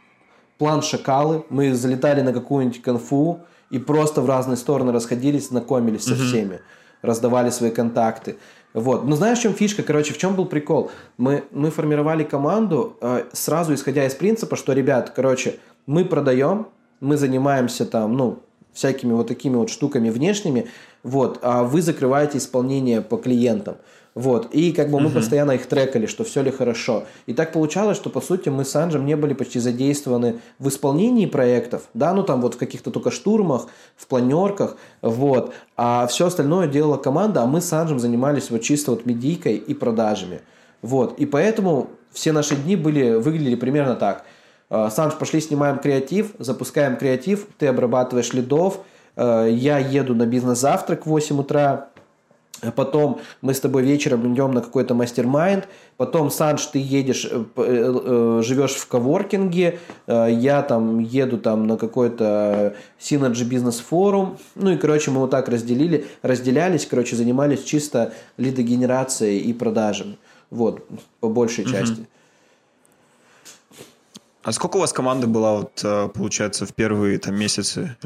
[0.59, 1.45] план шакалы.
[1.51, 6.61] Мы залетали на какую-нибудь конфу и просто в разные стороны расходились, знакомились со всеми,
[7.03, 8.37] раздавали свои контакты.
[8.73, 9.05] Вот.
[9.05, 9.83] Но знаешь, в чем фишка?
[9.83, 10.93] Короче, в чем был прикол?
[11.16, 16.69] Мы, мы формировали команду э, сразу исходя из принципа, что, ребят, короче, мы продаем,
[17.01, 18.39] мы занимаемся там, ну,
[18.73, 20.69] всякими вот такими вот штуками внешними,
[21.03, 23.76] вот, а вы закрываете исполнение по клиентам.
[24.14, 24.53] Вот.
[24.53, 25.14] И как бы мы uh-huh.
[25.14, 27.05] постоянно их трекали, что все ли хорошо.
[27.26, 31.26] И так получалось, что по сути мы с Анджем не были почти задействованы в исполнении
[31.26, 35.55] проектов, да, ну там вот в каких-то только штурмах, в планерках, вот.
[35.76, 39.72] А все остальное делала команда, а мы с Анджем занимались вот чисто вот медийкой и
[39.72, 40.40] продажами.
[40.82, 41.16] Вот.
[41.20, 44.24] И поэтому все наши дни были, выглядели примерно так.
[44.70, 48.80] «А, Санж, пошли снимаем креатив, запускаем креатив, ты обрабатываешь лидов,
[49.19, 51.89] я еду на бизнес-завтрак в 8 утра,
[52.75, 55.69] Потом мы с тобой вечером идем на какой-то мастер-майнд.
[55.97, 59.79] Потом, Санж, ты едешь, э, э, живешь в коворкинге.
[60.07, 64.39] Я там еду там на какой-то Synergy бизнес-форум.
[64.57, 70.19] Ну и, короче, мы вот так разделили, разделялись, короче, занимались чисто лидогенерацией и продажами.
[70.51, 70.85] Вот,
[71.21, 71.73] по большей угу.
[71.73, 72.07] части.
[74.43, 77.97] А сколько у вас команды была, вот, получается, в первые там месяцы?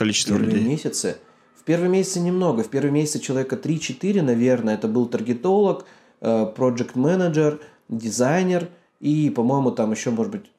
[0.00, 0.68] Количество первые людей?
[0.68, 1.16] месяцы.
[1.54, 2.62] В первые месяцы немного.
[2.62, 4.74] В первые месяцы человека 3-4, наверное.
[4.74, 5.84] Это был таргетолог,
[6.20, 8.68] проект менеджер дизайнер
[9.00, 10.50] и, по-моему, там еще, может быть,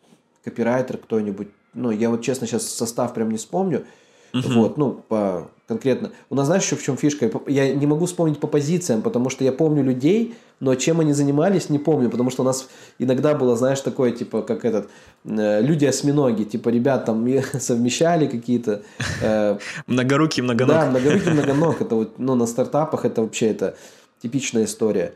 [0.43, 1.47] копирайтер кто-нибудь.
[1.73, 3.85] Ну, я вот, честно, сейчас состав прям не вспомню.
[4.33, 4.53] Uh-huh.
[4.53, 6.11] Вот, ну, по конкретно.
[6.29, 7.31] У нас, знаешь, еще в чем фишка?
[7.47, 11.69] Я не могу вспомнить по позициям, потому что я помню людей, но чем они занимались,
[11.69, 12.67] не помню, потому что у нас
[12.99, 14.89] иногда было, знаешь, такое, типа, как этот,
[15.23, 17.25] э, люди-осьминоги, типа, ребят там
[17.59, 18.81] совмещали какие-то...
[19.21, 19.57] Э,
[19.87, 20.75] многорукий многоног.
[20.75, 23.75] Да, многорукий многоног, это вот, ну, на стартапах это вообще, это
[24.21, 25.13] типичная история.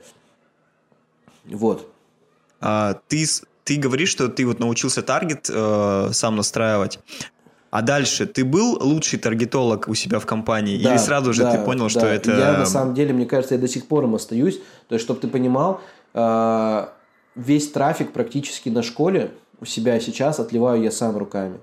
[1.46, 1.86] Вот.
[2.62, 3.26] А, ты,
[3.66, 7.00] ты говоришь, что ты вот научился таргет э, сам настраивать.
[7.76, 10.82] А дальше ты был лучший таргетолог у себя в компании?
[10.82, 11.90] Да, или сразу же да, ты понял, да.
[11.90, 12.32] что это...
[12.32, 14.62] Я на самом деле, мне кажется, я до сих пор им остаюсь.
[14.88, 15.82] То есть, чтобы ты понимал,
[16.14, 16.86] э,
[17.36, 21.60] весь трафик практически на школе у себя сейчас отливаю я сам руками.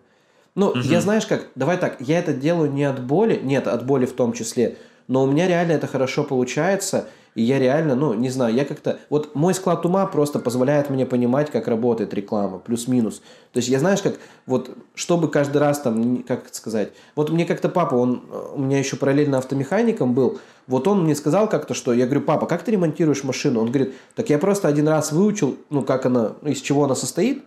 [0.54, 0.80] Ну, угу.
[0.80, 4.12] я знаешь как, давай так, я это делаю не от боли, нет, от боли в
[4.12, 4.76] том числе,
[5.08, 8.98] но у меня реально это хорошо получается– и я реально, ну, не знаю, я как-то...
[9.08, 13.22] Вот мой склад ума просто позволяет мне понимать, как работает реклама, плюс-минус.
[13.52, 14.18] То есть я, знаешь, как...
[14.44, 16.92] Вот, чтобы каждый раз там, как сказать...
[17.16, 18.22] Вот мне как-то папа, он
[18.54, 21.94] у меня еще параллельно автомехаником был, вот он мне сказал как-то, что...
[21.94, 23.60] Я говорю, папа, как ты ремонтируешь машину?
[23.60, 27.44] Он говорит, так я просто один раз выучил, ну, как она, из чего она состоит,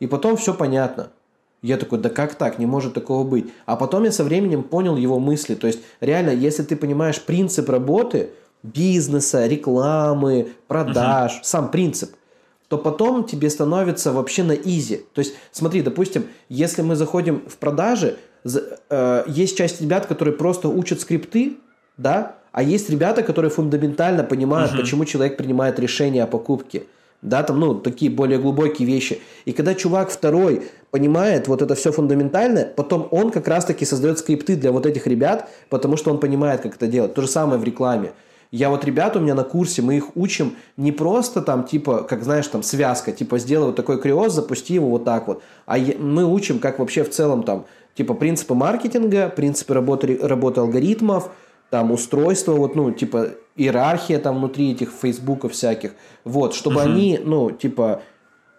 [0.00, 1.10] И потом все понятно.
[1.60, 3.52] Я такой, да как так, не может такого быть.
[3.66, 5.54] А потом я со временем понял его мысли.
[5.54, 8.30] То есть, реально, если ты понимаешь принцип работы,
[8.62, 11.44] бизнеса, рекламы, продаж, uh-huh.
[11.44, 12.10] сам принцип,
[12.68, 15.02] то потом тебе становится вообще на изи.
[15.14, 20.68] То есть, смотри, допустим, если мы заходим в продажи, э, есть часть ребят, которые просто
[20.68, 21.56] учат скрипты,
[21.96, 24.80] да, а есть ребята, которые фундаментально понимают, uh-huh.
[24.80, 26.84] почему человек принимает решение о покупке.
[27.20, 29.20] Да, там, ну, такие более глубокие вещи.
[29.44, 34.54] И когда чувак второй понимает вот это все фундаментальное, потом он как раз-таки создает скрипты
[34.54, 37.14] для вот этих ребят, потому что он понимает, как это делать.
[37.14, 38.12] То же самое в рекламе.
[38.50, 42.24] Я вот ребят у меня на курсе, мы их учим не просто там, типа, как
[42.24, 45.42] знаешь, там, связка, типа, сделай вот такой криоз, запусти его вот так вот.
[45.66, 51.30] А мы учим, как вообще в целом там, типа, принципы маркетинга, принципы работы, работы алгоритмов,
[51.68, 55.92] там, устройство, вот, ну, типа, иерархия там внутри этих фейсбуков всяких.
[56.24, 56.92] Вот, чтобы uh-huh.
[56.92, 58.00] они, ну, типа,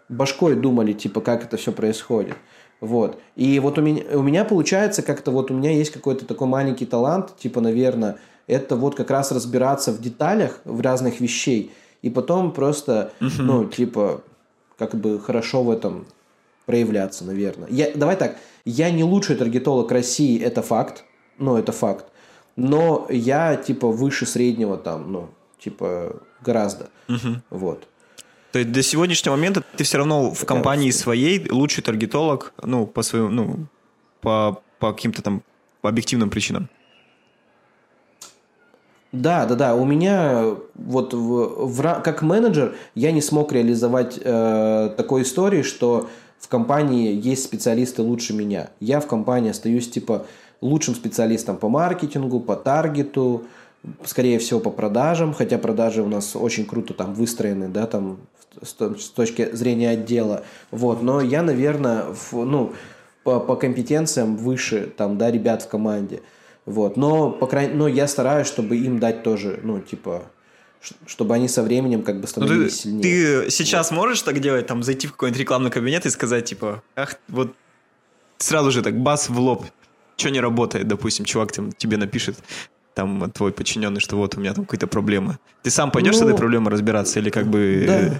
[0.07, 2.35] башкой думали, типа, как это все происходит.
[2.81, 3.19] Вот.
[3.35, 6.85] И вот у меня, у меня получается как-то вот у меня есть какой-то такой маленький
[6.85, 8.17] талант, типа, наверное,
[8.49, 11.71] это вот как раз разбираться в деталях, в разных вещей,
[12.01, 13.41] и потом просто, uh-huh.
[13.41, 14.21] ну, типа,
[14.77, 16.05] как бы хорошо в этом
[16.65, 17.69] проявляться, наверное.
[17.69, 21.03] Я, давай так, я не лучший таргетолог России, это факт,
[21.37, 22.05] ну, это факт,
[22.55, 25.29] но я, типа, выше среднего там, ну,
[25.59, 27.41] типа, гораздо, uh-huh.
[27.51, 27.87] вот.
[28.51, 33.03] То есть до сегодняшнего момента ты все равно в компании своей лучший таргетолог, ну, по
[33.03, 33.67] своему, ну,
[34.21, 35.43] по, по каким-то там
[35.83, 36.67] объективным причинам.
[39.11, 39.75] Да, да, да.
[39.75, 46.09] У меня вот в, в, как менеджер я не смог реализовать э, такой истории, что
[46.39, 48.69] в компании есть специалисты лучше меня.
[48.79, 50.25] Я в компании остаюсь типа
[50.61, 53.43] лучшим специалистом по маркетингу, по таргету,
[54.05, 58.17] скорее всего по продажам, хотя продажи у нас очень круто там выстроены, да, там
[58.61, 60.43] с, с точки зрения отдела.
[60.71, 62.73] Вот, но я, наверное, в, ну
[63.23, 66.21] по, по компетенциям выше там, да, ребят в команде.
[66.69, 66.97] Вот.
[66.97, 70.23] Но, по крайней но я стараюсь, чтобы им дать тоже, ну, типа,
[71.07, 73.41] чтобы они со временем как бы становились ну, ты, сильнее.
[73.41, 73.97] Ты сейчас вот.
[73.97, 77.55] можешь так делать, там, зайти в какой-нибудь рекламный кабинет и сказать, типа, ах, вот
[78.37, 79.65] сразу же так бас в лоб,
[80.15, 82.37] что не работает, допустим, чувак там, тебе напишет,
[82.93, 85.39] там, твой подчиненный, что вот у меня там какие-то проблемы.
[85.63, 87.99] Ты сам пойдешь ну, с этой проблемой разбираться или как бы да.
[87.99, 88.19] э,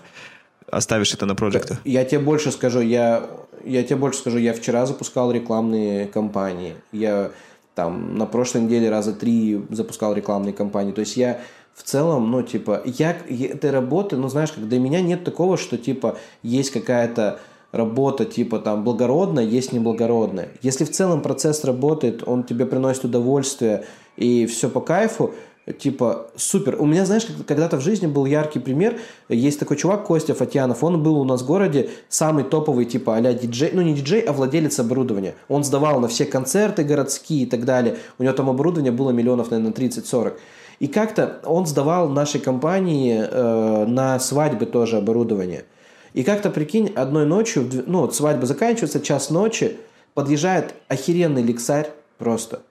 [0.72, 1.80] оставишь это на проектах?
[1.86, 3.30] Я тебе больше скажу, я,
[3.64, 6.76] я тебе больше скажу, я вчера запускал рекламные кампании.
[6.92, 7.32] Я
[7.76, 10.92] там на прошлой неделе раза три запускал рекламные кампании.
[10.92, 11.40] То есть я
[11.74, 15.78] в целом, ну, типа, я, этой работы, ну, знаешь, как для меня нет такого, что,
[15.78, 17.40] типа, есть какая-то
[17.72, 20.50] работа, типа, там, благородная, есть неблагородная.
[20.62, 23.86] Если в целом процесс работает, он тебе приносит удовольствие
[24.18, 25.34] и все по кайфу,
[25.78, 26.76] типа, супер.
[26.80, 29.00] У меня, знаешь, когда-то в жизни был яркий пример.
[29.28, 33.22] Есть такой чувак, Костя Фатьянов, он был у нас в городе самый топовый, типа, а
[33.34, 35.36] диджей, ну не диджей, а владелец оборудования.
[35.48, 37.98] Он сдавал на все концерты городские и так далее.
[38.18, 40.34] У него там оборудование было миллионов, наверное, 30-40.
[40.80, 45.66] И как-то он сдавал нашей компании э, на свадьбы тоже оборудование.
[46.14, 49.78] И как-то, прикинь, одной ночью, ну, вот свадьба заканчивается, час ночи,
[50.14, 52.62] подъезжает охеренный лексарь просто–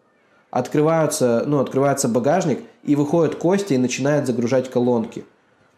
[0.50, 5.24] открываются, ну, открывается багажник, и выходит Костя и начинает загружать колонки.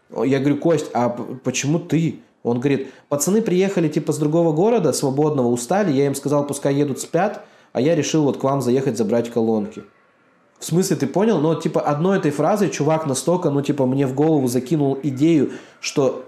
[0.09, 1.09] Я говорю, Кость, а
[1.43, 2.21] почему ты?
[2.41, 7.01] Он говорит, пацаны приехали типа с другого города, свободного, устали, я им сказал, пускай едут
[7.01, 7.43] спят,
[7.73, 9.83] а я решил вот к вам заехать забрать колонки.
[10.57, 11.39] В смысле, ты понял?
[11.39, 15.51] Но типа одной этой фразой чувак настолько, ну типа мне в голову закинул идею,
[15.81, 16.25] что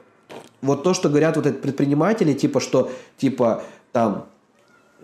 [0.62, 3.64] вот то, что говорят вот эти предприниматели, типа что типа
[3.94, 4.26] там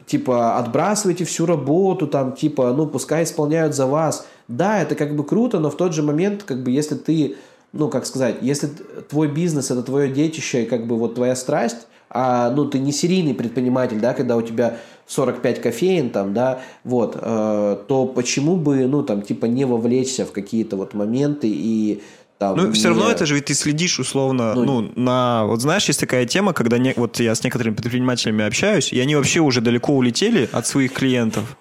[0.09, 4.25] типа, отбрасывайте всю работу, там, типа, ну, пускай исполняют за вас.
[4.49, 7.35] Да, это как бы круто, но в тот же момент, как бы, если ты,
[7.71, 8.67] ну, как сказать, если
[9.07, 13.35] твой бизнес– это твое детище, как бы, вот твоя страсть, а, ну, ты не серийный
[13.35, 19.03] предприниматель, да, когда у тебя 45 кофеин, там, да, вот, э, то почему бы, ну,
[19.03, 22.01] там, типа, не вовлечься в какие-то вот моменты и
[22.39, 22.73] там ну, не...
[22.73, 25.45] все равно это же ведь ты следишь условно, ну, ну, на...
[25.45, 26.93] Вот знаешь, есть такая тема, когда не...
[26.95, 31.57] вот я с некоторыми предпринимателями общаюсь, и они вообще уже далеко улетели от своих клиентов.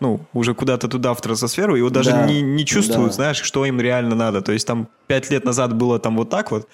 [0.00, 3.16] Ну, уже куда-то туда, в транссферу, и вот даже да, не, не чувствуют, да.
[3.16, 4.40] знаешь, что им реально надо.
[4.40, 6.68] То есть там пять лет назад было там вот так вот,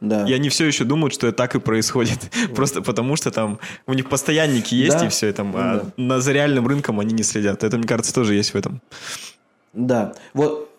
[0.00, 0.26] да.
[0.26, 2.18] и они все еще думают, что это так и происходит.
[2.54, 5.06] Просто потому что там у них постоянники есть, да.
[5.06, 6.02] и все, там, а да.
[6.02, 7.64] на, за реальным рынком они не следят.
[7.64, 8.80] Это, мне кажется, тоже есть в этом.
[9.74, 10.14] Да.
[10.32, 10.69] Вот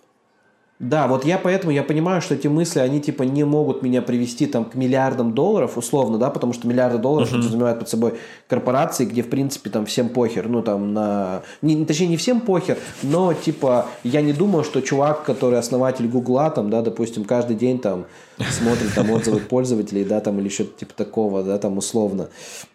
[0.82, 4.48] Да, вот я поэтому я понимаю, что эти мысли, они типа не могут меня привести
[4.48, 7.36] там к миллиардам долларов, условно, да, потому что миллиарды долларов uh-huh.
[7.36, 8.14] подразумевают под собой
[8.48, 12.80] корпорации, где в принципе там всем похер, ну там на, не, точнее не всем похер,
[13.04, 17.78] но типа я не думаю, что чувак, который основатель Гугла, там, да, допустим, каждый день
[17.78, 18.06] там
[18.50, 22.30] смотрит там отзывы пользователей, да, там или что-то типа такого, да, там условно,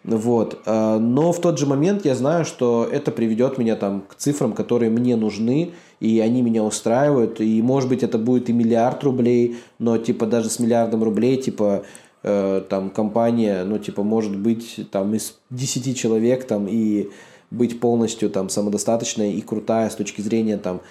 [0.05, 0.61] вот.
[0.65, 4.53] А, но в тот же момент я знаю, что это приведет меня там к цифрам,
[4.53, 9.57] которые мне нужны и они меня устраивают, и может быть это будет и миллиард рублей,
[9.79, 11.83] но типа даже с миллиардом рублей, типа
[12.23, 17.09] э, там компания, ну типа может быть там из 10 человек там и
[17.49, 20.81] быть полностью там самодостаточной и крутая с точки зрения там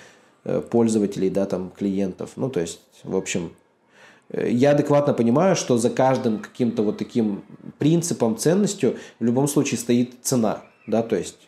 [0.44, 2.30] э, пользователей, да, там клиентов.
[2.36, 3.52] Ну то есть, в общем,
[4.30, 7.42] э, я адекватно понимаю, что за каждым каким-то вот таким
[7.78, 11.38] принципом, ценностью в любом случае стоит цена, да, то есть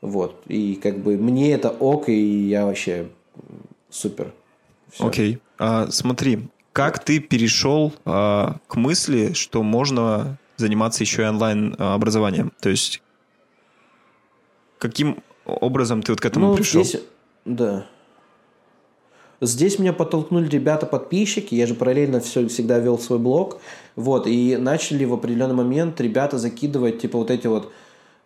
[0.00, 0.42] вот.
[0.46, 3.08] И как бы мне это ок, и я вообще
[3.90, 4.32] супер.
[4.90, 5.06] Все.
[5.06, 5.38] Окей.
[5.58, 12.52] А, смотри, как ты перешел а, к мысли, что можно заниматься еще и онлайн-образованием?
[12.60, 13.02] То есть,
[14.78, 16.82] каким образом ты вот к этому ну, пришел?
[16.84, 17.02] Здесь,
[17.44, 17.86] да.
[19.42, 23.58] Здесь меня подтолкнули ребята-подписчики, я же параллельно все, всегда вел свой блог,
[23.96, 27.72] вот, и начали в определенный момент ребята закидывать, типа, вот эти вот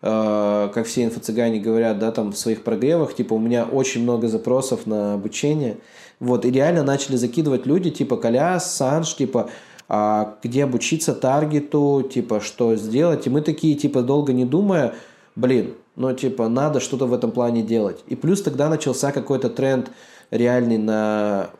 [0.00, 4.86] как все инфо-цыгане говорят, да, там в своих прогревах, типа, у меня очень много запросов
[4.86, 5.78] на обучение,
[6.20, 9.48] вот, и реально начали закидывать люди, типа, Коляс, Санж, типа,
[9.88, 14.94] а где обучиться таргету, типа, что сделать, и мы такие, типа, долго не думая,
[15.36, 18.02] блин, ну, типа, надо что-то в этом плане делать.
[18.08, 19.90] И плюс тогда начался какой-то тренд
[20.30, 21.50] реальный на...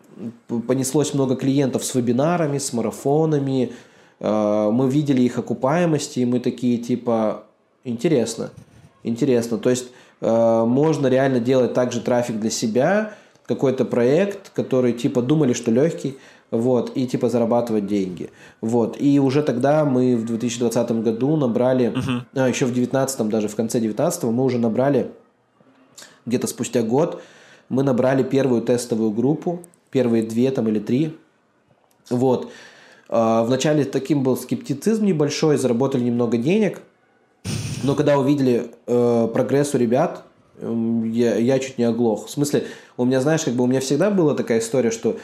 [0.69, 3.73] Понеслось много клиентов с вебинарами, с марафонами,
[4.21, 7.45] э, мы видели их окупаемости, и мы такие, типа,
[7.85, 8.51] Интересно.
[9.03, 9.59] Интересно.
[9.59, 9.89] То есть
[10.23, 13.13] э, можно реально делать также трафик для себя,
[13.47, 16.17] какой-то проект, который типа думали, что легкий,
[16.51, 18.31] вот, и типа зарабатывать деньги.
[18.63, 18.97] Вот.
[18.99, 22.23] И уже тогда мы в 2020 году набрали, uh-huh.
[22.35, 25.11] а, еще в 2019, даже в конце 2019 мы уже набрали,
[26.25, 27.21] где-то спустя год,
[27.69, 29.61] мы набрали первую тестовую группу,
[29.91, 31.19] первые две там или три.
[32.09, 32.51] Вот.
[33.11, 36.81] А, вначале таким был скептицизм небольшой, заработали немного денег–
[37.85, 40.25] но когда увидели э, прогресс у ребят,
[40.59, 42.27] э, я, я чуть не оглох.
[42.27, 42.65] В смысле,
[42.97, 45.19] у меня, знаешь, как бы у меня всегда была такая история, что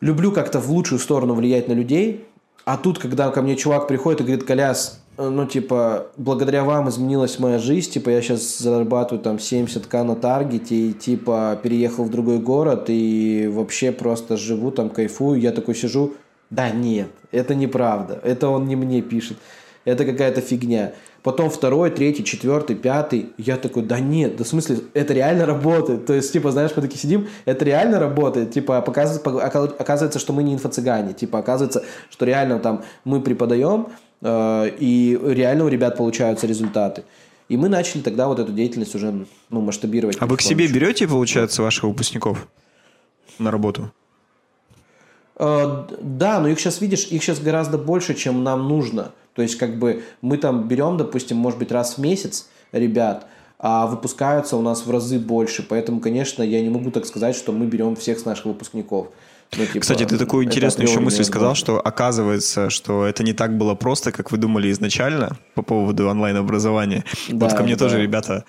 [0.00, 2.26] люблю как-то в лучшую сторону влиять на людей,
[2.64, 6.88] а тут, когда ко мне чувак приходит и говорит, Коляс, э, ну, типа, благодаря вам
[6.88, 12.10] изменилась моя жизнь, типа, я сейчас зарабатываю там 70к на таргете, и, типа, переехал в
[12.10, 16.14] другой город, и вообще просто живу там, кайфую, я такой сижу,
[16.50, 19.36] да нет, это неправда, это он не мне пишет,
[19.84, 20.92] это какая-то фигня.
[21.24, 23.30] Потом второй, третий, четвертый, пятый.
[23.38, 26.04] Я такой, да нет, да в смысле, это реально работает.
[26.04, 28.52] То есть, типа, знаешь, мы такие сидим, это реально работает.
[28.52, 31.14] Типа, оказывается, оказывается что мы не инфо-цыгане.
[31.14, 33.88] Типа, оказывается, что реально там мы преподаем,
[34.20, 37.04] э, и реально у ребят получаются результаты.
[37.48, 40.18] И мы начали тогда вот эту деятельность уже ну, масштабировать.
[40.20, 42.46] А вы к себе берете, получается, ваших выпускников
[43.38, 43.90] на работу?
[45.36, 49.12] Э, да, но их сейчас, видишь, их сейчас гораздо больше, чем нам нужно.
[49.34, 53.26] То есть, как бы мы там берем, допустим, может быть, раз в месяц ребят,
[53.58, 55.62] а выпускаются у нас в разы больше.
[55.62, 59.08] Поэтому, конечно, я не могу так сказать, что мы берем всех с наших выпускников.
[59.56, 63.56] Ну, типа, Кстати, ты такую интересную еще мысль сказал, что оказывается, что это не так
[63.56, 67.04] было просто, как вы думали изначально по поводу онлайн-образования.
[67.28, 67.84] Да, вот ко мне да.
[67.84, 68.44] тоже ребята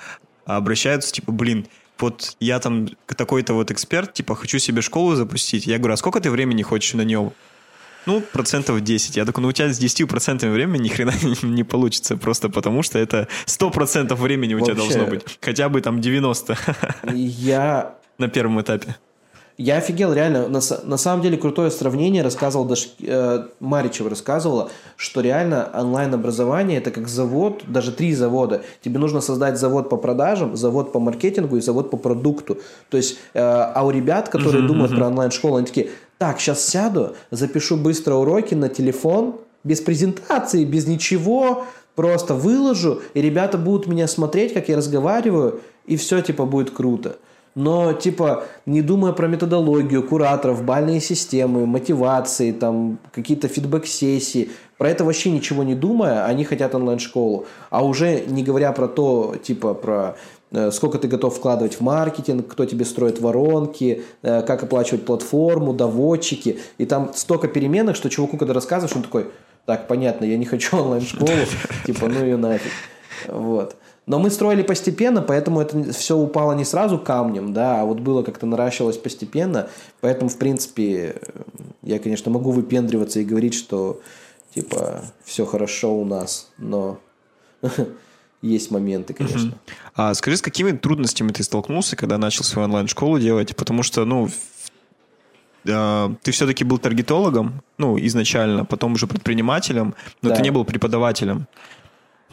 [0.46, 1.68] обращаются, типа, блин,
[2.00, 5.68] вот я там такой-то вот эксперт, типа, хочу себе школу запустить.
[5.68, 7.32] Я говорю, а сколько ты времени хочешь на нее
[8.06, 9.18] ну, процентов 10.
[9.18, 12.84] Я такой, ну у тебя с 10 процентами времени ни хрена не, получится, просто потому
[12.84, 15.24] что это 100 процентов времени у Вообще, тебя должно быть.
[15.42, 16.58] Хотя бы там 90.
[17.14, 17.96] Я...
[18.18, 18.96] На первом этапе.
[19.58, 20.50] Я офигел, реально.
[20.50, 26.92] На, на самом деле крутое сравнение рассказывал даже э, Маричева рассказывала, что реально онлайн-образование это
[26.92, 28.64] как завод, даже три завода.
[28.84, 32.58] Тебе нужно создать завод по продажам, завод по маркетингу и завод по продукту.
[32.90, 34.98] То есть, э, а у ребят, которые uh-huh, думают uh-huh.
[34.98, 40.88] про онлайн-школу, они такие, так, сейчас сяду, запишу быстро уроки на телефон, без презентации, без
[40.88, 46.72] ничего, просто выложу, и ребята будут меня смотреть, как я разговариваю, и все, типа, будет
[46.72, 47.18] круто.
[47.56, 55.06] Но, типа, не думая про методологию, кураторов, бальные системы, мотивации, там, какие-то фидбэк-сессии, про это
[55.06, 57.46] вообще ничего не думая, они хотят онлайн-школу.
[57.70, 60.18] А уже не говоря про то, типа, про
[60.72, 66.60] сколько ты готов вкладывать в маркетинг, кто тебе строит воронки, э, как оплачивать платформу, доводчики.
[66.78, 69.28] И там столько переменных, что чуваку, когда рассказываешь, он такой,
[69.66, 71.32] так, понятно, я не хочу онлайн-школу,
[71.86, 72.72] типа, ну ее нафиг.
[73.28, 73.76] Вот.
[74.06, 78.22] Но мы строили постепенно, поэтому это все упало не сразу камнем, да, а вот было
[78.22, 79.68] как-то наращивалось постепенно.
[80.00, 81.16] Поэтому, в принципе,
[81.82, 84.00] я, конечно, могу выпендриваться и говорить, что
[84.54, 87.00] типа все хорошо у нас, но
[88.42, 89.54] есть моменты, конечно.
[89.96, 93.56] А скажи, с какими трудностями ты столкнулся, когда начал свою онлайн-школу делать?
[93.56, 94.30] Потому что, ну,
[95.66, 100.36] э, ты все-таки был таргетологом, ну, изначально, потом уже предпринимателем, но Да.
[100.36, 101.48] ты не был преподавателем.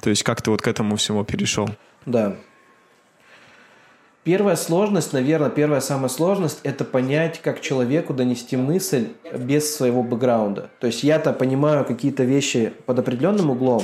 [0.01, 1.71] То есть как ты вот к этому всему перешел?
[2.07, 2.37] Да.
[4.25, 10.71] Первая сложность, наверное, первая самая сложность– это понять, как человеку донести мысль без своего бэкграунда.
[10.79, 13.83] То есть я-то понимаю какие-то вещи под определенным углом,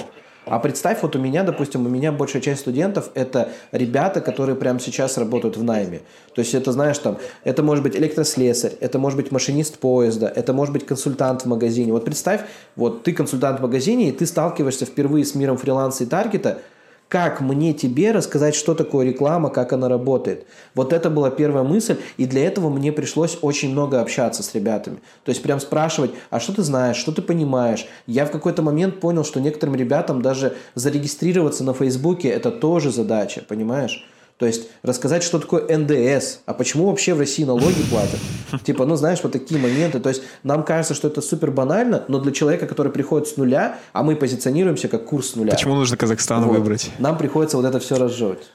[0.51, 4.81] а представь, вот у меня, допустим, у меня большая часть студентов– это ребята, которые прямо
[4.81, 6.01] сейчас работают в найме.
[6.35, 10.53] То есть это, знаешь, там, это может быть электрослесарь, это может быть машинист поезда, это
[10.53, 11.93] может быть консультант в магазине.
[11.93, 12.43] Вот представь,
[12.77, 16.59] вот ты консультант в магазине, и ты сталкиваешься впервые с миром фриланса и таргета–
[17.09, 20.47] как мне тебе рассказать, что такое реклама, как она работает?
[20.75, 24.99] Вот это была первая мысль, и для этого мне пришлось очень много общаться с ребятами.
[25.25, 27.87] То есть прям спрашивать, а что ты знаешь, что ты понимаешь?
[28.07, 33.43] Я в какой-то момент понял, что некоторым ребятам даже зарегистрироваться на Фейсбуке– это тоже задача,
[33.47, 34.07] понимаешь?
[34.39, 38.21] То есть рассказать, что такое НДС, а почему вообще в России налоги платят.
[38.65, 39.99] Типа, ну знаешь, вот такие моменты.
[39.99, 43.79] То есть нам кажется, что это супер банально, но для человека, который приходит с нуля,
[43.93, 45.51] а мы позиционируемся как курс с нуля.
[45.51, 46.57] Почему нужно Казахстан Вот.
[46.57, 46.91] выбрать?
[47.01, 48.49] Нам приходится вот это все разжевать.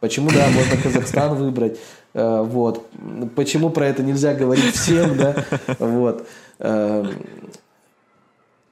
[0.00, 1.78] Почему, да, можно Казахстан выбрать.
[2.12, 2.86] Э, Вот.
[3.34, 5.44] Почему про это нельзя говорить всем, да?
[5.78, 6.26] Вот.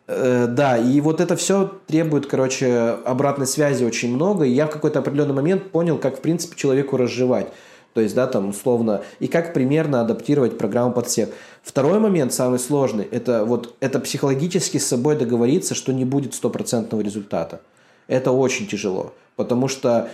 [0.07, 4.44] Э, Да, и вот это все требует, короче, обратной связи очень много.
[4.44, 7.48] И я в какой-то определенный момент понял, как, в принципе, человеку разжевать.
[7.94, 11.30] То есть, да, там, условно, и как примерно адаптировать программу под всех.
[11.62, 17.00] Второй момент, самый сложный, это вот это психологически с собой договориться, что не будет стопроцентного
[17.00, 17.62] результата.
[18.07, 20.11] Это очень тяжело, потому что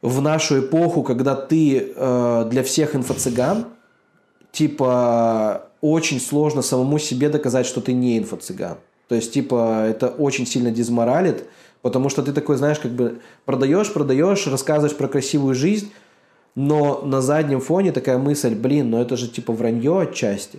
[0.00, 3.66] в нашу эпоху, когда ты э, для всех инфо-цыган,
[4.52, 8.78] типа, очень сложно самому себе доказать, что ты не инфо-цыган.
[9.08, 11.44] То есть, типа, это очень сильно дезморалит,
[11.82, 15.90] потому что ты такой, знаешь, как бы продаешь, продаешь, рассказываешь про красивую жизнь,
[16.54, 20.58] но на заднем фоне такая мысль, блин, ну это же типа вранье отчасти.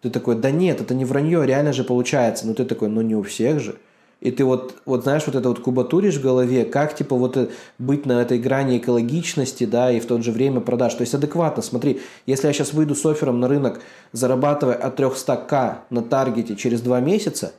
[0.00, 2.46] Ты такой, да нет, это не вранье, реально же получается.
[2.46, 3.76] Но ты такой, ну не у всех же.
[4.20, 7.48] И ты вот, вот знаешь, вот это вот кубатуришь в голове, как типа вот э,
[7.78, 10.94] быть на этой грани экологичности, да, и в то же время продаж.
[10.94, 13.80] То есть адекватно, смотри, если я сейчас выйду с оффером на рынок,
[14.12, 17.52] зарабатывая от 300к на таргете через два месяца,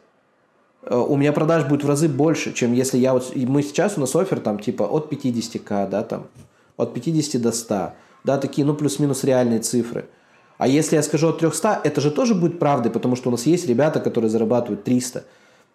[0.90, 3.32] у меня продаж будет в разы больше, чем если я вот...
[3.36, 6.28] и Мы сейчас, у нас офер там типа от 50к, да, там,
[6.78, 10.06] от 50 до 100, да, такие, ну, плюс-минус реальные цифры.
[10.58, 13.46] А если я скажу от 300, это же тоже будет правдой, потому что у нас
[13.46, 15.24] есть ребята, которые зарабатывают 300.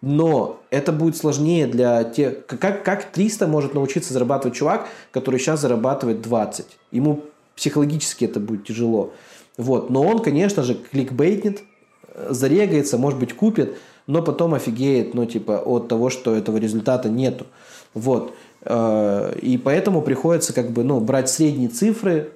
[0.01, 2.45] Но это будет сложнее для тех...
[2.45, 6.65] Как, как 300 может научиться зарабатывать чувак, который сейчас зарабатывает 20?
[6.91, 7.21] Ему
[7.55, 9.13] психологически это будет тяжело.
[9.55, 9.89] Вот.
[9.89, 11.61] Но он, конечно же, кликбейтнет,
[12.09, 13.77] э, зарегается, может быть, купит,
[14.07, 17.45] но потом офигеет, ну, типа, от того, что этого результата нету.
[17.93, 18.33] Вот.
[18.61, 22.31] Э, И поэтому приходится, как бы, ну, брать средние цифры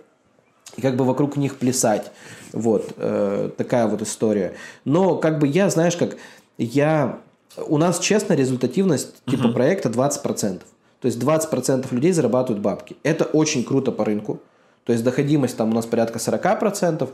[0.75, 2.11] и как бы вокруг них плясать.
[2.53, 2.93] Вот.
[2.97, 4.53] Э, Такая вот история.
[4.85, 6.17] Но, как бы, я, знаешь, как,
[6.57, 7.19] я...
[7.67, 10.61] У нас, честно, результативность типа проекта 20%.
[11.01, 12.97] То есть 20% людей зарабатывают бабки.
[13.03, 14.39] Это очень круто по рынку.
[14.83, 17.09] То есть доходимость там у нас порядка 40%.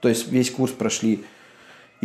[0.00, 1.24] То есть весь курс прошли.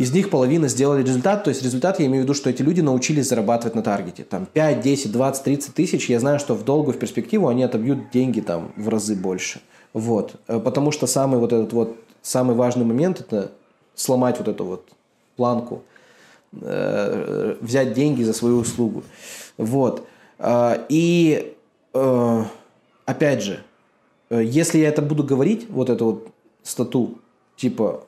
[0.00, 1.44] Из них половина сделали результат.
[1.44, 4.24] То есть результат я имею в виду, что эти люди научились зарабатывать на таргете.
[4.24, 6.08] Там 5, 10, 20, 30 тысяч.
[6.08, 9.60] Я знаю, что в долгую, в перспективу они отобьют деньги там в разы больше.
[9.92, 10.36] Вот.
[10.48, 13.52] Э, Потому что самый вот этот вот, самый важный момент– это
[13.94, 14.88] сломать вот эту вот
[15.36, 15.82] планку
[16.62, 19.04] э, взять деньги за свою услугу.
[19.58, 20.06] Вот.
[20.38, 21.54] А, И
[21.92, 22.44] э,
[23.04, 23.62] опять же,
[24.30, 26.28] э, если я это буду говорить, вот эту вот
[26.62, 27.18] стату,
[27.56, 28.06] типа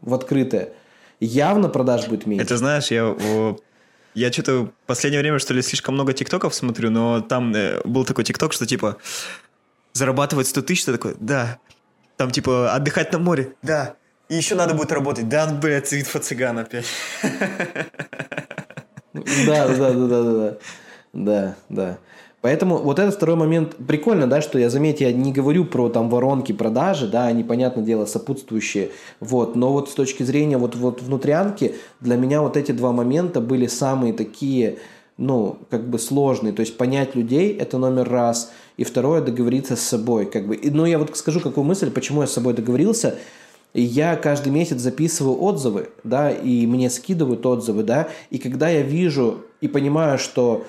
[0.00, 0.74] в открытое,
[1.24, 2.44] явно продаж будет меньше.
[2.44, 3.14] Это знаешь, я...
[4.14, 8.04] Я что-то в последнее время, что ли, слишком много тиктоков смотрю, но там э, был
[8.04, 8.96] такой тикток, что типа
[9.92, 11.58] зарабатывать 100 тысяч, ты такой, да.
[12.16, 13.96] Там типа отдыхать на море, да.
[14.28, 15.28] И еще надо будет работать.
[15.28, 16.86] Да, блядь, инфо-цыган опять.
[19.12, 20.56] Да, да, да, да, да, да.
[21.12, 21.98] Да, да.
[22.44, 26.10] Поэтому вот этот второй момент прикольно, да, что я, заметьте, я не говорю про там
[26.10, 31.00] воронки продажи, да, они, понятное дело, сопутствующие, вот, но вот с точки зрения вот, вот
[31.00, 34.76] внутрянки, для меня вот эти два момента были самые такие,
[35.16, 39.80] ну, как бы сложные, то есть понять людей, это номер раз, и второе, договориться с
[39.80, 43.14] собой, как бы, И, ну, я вот скажу какую мысль, почему я с собой договорился,
[43.72, 49.44] я каждый месяц записываю отзывы, да, и мне скидывают отзывы, да, и когда я вижу
[49.62, 50.66] и понимаю, что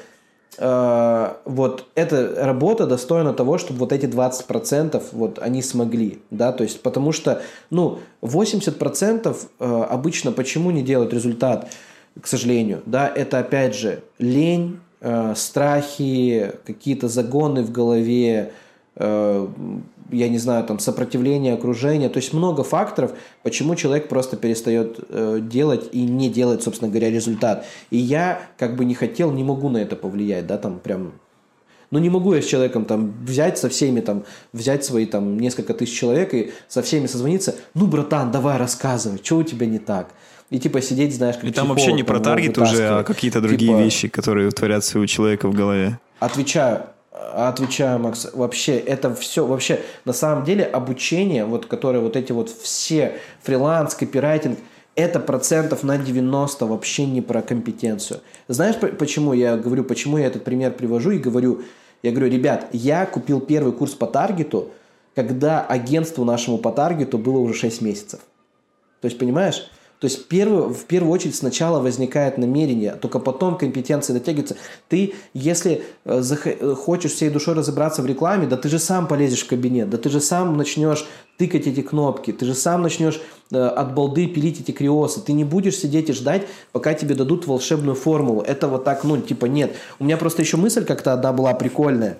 [0.57, 6.81] вот эта работа достойна того, чтобы вот эти 20% вот они смогли, да, то есть
[6.81, 11.69] потому что, ну, 80% э, обычно почему не делают результат,
[12.19, 18.53] к сожалению, да, это опять же лень, э, страхи, какие-то загоны в голове,
[18.95, 19.47] э,
[20.11, 25.39] я не знаю, там, сопротивление окружения, то есть много факторов, почему человек просто перестает э,
[25.41, 27.65] делать и не делает, собственно говоря, результат.
[27.89, 31.13] И я как бы не хотел, не могу на это повлиять, да, там прям
[31.91, 35.73] ну, не могу я с человеком там взять со всеми там, взять свои там несколько
[35.73, 37.55] тысяч человек и со всеми созвониться.
[37.73, 40.09] Ну, братан, давай рассказывай, что у тебя не так?
[40.49, 43.71] И типа сидеть, знаешь, как И там вообще не про таргет уже, а какие-то другие
[43.71, 45.99] Типа, вещи, которые творятся у человека в голове.
[46.19, 46.83] Отвечаю,
[47.15, 52.49] отвечаю, Макс, вообще это все, вообще на самом деле обучение, вот которое вот эти вот
[52.49, 54.59] все фриланс, копирайтинг,
[54.95, 58.21] это процентов на 90 вообще не про компетенцию.
[58.47, 61.63] Знаешь, по- почему я говорю, почему я этот пример привожу и говорю,
[62.01, 64.71] я говорю, ребят, я купил первый курс по таргету,
[65.15, 68.21] когда агентству нашему по таргету было уже 6 месяцев.
[69.01, 69.69] То есть, понимаешь?
[69.99, 74.57] То есть, первый, в первую очередь сначала возникает намерение, только потом компетенции дотягиваются.
[74.89, 79.43] Ты, если э, э, хочешь всей душой разобраться в рекламе, да ты же сам полезешь
[79.43, 81.05] в кабинет, да ты же сам начнешь
[81.37, 83.21] тыкать эти кнопки, ты же сам начнешь
[83.51, 85.21] э, от балды пилить эти криосы.
[85.21, 86.43] Ты не будешь сидеть и ждать,
[86.73, 88.41] пока тебе дадут волшебную формулу.
[88.41, 89.75] Это вот так, ну, типа, нет.
[89.99, 92.17] У меня просто еще мысль как-то одна была прикольная.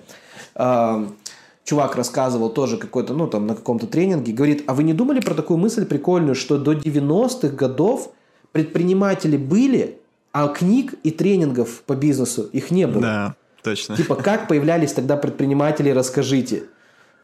[1.66, 5.34] Чувак рассказывал тоже какой-то, ну, там, на каком-то тренинге, говорит, а вы не думали про
[5.34, 8.12] такую мысль прикольную, что до 90-х годов
[8.52, 9.98] предприниматели были,
[10.32, 13.02] а книг и тренингов по бизнесу их не было?
[13.02, 13.96] Да, точно.
[13.96, 16.64] Типа, как появлялись тогда предприниматели, расскажите.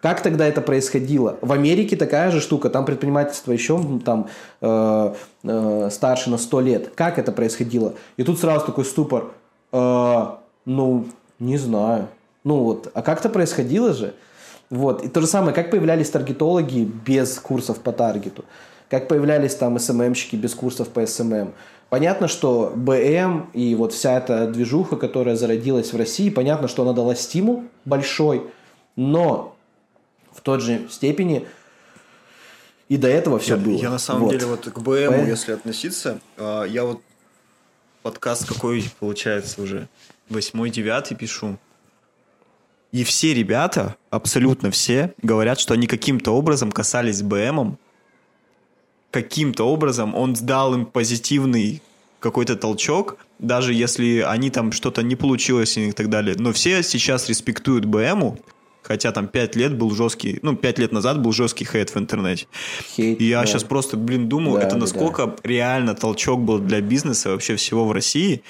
[0.03, 1.39] Как тогда это происходило?
[1.41, 4.27] В Америке такая же штука, там предпринимательство еще там
[4.61, 5.15] э,
[5.45, 6.93] э, старше на 100 лет.
[6.97, 7.95] Как это происходило?
[8.17, 9.31] И тут сразу такой ступор.
[9.71, 10.31] Э,
[10.65, 11.07] ну,
[11.39, 12.09] не знаю.
[12.43, 14.15] Ну вот, а как это происходило же?
[14.73, 15.05] Вот.
[15.05, 18.47] И то же самое, как появлялись таргетологи без курсов по таргету?
[18.89, 21.53] Как появлялись там SMM щики без курсов по SMM?
[21.91, 26.95] Понятно, что БМ и вот вся эта движуха, которая зародилась в России, понятно, что она
[26.95, 28.47] дала стимул большой,
[28.97, 29.55] но
[30.33, 31.47] в той же степени
[32.89, 33.77] и до этого все я, было.
[33.77, 34.31] я на самом Вот.
[34.31, 37.03] деле вот к БМу, П- если относиться, а, я вот
[38.03, 39.87] подкаст какой получается уже
[40.31, 41.59] восьмой, девятый пишу.
[42.93, 47.79] И все ребята, абсолютно все, говорят, что они каким-то образом касались БМом,
[49.11, 51.83] каким-то образом он дал им позитивный
[52.21, 56.37] какой-то толчок, даже если они там что-то не получилось и так далее.
[56.39, 58.39] Но все сейчас респектуют БМу,
[58.83, 62.47] хотя там 5 лет был жесткий, ну, 5 лет назад был жесткий хейт в интернете.
[62.95, 63.47] Хейт, И я да.
[63.47, 67.87] сейчас просто, блин, думаю, Да, это да, насколько реально толчок был для бизнеса вообще всего
[67.87, 68.43] в России,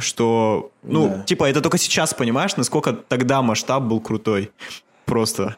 [0.00, 1.22] что, ну, Да.
[1.22, 4.50] типа, это только сейчас понимаешь, насколько тогда масштаб был крутой.
[5.04, 5.56] Просто.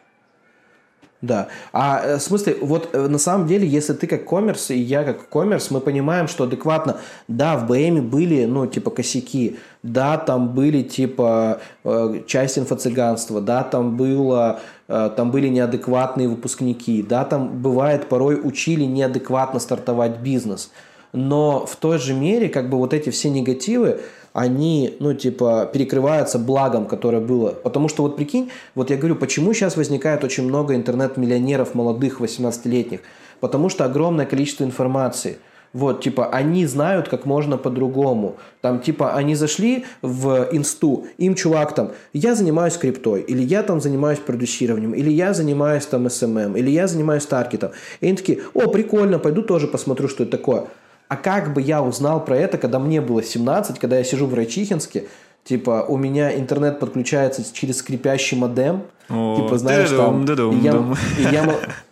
[1.22, 1.48] Да.
[1.72, 5.04] А э, в смысле, вот э, на самом деле, если ты как коммерс и я
[5.04, 6.96] как коммерс, мы понимаем, что адекватно,
[7.28, 13.62] да, в БМе были, ну, типа, косяки, да, там были, типа, э, часть инфо-цыганства, да,
[13.64, 20.70] там было, там были неадекватные выпускники, да, там бывает порой учили неадекватно стартовать бизнес.
[21.12, 24.00] Но в той же мере, как бы вот эти все негативы,
[24.32, 27.50] они, ну, типа, перекрываются благом, которое было.
[27.50, 33.00] Потому что, вот прикинь, вот я говорю, почему сейчас возникает очень много интернет-миллионеров молодых, 18-летних?
[33.40, 35.38] Потому что огромное количество информации.
[35.72, 38.36] Вот, типа, они знают, как можно по-другому.
[38.61, 43.80] Там, типа, они зашли в инсту, им чувак там, я занимаюсь криптой, или я там
[43.80, 47.70] занимаюсь продюсированием, или я занимаюсь там SMM, или я занимаюсь таргетом.
[48.00, 50.66] И они такие, о, прикольно, пойду тоже посмотрю, что это такое.
[51.11, 54.34] А как бы я узнал про это, когда мне было 17, когда я сижу в
[54.34, 55.06] Райчихинске,
[55.42, 60.72] типа у меня интернет подключается через скрипящий модем, О, типа знаешь там, и я,
[61.18, 61.58] и я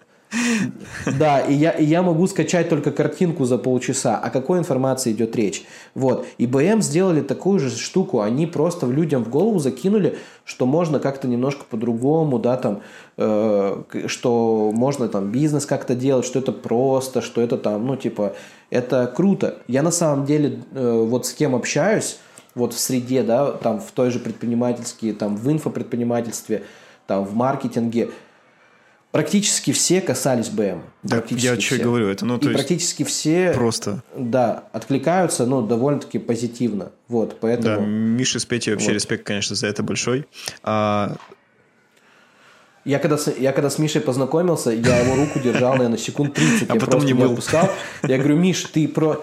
[1.19, 4.17] да, и я, и я могу скачать только картинку за полчаса.
[4.19, 5.65] О какой информации идет речь?
[5.95, 6.27] Вот.
[6.37, 8.21] И БМ сделали такую же штуку.
[8.21, 12.83] Они просто людям в голову закинули, что можно как-то немножко по-другому, да, там,
[13.17, 18.35] э, что можно там бизнес как-то делать, что это просто, что это там, ну, типа,
[18.71, 19.59] это круто.
[19.67, 22.19] Я на самом деле э, вот с кем общаюсь,
[22.55, 26.65] вот в среде, да, там в той же предпринимательские, там в инфопредпринимательстве,
[27.07, 28.11] там в маркетинге,
[29.11, 30.83] практически все касались БМ.
[31.03, 31.85] Да, Практически я что и все.
[31.85, 34.03] говорю, это, ну, И то есть, практически все, просто.
[34.17, 36.93] да, откликаются, ну, довольно-таки позитивно.
[37.09, 37.87] Вот, Да, поэтому...
[37.87, 38.95] Мише с Петей вообще Вот.
[38.95, 40.27] респект, конечно, за это большой.
[40.63, 41.17] А,
[42.85, 46.71] Я когда, с, я когда с Мишей познакомился, я его руку держал, наверное, секунд 30.
[46.71, 47.31] А я потом не был.
[47.31, 47.69] отпускал.
[48.03, 49.23] Я говорю, Миш, ты про...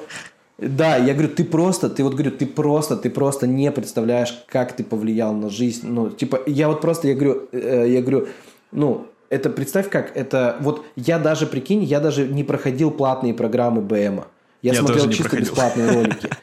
[0.57, 4.73] Да, я говорю, ты просто, ты вот говорю, ты просто, ты просто не представляешь, как
[4.73, 5.85] ты повлиял на жизнь.
[5.87, 8.27] Ну, типа, я вот просто, я говорю, э, я говорю,
[8.71, 13.81] ну, это представь как, это вот я даже, прикинь, я даже не проходил платные программы
[13.81, 14.27] БМа.
[14.61, 15.45] Я, Я смотрел чисто проходил.
[15.45, 16.29] бесплатные ролики.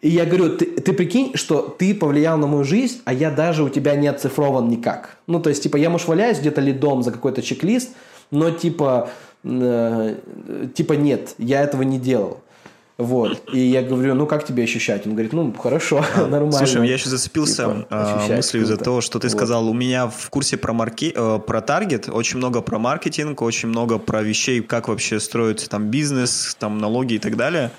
[0.00, 3.62] И я говорю, ты, ты прикинь, что ты повлиял на мою жизнь, а я даже
[3.62, 5.16] у тебя не оцифрован никак.
[5.26, 7.90] Ну, то есть, типа, я, может, валяюсь где-то лидом за какой-то чек-лист,
[8.30, 9.10] но, типа,
[9.44, 10.16] э,
[10.74, 12.40] типа, нет, я этого не делал.
[13.02, 13.42] Вот.
[13.52, 15.06] И я говорю, ну, как тебе ощущать?
[15.06, 16.52] Он говорит, ну, хорошо, нормально.
[16.52, 19.36] Слушай, я еще зацепился Типа, а, мыслью за то, что ты Вот.
[19.36, 19.68] сказал.
[19.68, 21.12] У меня в курсе про, марки...
[21.14, 25.88] э, про таргет очень много про маркетинг, очень много про вещей, как вообще строится там
[25.88, 27.72] бизнес, там налоги и так далее.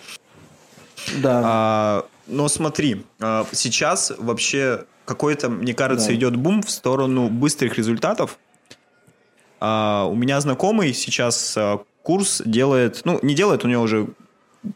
[1.21, 1.41] Да.
[1.43, 6.15] А, но смотри, а, сейчас вообще какой-то, мне кажется, Да.
[6.15, 8.37] идет бум в сторону быстрых результатов.
[9.59, 14.07] А, у меня знакомый сейчас а, курс делает, ну, не делает, у него уже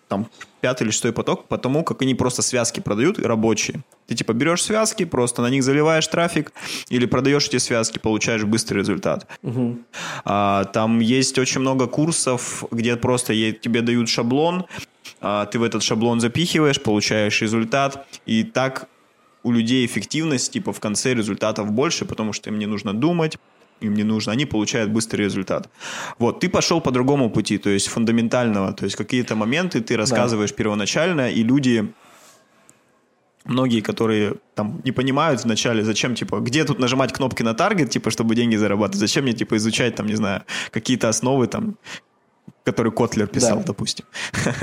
[0.08, 0.28] там
[0.62, 3.84] пятый или шестой поток, потому как они просто связки продают рабочие.
[4.08, 6.52] Ты типа берешь связки, просто на них заливаешь трафик,
[6.90, 9.28] или продаешь эти связки, получаешь быстрый результат.
[9.42, 9.86] Мгм.
[10.26, 14.66] А, Там есть очень много курсов, где просто тебе дают шаблон,
[15.22, 18.88] а, ты в этот шаблон запихиваешь, получаешь результат, и так
[19.44, 23.38] у людей эффективность типа в конце результатов больше, потому что им не нужно думать,
[23.82, 25.70] им не нужно, они получают быстрый результат.
[26.20, 30.54] Вот, ты пошел по другому пути, то есть фундаментального, то есть какие-то моменты ты рассказываешь
[30.54, 31.92] первоначально, и люди
[33.46, 38.10] многие, которые там не понимают вначале, зачем, типа, где тут нажимать кнопки на таргет, типа,
[38.12, 41.78] чтобы деньги зарабатывать, зачем мне, типа, изучать, там, не знаю, какие-то основы, там,
[42.66, 43.64] которые Котлер писал, Да.
[43.68, 44.06] допустим.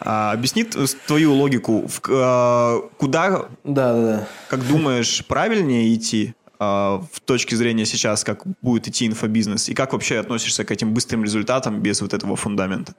[0.00, 4.28] А, Объясни т- твою логику, в а, куда, Да, да, да.
[4.48, 10.18] как думаешь, правильнее идти в точке зрения сейчас, как будет идти инфобизнес, и как вообще
[10.18, 12.94] относишься к этим быстрым результатам без вот этого фундамента?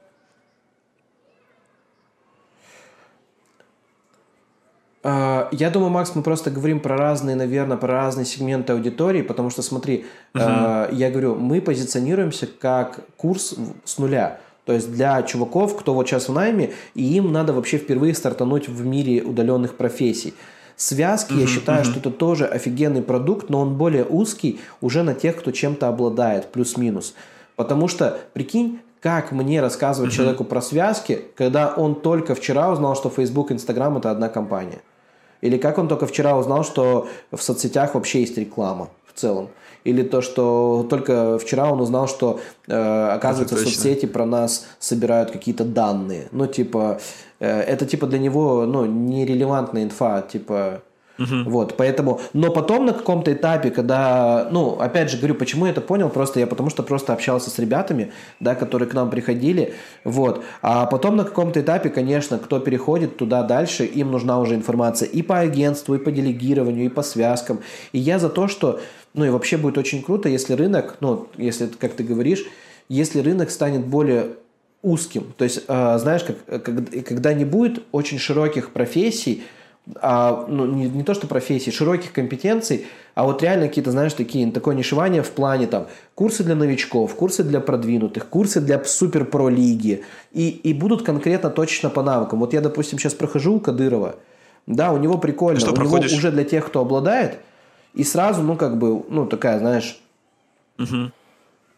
[5.08, 9.50] А, Я думаю, Макс, мы просто говорим про разные, наверное, про разные сегменты аудитории, потому
[9.50, 10.04] что, смотри,
[10.34, 13.54] а, я говорю, мы позиционируемся как курс
[13.84, 14.40] с нуля.
[14.64, 18.68] То есть для чуваков, кто вот сейчас в найме, и им надо вообще впервые стартануть
[18.68, 20.34] в мире удаленных профессий.
[20.76, 25.36] Связки, я считаю, что это тоже офигенный продукт, но он более узкий уже на тех,
[25.36, 27.14] кто чем-то обладает, плюс-минус.
[27.56, 33.08] Потому что, прикинь, как мне рассказывать человеку про связки, когда он только вчера узнал, что
[33.08, 34.82] Facebook, Instagram это одна компания.
[35.40, 39.48] Или как он только вчера узнал, что в соцсетях вообще есть реклама в целом.
[39.84, 45.64] Или то, что только вчера он узнал, что, э, оказывается, соцсети про нас собирают какие-то
[45.64, 46.28] данные.
[46.32, 47.00] Ну, типа,
[47.38, 50.82] это типа для него, ну, нерелевантная инфа, типа...
[51.46, 55.80] Вот, поэтому, но потом на каком-то этапе, когда, ну, опять же говорю, почему я это
[55.80, 59.72] понял, просто я потому что просто общался с ребятами, да, которые к нам приходили,
[60.04, 65.08] вот, а потом на каком-то этапе, конечно, кто переходит туда дальше, им нужна уже информация
[65.08, 67.60] и по агентству, и по делегированию, и по связкам,
[67.92, 68.80] и я за то, что,
[69.14, 72.44] ну, и вообще будет очень круто, если рынок, ну, если, как ты говоришь,
[72.90, 74.32] если рынок станет более
[74.86, 75.34] узким.
[75.36, 76.62] То есть, э, знаешь, как,
[77.04, 79.42] когда не будет очень широких профессий,
[80.00, 84.50] а, ну, не, не то что профессий, широких компетенций, а вот реально какие-то, знаешь, такие,
[84.52, 90.04] такое нишевание в плане там курсы для новичков, курсы для продвинутых, курсы для супер-про лиги,
[90.32, 92.38] и, и будут конкретно точно по навыкам.
[92.38, 94.16] Вот я, допустим, сейчас прохожу у Кадырова,
[94.66, 96.10] да, у него прикольно, Что у проходишь?
[96.10, 97.38] него уже для тех, кто обладает,
[97.94, 100.00] и сразу, ну, как бы, ну, такая, знаешь,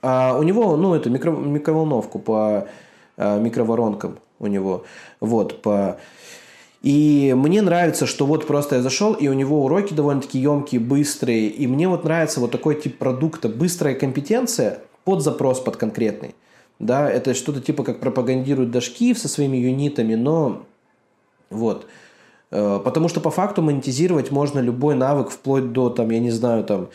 [0.00, 2.66] а у него, ну, это микро, микроволновку по а,
[3.18, 4.84] микроворонкам у него.
[5.20, 5.98] Вот, по...
[6.80, 11.48] И мне нравится, что вот просто я зашел, и у него уроки довольно-таки емкие, быстрые.
[11.48, 13.48] И мне вот нравится вот такой тип продукта.
[13.48, 16.36] Быстрая компетенция под запрос, под конкретный.
[16.78, 20.62] Да, это что-то типа как пропагандирует Дашкиев со своими юнитами, но
[21.50, 21.86] вот.
[22.50, 26.64] Э, Потому что по факту монетизировать можно любой навык вплоть до, там, я не знаю,
[26.64, 26.88] там,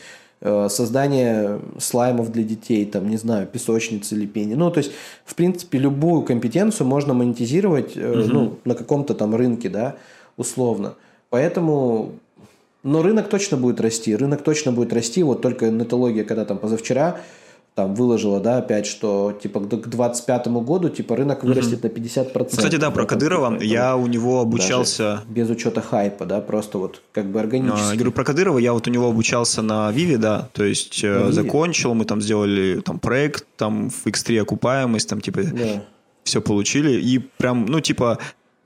[0.43, 4.55] э, создания слаймов для детей, там, не знаю, песочницы, лепения.
[4.55, 4.91] Ну, то есть,
[5.25, 9.95] в принципе, любую компетенцию можно монетизировать, э, ну, на каком-то там рынке, да,
[10.37, 10.93] условно.
[11.29, 12.11] Поэтому,
[12.83, 17.21] но рынок точно будет расти, рынок точно будет расти, вот только нетология, когда там позавчера
[17.75, 22.49] там выложила, да, опять, что типа к 2025 году типа рынок вырастет на 50%.
[22.49, 23.49] Кстати, да, про Кадырова.
[23.49, 25.23] Поэтому Я у него обучался...
[25.27, 27.89] без учета хайпа, да, просто вот как бы А, органически.
[27.89, 31.17] Я говорю про Кадырова, я вот у него обучался на Виве, да, то есть э,
[31.19, 31.31] Виве?
[31.31, 35.83] закончил, мы там сделали там проект, там в X3 окупаемость, там типа Да.
[36.23, 38.19] все получили, и прям, ну типа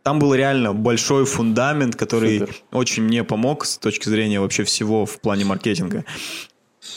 [0.03, 2.55] там был реально большой фундамент, который Супер.
[2.71, 6.03] очень мне помог с точки зрения вообще всего в плане маркетинга.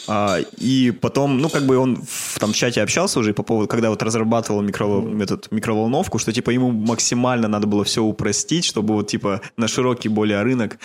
[0.07, 3.89] А, и потом, ну, как бы он в там чате общался уже по поводу, когда
[3.89, 9.07] вот разрабатывал микро, метод микроволновку, что, типа, ему максимально надо было все упростить, чтобы вот,
[9.07, 10.79] типа, на широкий более рынок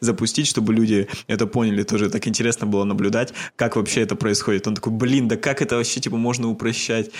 [0.00, 1.82] запустить, чтобы люди это поняли.
[1.82, 4.66] Тоже так интересно было наблюдать, как вообще это происходит.
[4.66, 7.10] Он такой, блин, да как это вообще, типа, можно упрощать?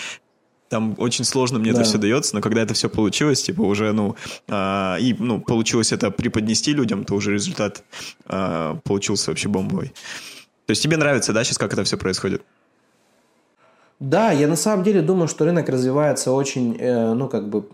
[0.69, 1.81] Там очень сложно мне Да.
[1.81, 4.15] это все дается, но когда это все получилось, типа уже, ну,
[4.49, 7.83] а, и, ну, получилось это преподнести людям, то уже результат
[8.27, 9.93] а, получился вообще бомбовый.
[10.71, 12.43] То есть тебе нравится, да, сейчас как это все происходит?
[13.99, 17.65] Да, я на самом деле думаю, что рынок развивается очень, э, ну, как бы,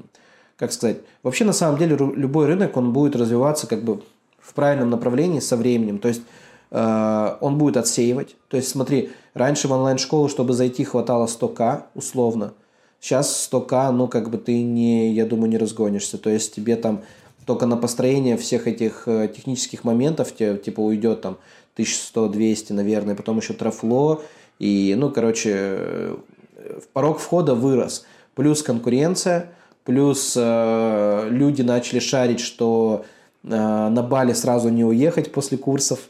[0.57, 4.01] как сказать, вообще на самом деле любой рынок, он будет развиваться как бы
[4.41, 6.23] в правильном направлении со временем, то есть
[6.71, 12.55] э, он будет отсеивать, то есть смотри, раньше в онлайн-школу, чтобы зайти, хватало 100к условно,
[12.99, 17.03] сейчас 100к, ну, как бы ты не, я думаю, не разгонишься, то есть тебе там
[17.45, 21.37] только на построение всех этих э, технических моментов тебе, типа уйдет там
[21.77, 24.23] 1100-200, наверное, потом еще трафло,
[24.59, 26.17] и, ну, короче, э,
[26.93, 28.07] порог входа вырос.
[28.35, 29.53] Плюс конкуренция,
[29.85, 33.05] плюс э, люди начали шарить, что
[33.45, 36.01] э, на Бали сразу не уехать после курсов,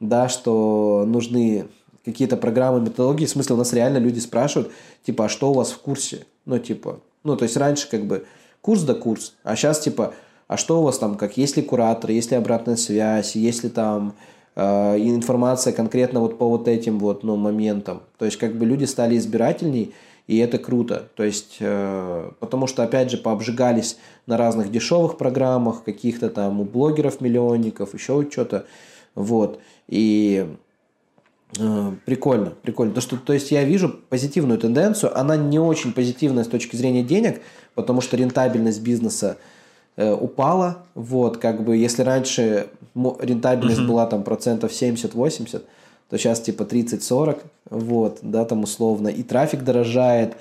[0.00, 1.66] да, что нужны
[2.04, 3.26] какие-то программы, методологии.
[3.26, 4.72] В смысле, у нас реально люди спрашивают,
[5.04, 6.26] типа, а что у вас в курсе?
[6.44, 8.26] Ну, типа, ну, то есть раньше как бы
[8.60, 10.14] курс да курс, а сейчас типа,
[10.46, 13.70] а что у вас там, как, есть ли куратор, есть ли обратная связь, есть ли
[13.70, 14.14] там
[14.56, 18.02] информация конкретно вот по вот этим вот, ну, моментам.
[18.18, 19.94] То есть как бы люди стали избирательней,
[20.26, 21.08] и это круто.
[21.16, 26.64] То есть, э, потому что, опять же, пообжигались на разных дешевых программах, каких-то там у
[26.64, 28.64] блогеров-миллионников, еще что-то.
[29.14, 29.60] Вот.
[29.88, 30.46] И
[31.58, 32.92] Э, Прикольно, прикольно.
[32.94, 35.16] То, что, то есть я вижу позитивную тенденцию.
[35.18, 37.40] Она не очень позитивная с точки зрения денег,
[37.74, 39.38] потому что рентабельность бизнеса
[39.96, 40.84] упала.
[40.94, 45.62] Вот, как бы, если раньше рентабельность была там процентов 70-80,
[46.10, 47.38] то сейчас типа 30-40,
[47.70, 49.08] вот, да, там условно.
[49.08, 50.36] И трафик дорожает,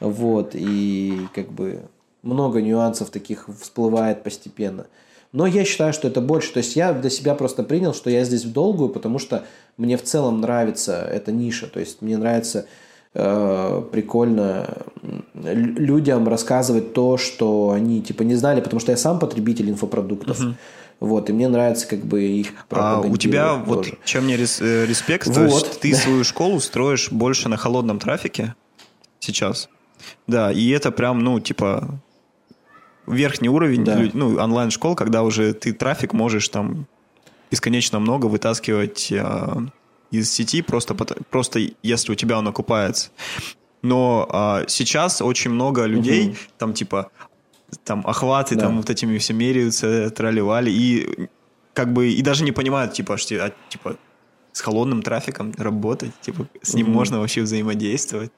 [0.00, 1.82] вот, и как бы
[2.22, 4.86] много нюансов таких всплывает постепенно.
[5.32, 6.52] Но я считаю, что это больше.
[6.52, 9.44] То есть я для себя просто принял, что я здесь в долгую, потому что
[9.76, 11.66] мне в целом нравится эта ниша.
[11.66, 12.66] То есть мне нравится
[13.18, 14.76] э, прикольно
[15.34, 20.38] людям рассказывать то, что они типа не знали, потому что я сам потребитель инфопродуктов.
[20.98, 23.98] Вот, и мне нравится как бы их А у тебя пропагандировать вот тоже.
[24.04, 28.54] чем мне э, респект, то Вот, есть ты свою школу строишь больше на холодном трафике
[29.18, 29.68] сейчас.
[30.26, 32.00] Да, и это прям, ну, типа
[33.06, 33.94] верхний уровень Да.
[33.96, 36.86] лю- ну, онлайн-школ, когда уже ты трафик можешь там
[37.50, 39.66] бесконечно много вытаскивать а,
[40.10, 40.94] из сети, просто,
[41.30, 43.10] просто если у тебя он окупается.
[43.82, 46.36] Но а, сейчас очень много людей, Мгм.
[46.58, 47.10] там типа
[47.84, 48.62] там охваты, Да.
[48.62, 51.28] там вот этими все меряются, тролливали, и
[51.74, 53.96] как бы и даже не понимают, типа, что а, типа
[54.52, 56.94] с холодным трафиком работать, типа с ним Мгм.
[56.94, 58.30] можно вообще взаимодействовать.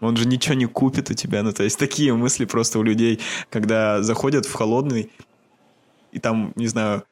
[0.00, 3.20] Он же ничего не купит у тебя, ну то есть такие мысли просто у людей,
[3.48, 5.10] когда заходят в холодный
[6.12, 7.04] и там, не знаю,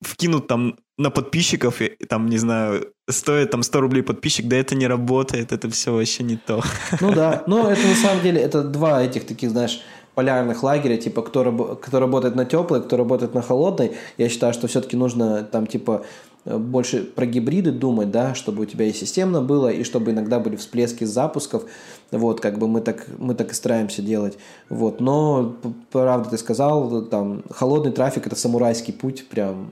[0.00, 4.74] вкинут там на подписчиков, и, там, не знаю, стоит там 100 рублей подписчик, да это
[4.74, 6.62] не работает, это все вообще не то.
[7.00, 9.82] Ну да, но это на самом деле, это два этих таких, знаешь,
[10.14, 13.92] полярных лагеря, типа, кто, раб- кто работает на теплой, кто работает на холодной.
[14.16, 16.06] Я считаю, что все-таки нужно там, типа,
[16.46, 20.40] э, больше про гибриды думать, да, чтобы у тебя и системно было, и чтобы иногда
[20.40, 21.64] были всплески запусков.
[22.10, 24.38] Вот, как бы мы так, мы так и стараемся делать.
[24.70, 25.56] Вот, но,
[25.92, 29.70] правда, ты сказал, там, холодный трафик– это самурайский путь, прям,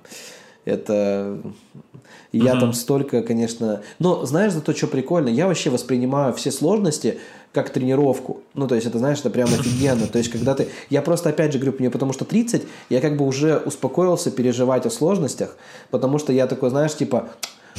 [0.66, 1.40] это...
[2.39, 3.82] Я там столько, конечно...
[3.98, 5.28] Но знаешь, зато что прикольно?
[5.28, 7.19] Я вообще воспринимаю все сложности
[7.52, 8.40] как тренировку.
[8.55, 10.06] Ну, то есть, это, знаешь, это прям офигенно.
[10.06, 10.69] То есть, когда ты...
[10.90, 14.86] Я просто, опять же, говорю, мне потому что 30, я как бы уже успокоился переживать
[14.86, 15.56] о сложностях,
[15.90, 17.28] потому что я такой, знаешь, типа,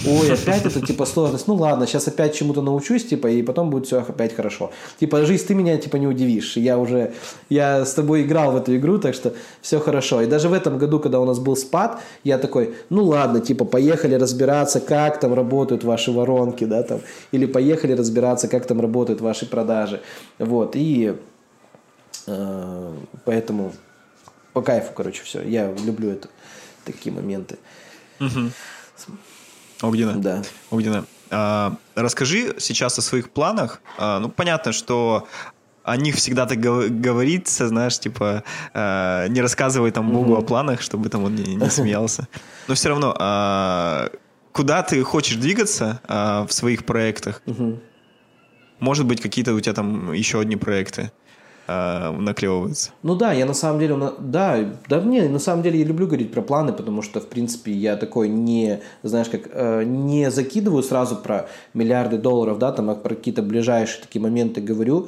[0.06, 1.48] ой, опять это, типа, сложность.
[1.48, 4.72] Ну, ладно, сейчас опять чему-то научусь, типа, и потом будет все опять хорошо.
[5.00, 6.58] Типа, жизнь, ты меня, типа, не удивишь.
[6.58, 7.14] Я уже...
[7.50, 10.22] Я с тобой играл в эту игру, так что все хорошо.
[10.22, 13.66] И даже в этом году, когда у нас был спад, я такой, ну, ладно, типа,
[13.66, 17.02] поехали разбираться, как там работают ваши воронки, да, там.
[17.32, 20.02] Или поехали разбираться, как там работают ваши продажи.
[20.40, 21.16] Вот, и...
[22.28, 22.94] э,
[23.24, 23.72] поэтому
[24.54, 25.42] по кайфу, короче, все.
[25.42, 26.30] Я люблю это,
[26.86, 27.58] такие моменты.
[29.82, 30.22] Огненно.
[30.22, 30.42] Да.
[30.70, 31.06] Огненно.
[31.32, 33.82] А, расскажи сейчас о своих планах.
[33.98, 35.28] А, ну, понятно, что
[35.84, 38.44] о них всегда так гов- говорится, знаешь, типа,
[38.74, 42.28] а, не рассказывай там Богу о планах, чтобы там он не, не смеялся.
[42.68, 44.10] Но все равно, а,
[44.52, 47.42] куда ты хочешь двигаться а, в своих проектах?
[47.46, 47.80] Мгм.
[48.80, 51.12] Может быть, какие-то у тебя там еще одни проекты?
[51.68, 52.92] Э, наклевываются.
[53.04, 56.32] Ну да, я на самом деле, да, да мне на самом деле я люблю говорить
[56.32, 61.16] про планы, потому что, в принципе, я такой не, знаешь, как, э, не закидываю сразу
[61.16, 65.08] про миллиарды долларов, да, там, а про какие-то ближайшие такие моменты говорю.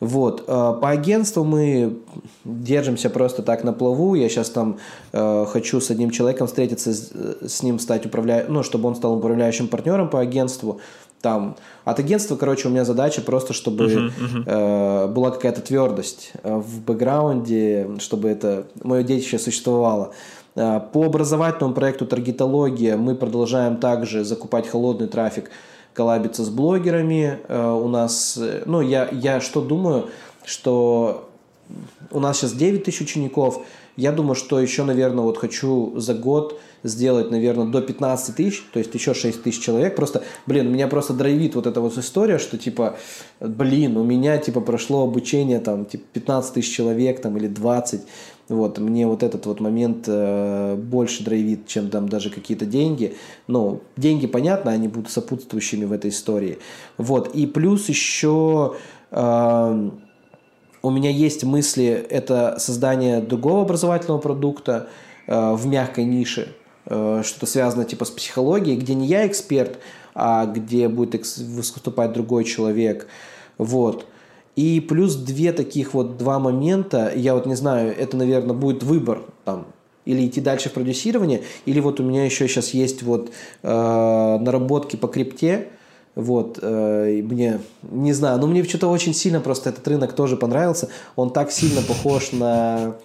[0.00, 0.44] Вот.
[0.46, 1.98] Э, По агентству мы
[2.44, 4.14] держимся просто так на плаву.
[4.14, 4.78] Я сейчас там
[5.12, 7.12] э, хочу с одним человеком встретиться, с,
[7.46, 8.46] с ним стать управля...
[8.48, 10.80] ну, чтобы он стал управляющим партнером по агентству.
[11.22, 14.10] Там от агентства, короче, у меня задача просто, чтобы
[14.46, 20.12] э, была какая-то твердость э, в бэкграунде, чтобы это мое детище существовало.
[20.56, 25.50] Э, По образовательному проекту «Таргетология» мы продолжаем также закупать холодный трафик,
[25.92, 27.40] коллабиться с блогерами.
[27.48, 30.06] Э, У нас, э, ну, я, я что думаю,
[30.44, 31.28] что
[32.10, 33.62] у нас сейчас 9 тысяч учеников.
[33.96, 38.78] Я думаю, что еще, наверное, вот хочу за год сделать, наверное, до 15 тысяч, то
[38.78, 39.96] есть еще 6 тысяч человек.
[39.96, 42.96] Просто, блин, меня просто драйвит вот эта вот история, что типа,
[43.40, 48.02] блин, у меня типа прошло обучение там типа 15 тысяч человек там или 20.
[48.48, 53.14] Вот, мне вот этот вот момент э, больше драйвит, чем там даже какие-то деньги.
[53.46, 56.58] Ну, деньги, понятно, они будут сопутствующими в этой истории.
[56.98, 58.74] Вот, и плюс еще...
[59.12, 59.90] э,
[60.82, 64.88] у меня есть мысли, это создание другого образовательного продукта
[65.26, 66.54] э, в мягкой нише,
[66.86, 69.78] что-то связано типа с психологией, где не я эксперт,
[70.14, 73.06] а где будет выступать другой человек.
[73.58, 74.06] Вот.
[74.56, 79.22] И плюс две таких вот два момента, я вот не знаю, это, наверное, будет выбор
[79.44, 79.66] там,
[80.04, 83.30] или идти дальше в продюсирование, или вот у меня еще сейчас есть вот
[83.62, 85.68] э, наработки по крипте,
[86.16, 90.88] вот, э, мне, не знаю, но мне что-то очень сильно просто этот рынок тоже понравился.
[91.14, 92.96] Он так сильно похож на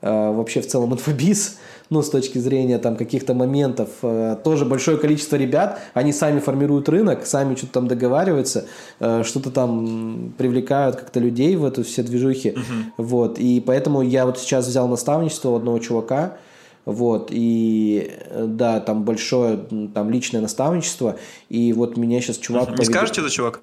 [0.00, 1.58] э, вообще в целом инфобиз,
[1.90, 3.88] ну, с точки зрения там каких-то моментов.
[4.02, 8.66] Э, тоже большое количество ребят, они сами формируют рынок, сами что-то там договариваются,
[9.00, 12.54] э, что-то там привлекают как-то людей в эту все движухи.
[12.96, 16.36] Вот, и поэтому я вот сейчас взял наставничество у одного чувака,
[16.84, 19.58] вот, и э, да, там большое
[19.94, 21.16] там личное наставничество,
[21.48, 22.70] и вот меня сейчас чувак...
[22.70, 23.60] Не поведет- скажете это, чувак?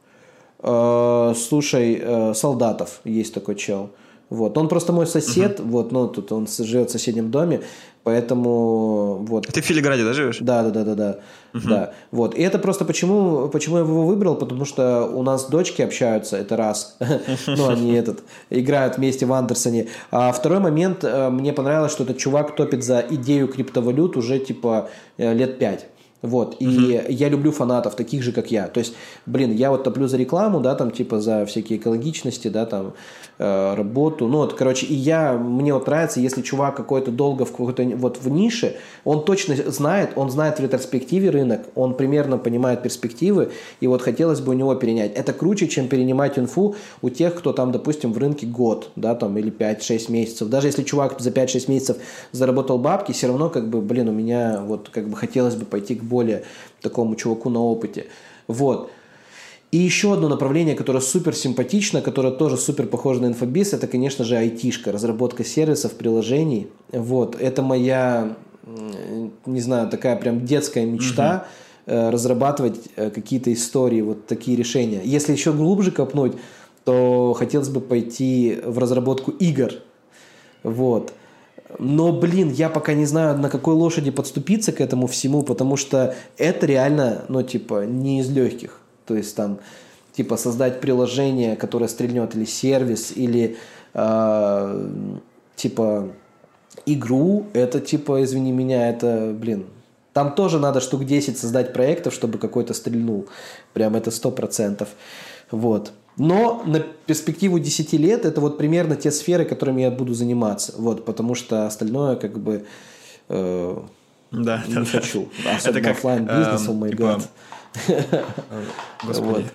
[1.36, 3.90] Слушай, Солдатов есть такой чел.
[4.32, 4.58] Вот.
[4.58, 7.60] Он просто мой сосед, вот, ну, тут он живет в соседнем доме,
[8.04, 9.48] поэтому вот.
[9.48, 10.38] Ты в Филиграде, да, живешь?
[10.40, 11.20] Да, да, да, да, да.
[11.54, 11.94] Да.
[12.12, 12.34] Вот.
[12.36, 16.56] И это просто почему, почему я его выбрал, потому что у нас дочки общаются, это
[16.56, 16.98] раз.
[17.48, 19.88] Ну, они этот, играют вместе в Андерсоне.
[20.12, 24.90] А второй момент, э, мне понравилось, что этот чувак топит за идею криптовалют уже типа
[25.18, 25.88] э, лет пять.
[26.22, 28.68] Вот, и я люблю фанатов, таких же, как я.
[28.68, 28.94] То есть,
[29.26, 32.94] блин, я вот топлю за рекламу, да, там, типа, за всякие экологичности, да, там,
[33.40, 34.28] э, работу.
[34.28, 38.20] Ну, вот, короче, и я, мне вот нравится, если чувак какой-то долго в какой-то, вот
[38.22, 43.88] в нише, он точно знает, он знает в ретроспективе рынок, он примерно понимает перспективы, и
[43.88, 45.14] вот хотелось бы у него перенять.
[45.16, 49.38] Это круче, чем перенимать инфу у тех, кто там, допустим, в рынке год, да, там,
[49.40, 50.50] или 5-6 месяцев.
[50.50, 51.98] Даже если чувак за 5-6 месяцев
[52.32, 55.96] заработал бабки, все равно, как бы, блин, у меня вот, как бы, хотелось бы пойти
[55.96, 56.44] к более
[56.82, 58.06] такому чуваку на опыте.
[58.48, 58.92] Вот.
[59.72, 64.26] И еще одно направление, которое супер симпатично, которое тоже супер похоже на инфобиз, это, конечно
[64.26, 66.68] же, айтишка, разработка сервисов, приложений.
[66.92, 67.38] Вот.
[67.40, 68.36] Это моя,
[69.46, 71.48] не знаю, такая прям детская мечта
[71.86, 75.02] э, разрабатывать э, какие-то истории, вот такие решения.
[75.06, 76.34] Если еще глубже копнуть,
[76.84, 79.72] то хотелось бы пойти в разработку игр.
[80.64, 81.14] Вот.
[81.80, 86.16] Но, блин, я пока не знаю, на какой лошади подступиться к этому всему, потому что
[86.38, 88.80] это реально, ну, типа, не из легких.
[89.06, 89.60] То есть там,
[90.14, 93.58] типа, создать приложение, которое стрельнет, или сервис, или,
[93.94, 94.90] э,
[95.56, 96.10] типа,
[96.86, 99.66] игру, это, типа, извини меня, это, блин,
[100.14, 103.28] там тоже надо штук 10 создать проектов, чтобы какой-то стрельнул.
[103.74, 104.88] Прям это 100%.
[105.52, 105.94] Вот.
[106.18, 110.74] Но на перспективу 10 лет это вот примерно те сферы, которыми я буду заниматься.
[110.78, 112.66] Вот, потому что остальное как бы
[113.30, 113.78] э,
[114.32, 114.86] Да, не да, да.
[114.86, 115.30] хочу.
[115.40, 117.30] Особенно Это как, оффлайн бизнес, о эм, май типа, гад.
[119.04, 119.30] Господи.
[119.30, 119.46] Вот.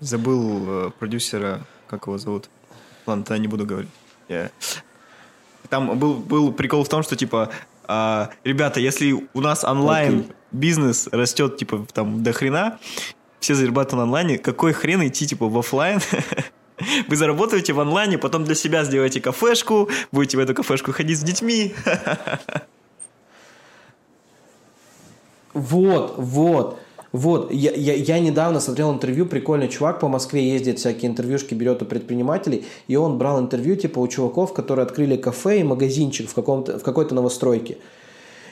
[0.00, 2.48] Забыл э, продюсера, как его зовут.
[3.06, 3.90] Ладно, тогда не буду говорить.
[5.68, 7.50] Там был, был прикол в том, что типа,
[7.86, 10.32] а, ребята, если у нас онлайн Окей.
[10.52, 12.78] бизнес растет типа там до хрена,
[13.40, 16.00] все зарабатывают на онлайне, какой хрен идти типа в офлайн?
[17.08, 21.22] Вы заработаете в онлайне, потом для себя сделаете кафешку, будете в эту кафешку ходить с
[21.22, 21.74] детьми.
[25.52, 26.78] Вот, вот.
[27.12, 31.82] Вот, я, я, я недавно смотрел интервью, прикольный чувак по Москве ездит, всякие интервьюшки берет
[31.82, 36.34] у предпринимателей, и он брал интервью типа у чуваков, которые открыли кафе и магазинчик в,
[36.34, 37.78] каком-то, в какой-то новостройке.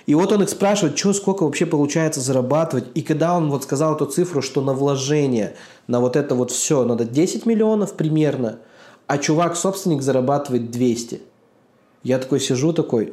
[0.08, 2.86] И вот он их спрашивает, что, сколько вообще получается зарабатывать.
[2.94, 5.54] И когда он вот сказал эту цифру, что на вложение,
[5.86, 8.60] на вот это вот все надо 10 миллионов примерно,
[9.06, 11.20] а чувак-собственник зарабатывает 200.
[12.04, 13.12] Я такой сижу такой,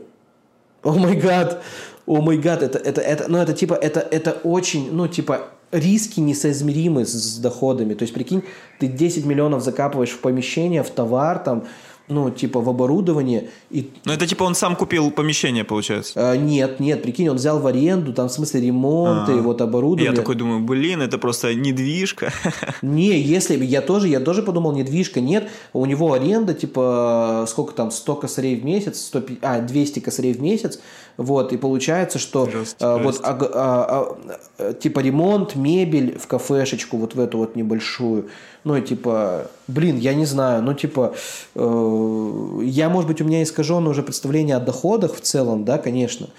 [0.83, 1.61] о май гад,
[2.05, 6.21] о май гад, это, это, это, ну это типа, это, это очень, ну типа, риски
[6.21, 7.93] несоизмеримы с, с доходами.
[7.93, 8.43] То есть, прикинь,
[8.79, 11.65] ты 10 миллионов закапываешь в помещение, в товар, там,
[12.07, 16.13] ну, типа, в оборудование, и Ну, это типа он сам купил помещение, получается.
[16.31, 19.35] а, нет, нет, прикинь, он взял в аренду, там, в смысле, ремонт и А.
[19.41, 20.11] вот оборудование.
[20.11, 22.31] Я такой думаю, блин, это просто недвижка.
[22.81, 27.89] Не, если я тоже, я тоже подумал, недвижка, нет, у него аренда, типа, сколько там,
[27.91, 30.79] 100 косарей в месяц, 100, пи- а, 200 косарей в месяц,
[31.17, 33.45] вот, и получается, что Здрасте, а, вот, здрасте.
[33.45, 34.17] аг- а,
[34.59, 38.27] а, типа, ремонт, мебель в кафешечку, вот в эту вот небольшую,
[38.63, 41.15] ну, и типа, блин, я не знаю, ну, типа,
[41.55, 46.29] э, я, может быть, у меня искаженное уже представление о доходах в целом, да, конечно,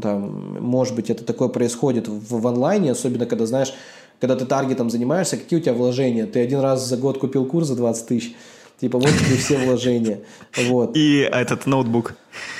[0.00, 3.72] там, может быть, это такое происходит в, в онлайне, особенно когда, знаешь,
[4.20, 6.26] когда ты таргетом занимаешься, какие у тебя вложения?
[6.26, 8.34] Ты один раз за год купил курс за 20 тысяч,
[8.80, 10.20] типа вот тебе все вложения,
[10.68, 10.96] вот.
[10.96, 12.14] И этот ноутбук.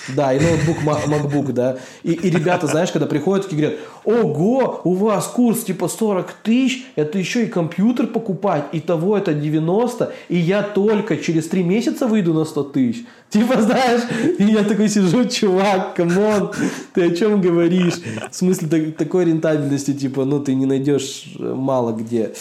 [0.09, 1.79] Да, и ноутбук, ма- MacBook, да.
[2.03, 6.85] И, и ребята, знаешь, когда приходят, такие говорят, ого, у вас курс типа 40 тысяч,
[6.97, 12.35] это еще и компьютер покупать, итого это 90, и я только через 3 месяца выйду
[12.35, 13.05] на 100 тысяч.
[13.31, 14.03] Типа, знаешь,
[14.39, 16.51] и я такой сижу, чувак, come on,
[16.93, 18.01] ты о чем говоришь?
[18.31, 22.33] В смысле так- такой рентабельности, типа, ну, ты не найдешь э, мало где.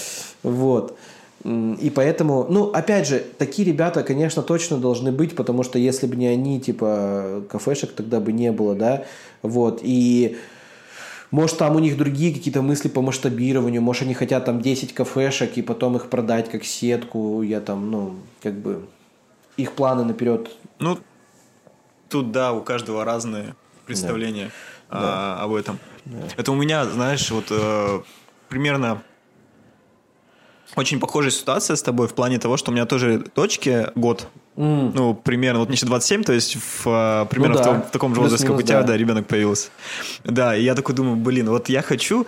[0.41, 0.97] Вот.
[1.43, 6.17] И поэтому, ну, опять же, такие ребята, конечно, точно должны быть, потому что если бы
[6.17, 9.05] не они, типа, кафешек тогда бы не было, да,
[9.41, 10.37] вот, и
[11.31, 15.57] может там у них другие какие-то мысли по масштабированию, может они хотят там 10 кафешек
[15.57, 18.85] и потом их продать как сетку, я там, ну, как бы,
[19.55, 20.49] их планы наперед,
[20.79, 20.99] Ну,
[22.09, 23.55] тут, да, у каждого разные
[23.85, 24.51] представления
[24.89, 25.79] а, об этом.
[26.35, 28.01] Это у меня, знаешь, вот э,
[28.47, 29.03] примерно
[30.75, 34.27] очень похожая ситуация с тобой в плане того, что у меня тоже точки год.
[34.55, 37.71] Ну, примерно, вот мне сейчас 27, то есть в, а, примерно Ну в, да.
[37.71, 38.87] том- в таком же возрасте, как у тебя, да.
[38.87, 39.69] да, ребенок появился.
[40.25, 42.27] Да, и я такой думаю, блин, вот я хочу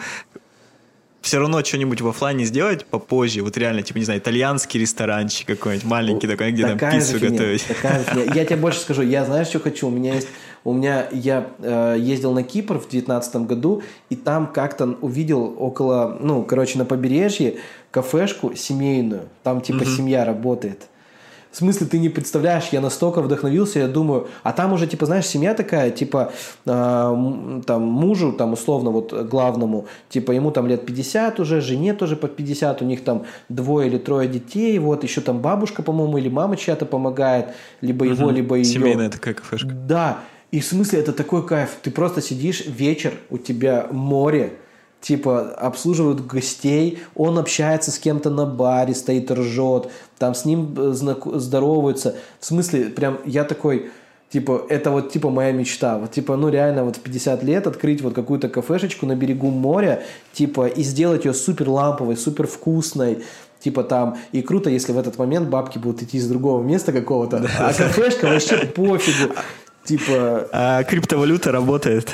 [1.22, 3.43] все равно что-нибудь в оффлайне сделать попозже.
[3.43, 7.19] Вот реально, типа, не знаю, итальянский ресторанчик какой-нибудь, маленький такой, где там Такая же пиццу
[7.19, 7.65] фигня, готовить.
[7.68, 8.34] такая фигня.
[8.34, 9.88] Я тебе больше скажу, я знаешь, что хочу?
[9.88, 10.27] У меня есть,
[10.63, 16.17] у меня, я э, ездил на Кипр в 2019 году, и там как-то увидел около,
[16.19, 17.57] ну, короче, на побережье
[17.89, 20.88] кафешку семейную, там типа семья работает.
[21.51, 25.25] В смысле, ты не представляешь, я настолько вдохновился, я думаю, а там уже, типа, знаешь,
[25.25, 26.31] семья такая, типа,
[26.65, 32.15] э, там, мужу, там, условно, вот, главному, типа, ему там лет 50 уже, жене тоже
[32.15, 36.29] под 50, у них там двое или трое детей, вот, еще там бабушка, по-моему, или
[36.29, 37.47] мама чья-то помогает,
[37.81, 38.63] либо его, либо ее.
[38.63, 39.67] Семейная такая кафешка.
[39.67, 40.19] Да,
[40.51, 41.77] и в смысле это такой кайф.
[41.81, 44.53] Ты просто сидишь вечер, у тебя море,
[44.99, 50.91] типа обслуживают гостей, он общается с кем-то на баре, стоит ржет, там с ним э,
[50.91, 52.15] здороваются.
[52.39, 53.91] В смысле, прям я такой,
[54.29, 55.97] типа, это вот типа моя мечта.
[55.97, 60.03] Вот типа, ну реально вот в 50 лет открыть вот какую-то кафешечку на берегу моря,
[60.33, 63.23] типа, и сделать ее супер ламповой, супер вкусной,
[63.61, 67.47] Типа там, и круто, если в этот момент бабки будут идти из другого места какого-то,
[67.59, 69.35] а кафешка вообще пофигу.
[69.85, 72.13] Типа, А криптовалюта работает.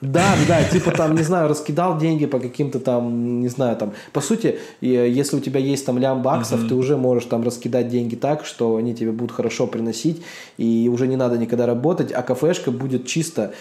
[0.00, 4.20] да, да, типа там, не знаю, раскидал деньги по каким-то там, не знаю, там, по
[4.20, 8.14] сути, и, если у тебя есть там лям баксов, ты уже можешь там раскидать деньги
[8.14, 10.22] так, что они тебе будут хорошо приносить,
[10.56, 13.52] и уже не надо никогда работать, а кафешка будет чисто,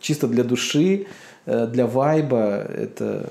[0.00, 1.06] чисто для души,
[1.46, 3.30] э, для вайба, это...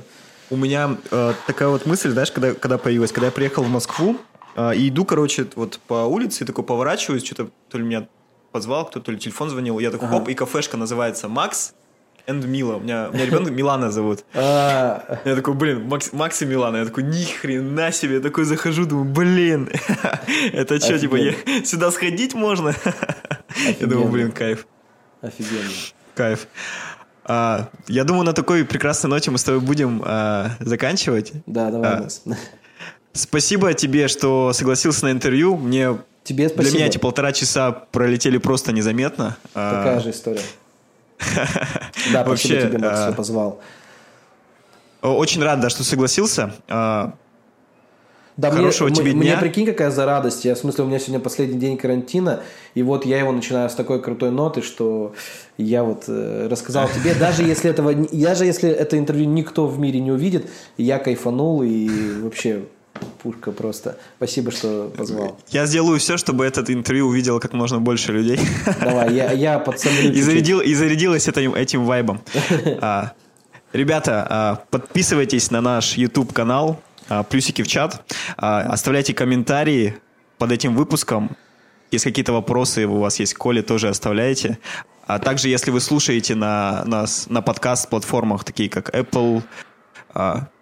[0.49, 4.17] У меня э, такая вот мысль, знаешь, когда, когда появилась, когда я приехал в Москву,
[4.55, 8.07] э, и иду, короче, вот по улице, и такой поворачиваюсь, что-то то ли меня
[8.53, 11.73] позвал, кто то ли телефон звонил, я такой, хоп, и кафешка называется Макс
[12.25, 12.75] энд Мила.
[12.77, 14.23] У меня, у меня ребенка Милана зовут.
[14.33, 16.77] А, Я такой, блин, Макс, Макс и Милана.
[16.77, 18.15] Я такой, ни хрена себе.
[18.15, 19.69] Я такой захожу, думаю, блин,
[20.53, 21.33] это что, типа, я-
[21.65, 22.73] сюда сходить можно?
[23.79, 24.65] Я думаю, блин, кайф.
[25.21, 25.69] офигенно.
[26.15, 26.47] Кайф.
[27.25, 31.33] А, я думаю, на такой прекрасной ноте мы с тобой будем а, заканчивать.
[31.45, 32.07] Да, давай, А.
[33.13, 35.55] Спасибо тебе, что согласился на интервью.
[35.55, 36.69] Мне Тебе спасибо.
[36.69, 39.37] для меня эти полтора часа пролетели просто незаметно.
[39.53, 40.41] А, Такая же история.
[42.11, 43.59] Да, Вообще, тебе, Макс, а, позвал.
[45.01, 46.53] Очень рад, да, что согласился.
[46.69, 47.13] А,
[48.37, 49.37] Да, Хорошего мне, тебе м- мне дня.
[49.37, 50.43] прикинь, какая за радость.
[50.45, 52.39] Я, в смысле, у меня сегодня последний день карантина,
[52.73, 55.13] и вот я его начинаю с такой крутой ноты, что
[55.57, 59.99] я вот э, рассказал тебе, даже если этого, даже если это интервью никто в мире
[59.99, 61.87] не увидит, я кайфанул и
[62.21, 62.63] вообще
[63.21, 63.97] пушка просто.
[64.17, 65.39] Спасибо, что позвал.
[65.49, 68.39] Я сделаю все, чтобы этот интервью увидело как можно больше людей.
[68.79, 72.21] Давай, я, я подсомлю И, зарядил, и зарядилась этим, этим вайбом.
[72.81, 73.13] А,
[73.71, 78.03] ребята, а, подписывайтесь на наш YouTube канал, а, плюсики в чат,
[78.37, 79.95] а, оставляйте комментарии
[80.37, 81.37] под этим выпуском.
[81.91, 84.57] Если какие-то вопросы у вас есть Коле, тоже оставляйте.
[85.05, 89.43] А также, если вы слушаете на нас на подкаст-платформах, такие как Apple,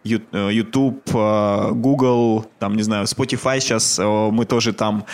[0.04, 5.06] YouTube, а, Google, там, не знаю, Spotify сейчас, э, мы тоже там,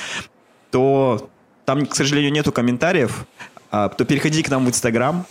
[0.72, 1.30] то
[1.66, 3.26] там, к сожалению, нету комментариев,
[3.72, 5.26] а, то переходите к нам в Инстаграм.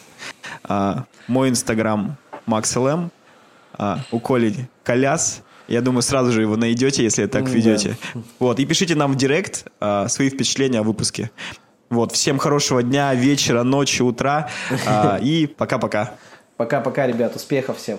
[0.65, 2.17] А, Мой Инстаграм
[2.47, 3.11] MaxLM,
[3.79, 5.43] а, у Коли Коляс.
[5.69, 7.51] Я думаю, сразу же его найдете, если так Да.
[7.51, 7.97] ведете.
[8.39, 11.31] Вот, и пишите нам в директ а, свои впечатления о выпуске.
[11.91, 14.49] Вот, всем хорошего дня, вечера, ночи, утра.
[14.87, 16.15] а, И пока-пока.
[16.57, 17.99] Пока-пока, ребят, успехов всем.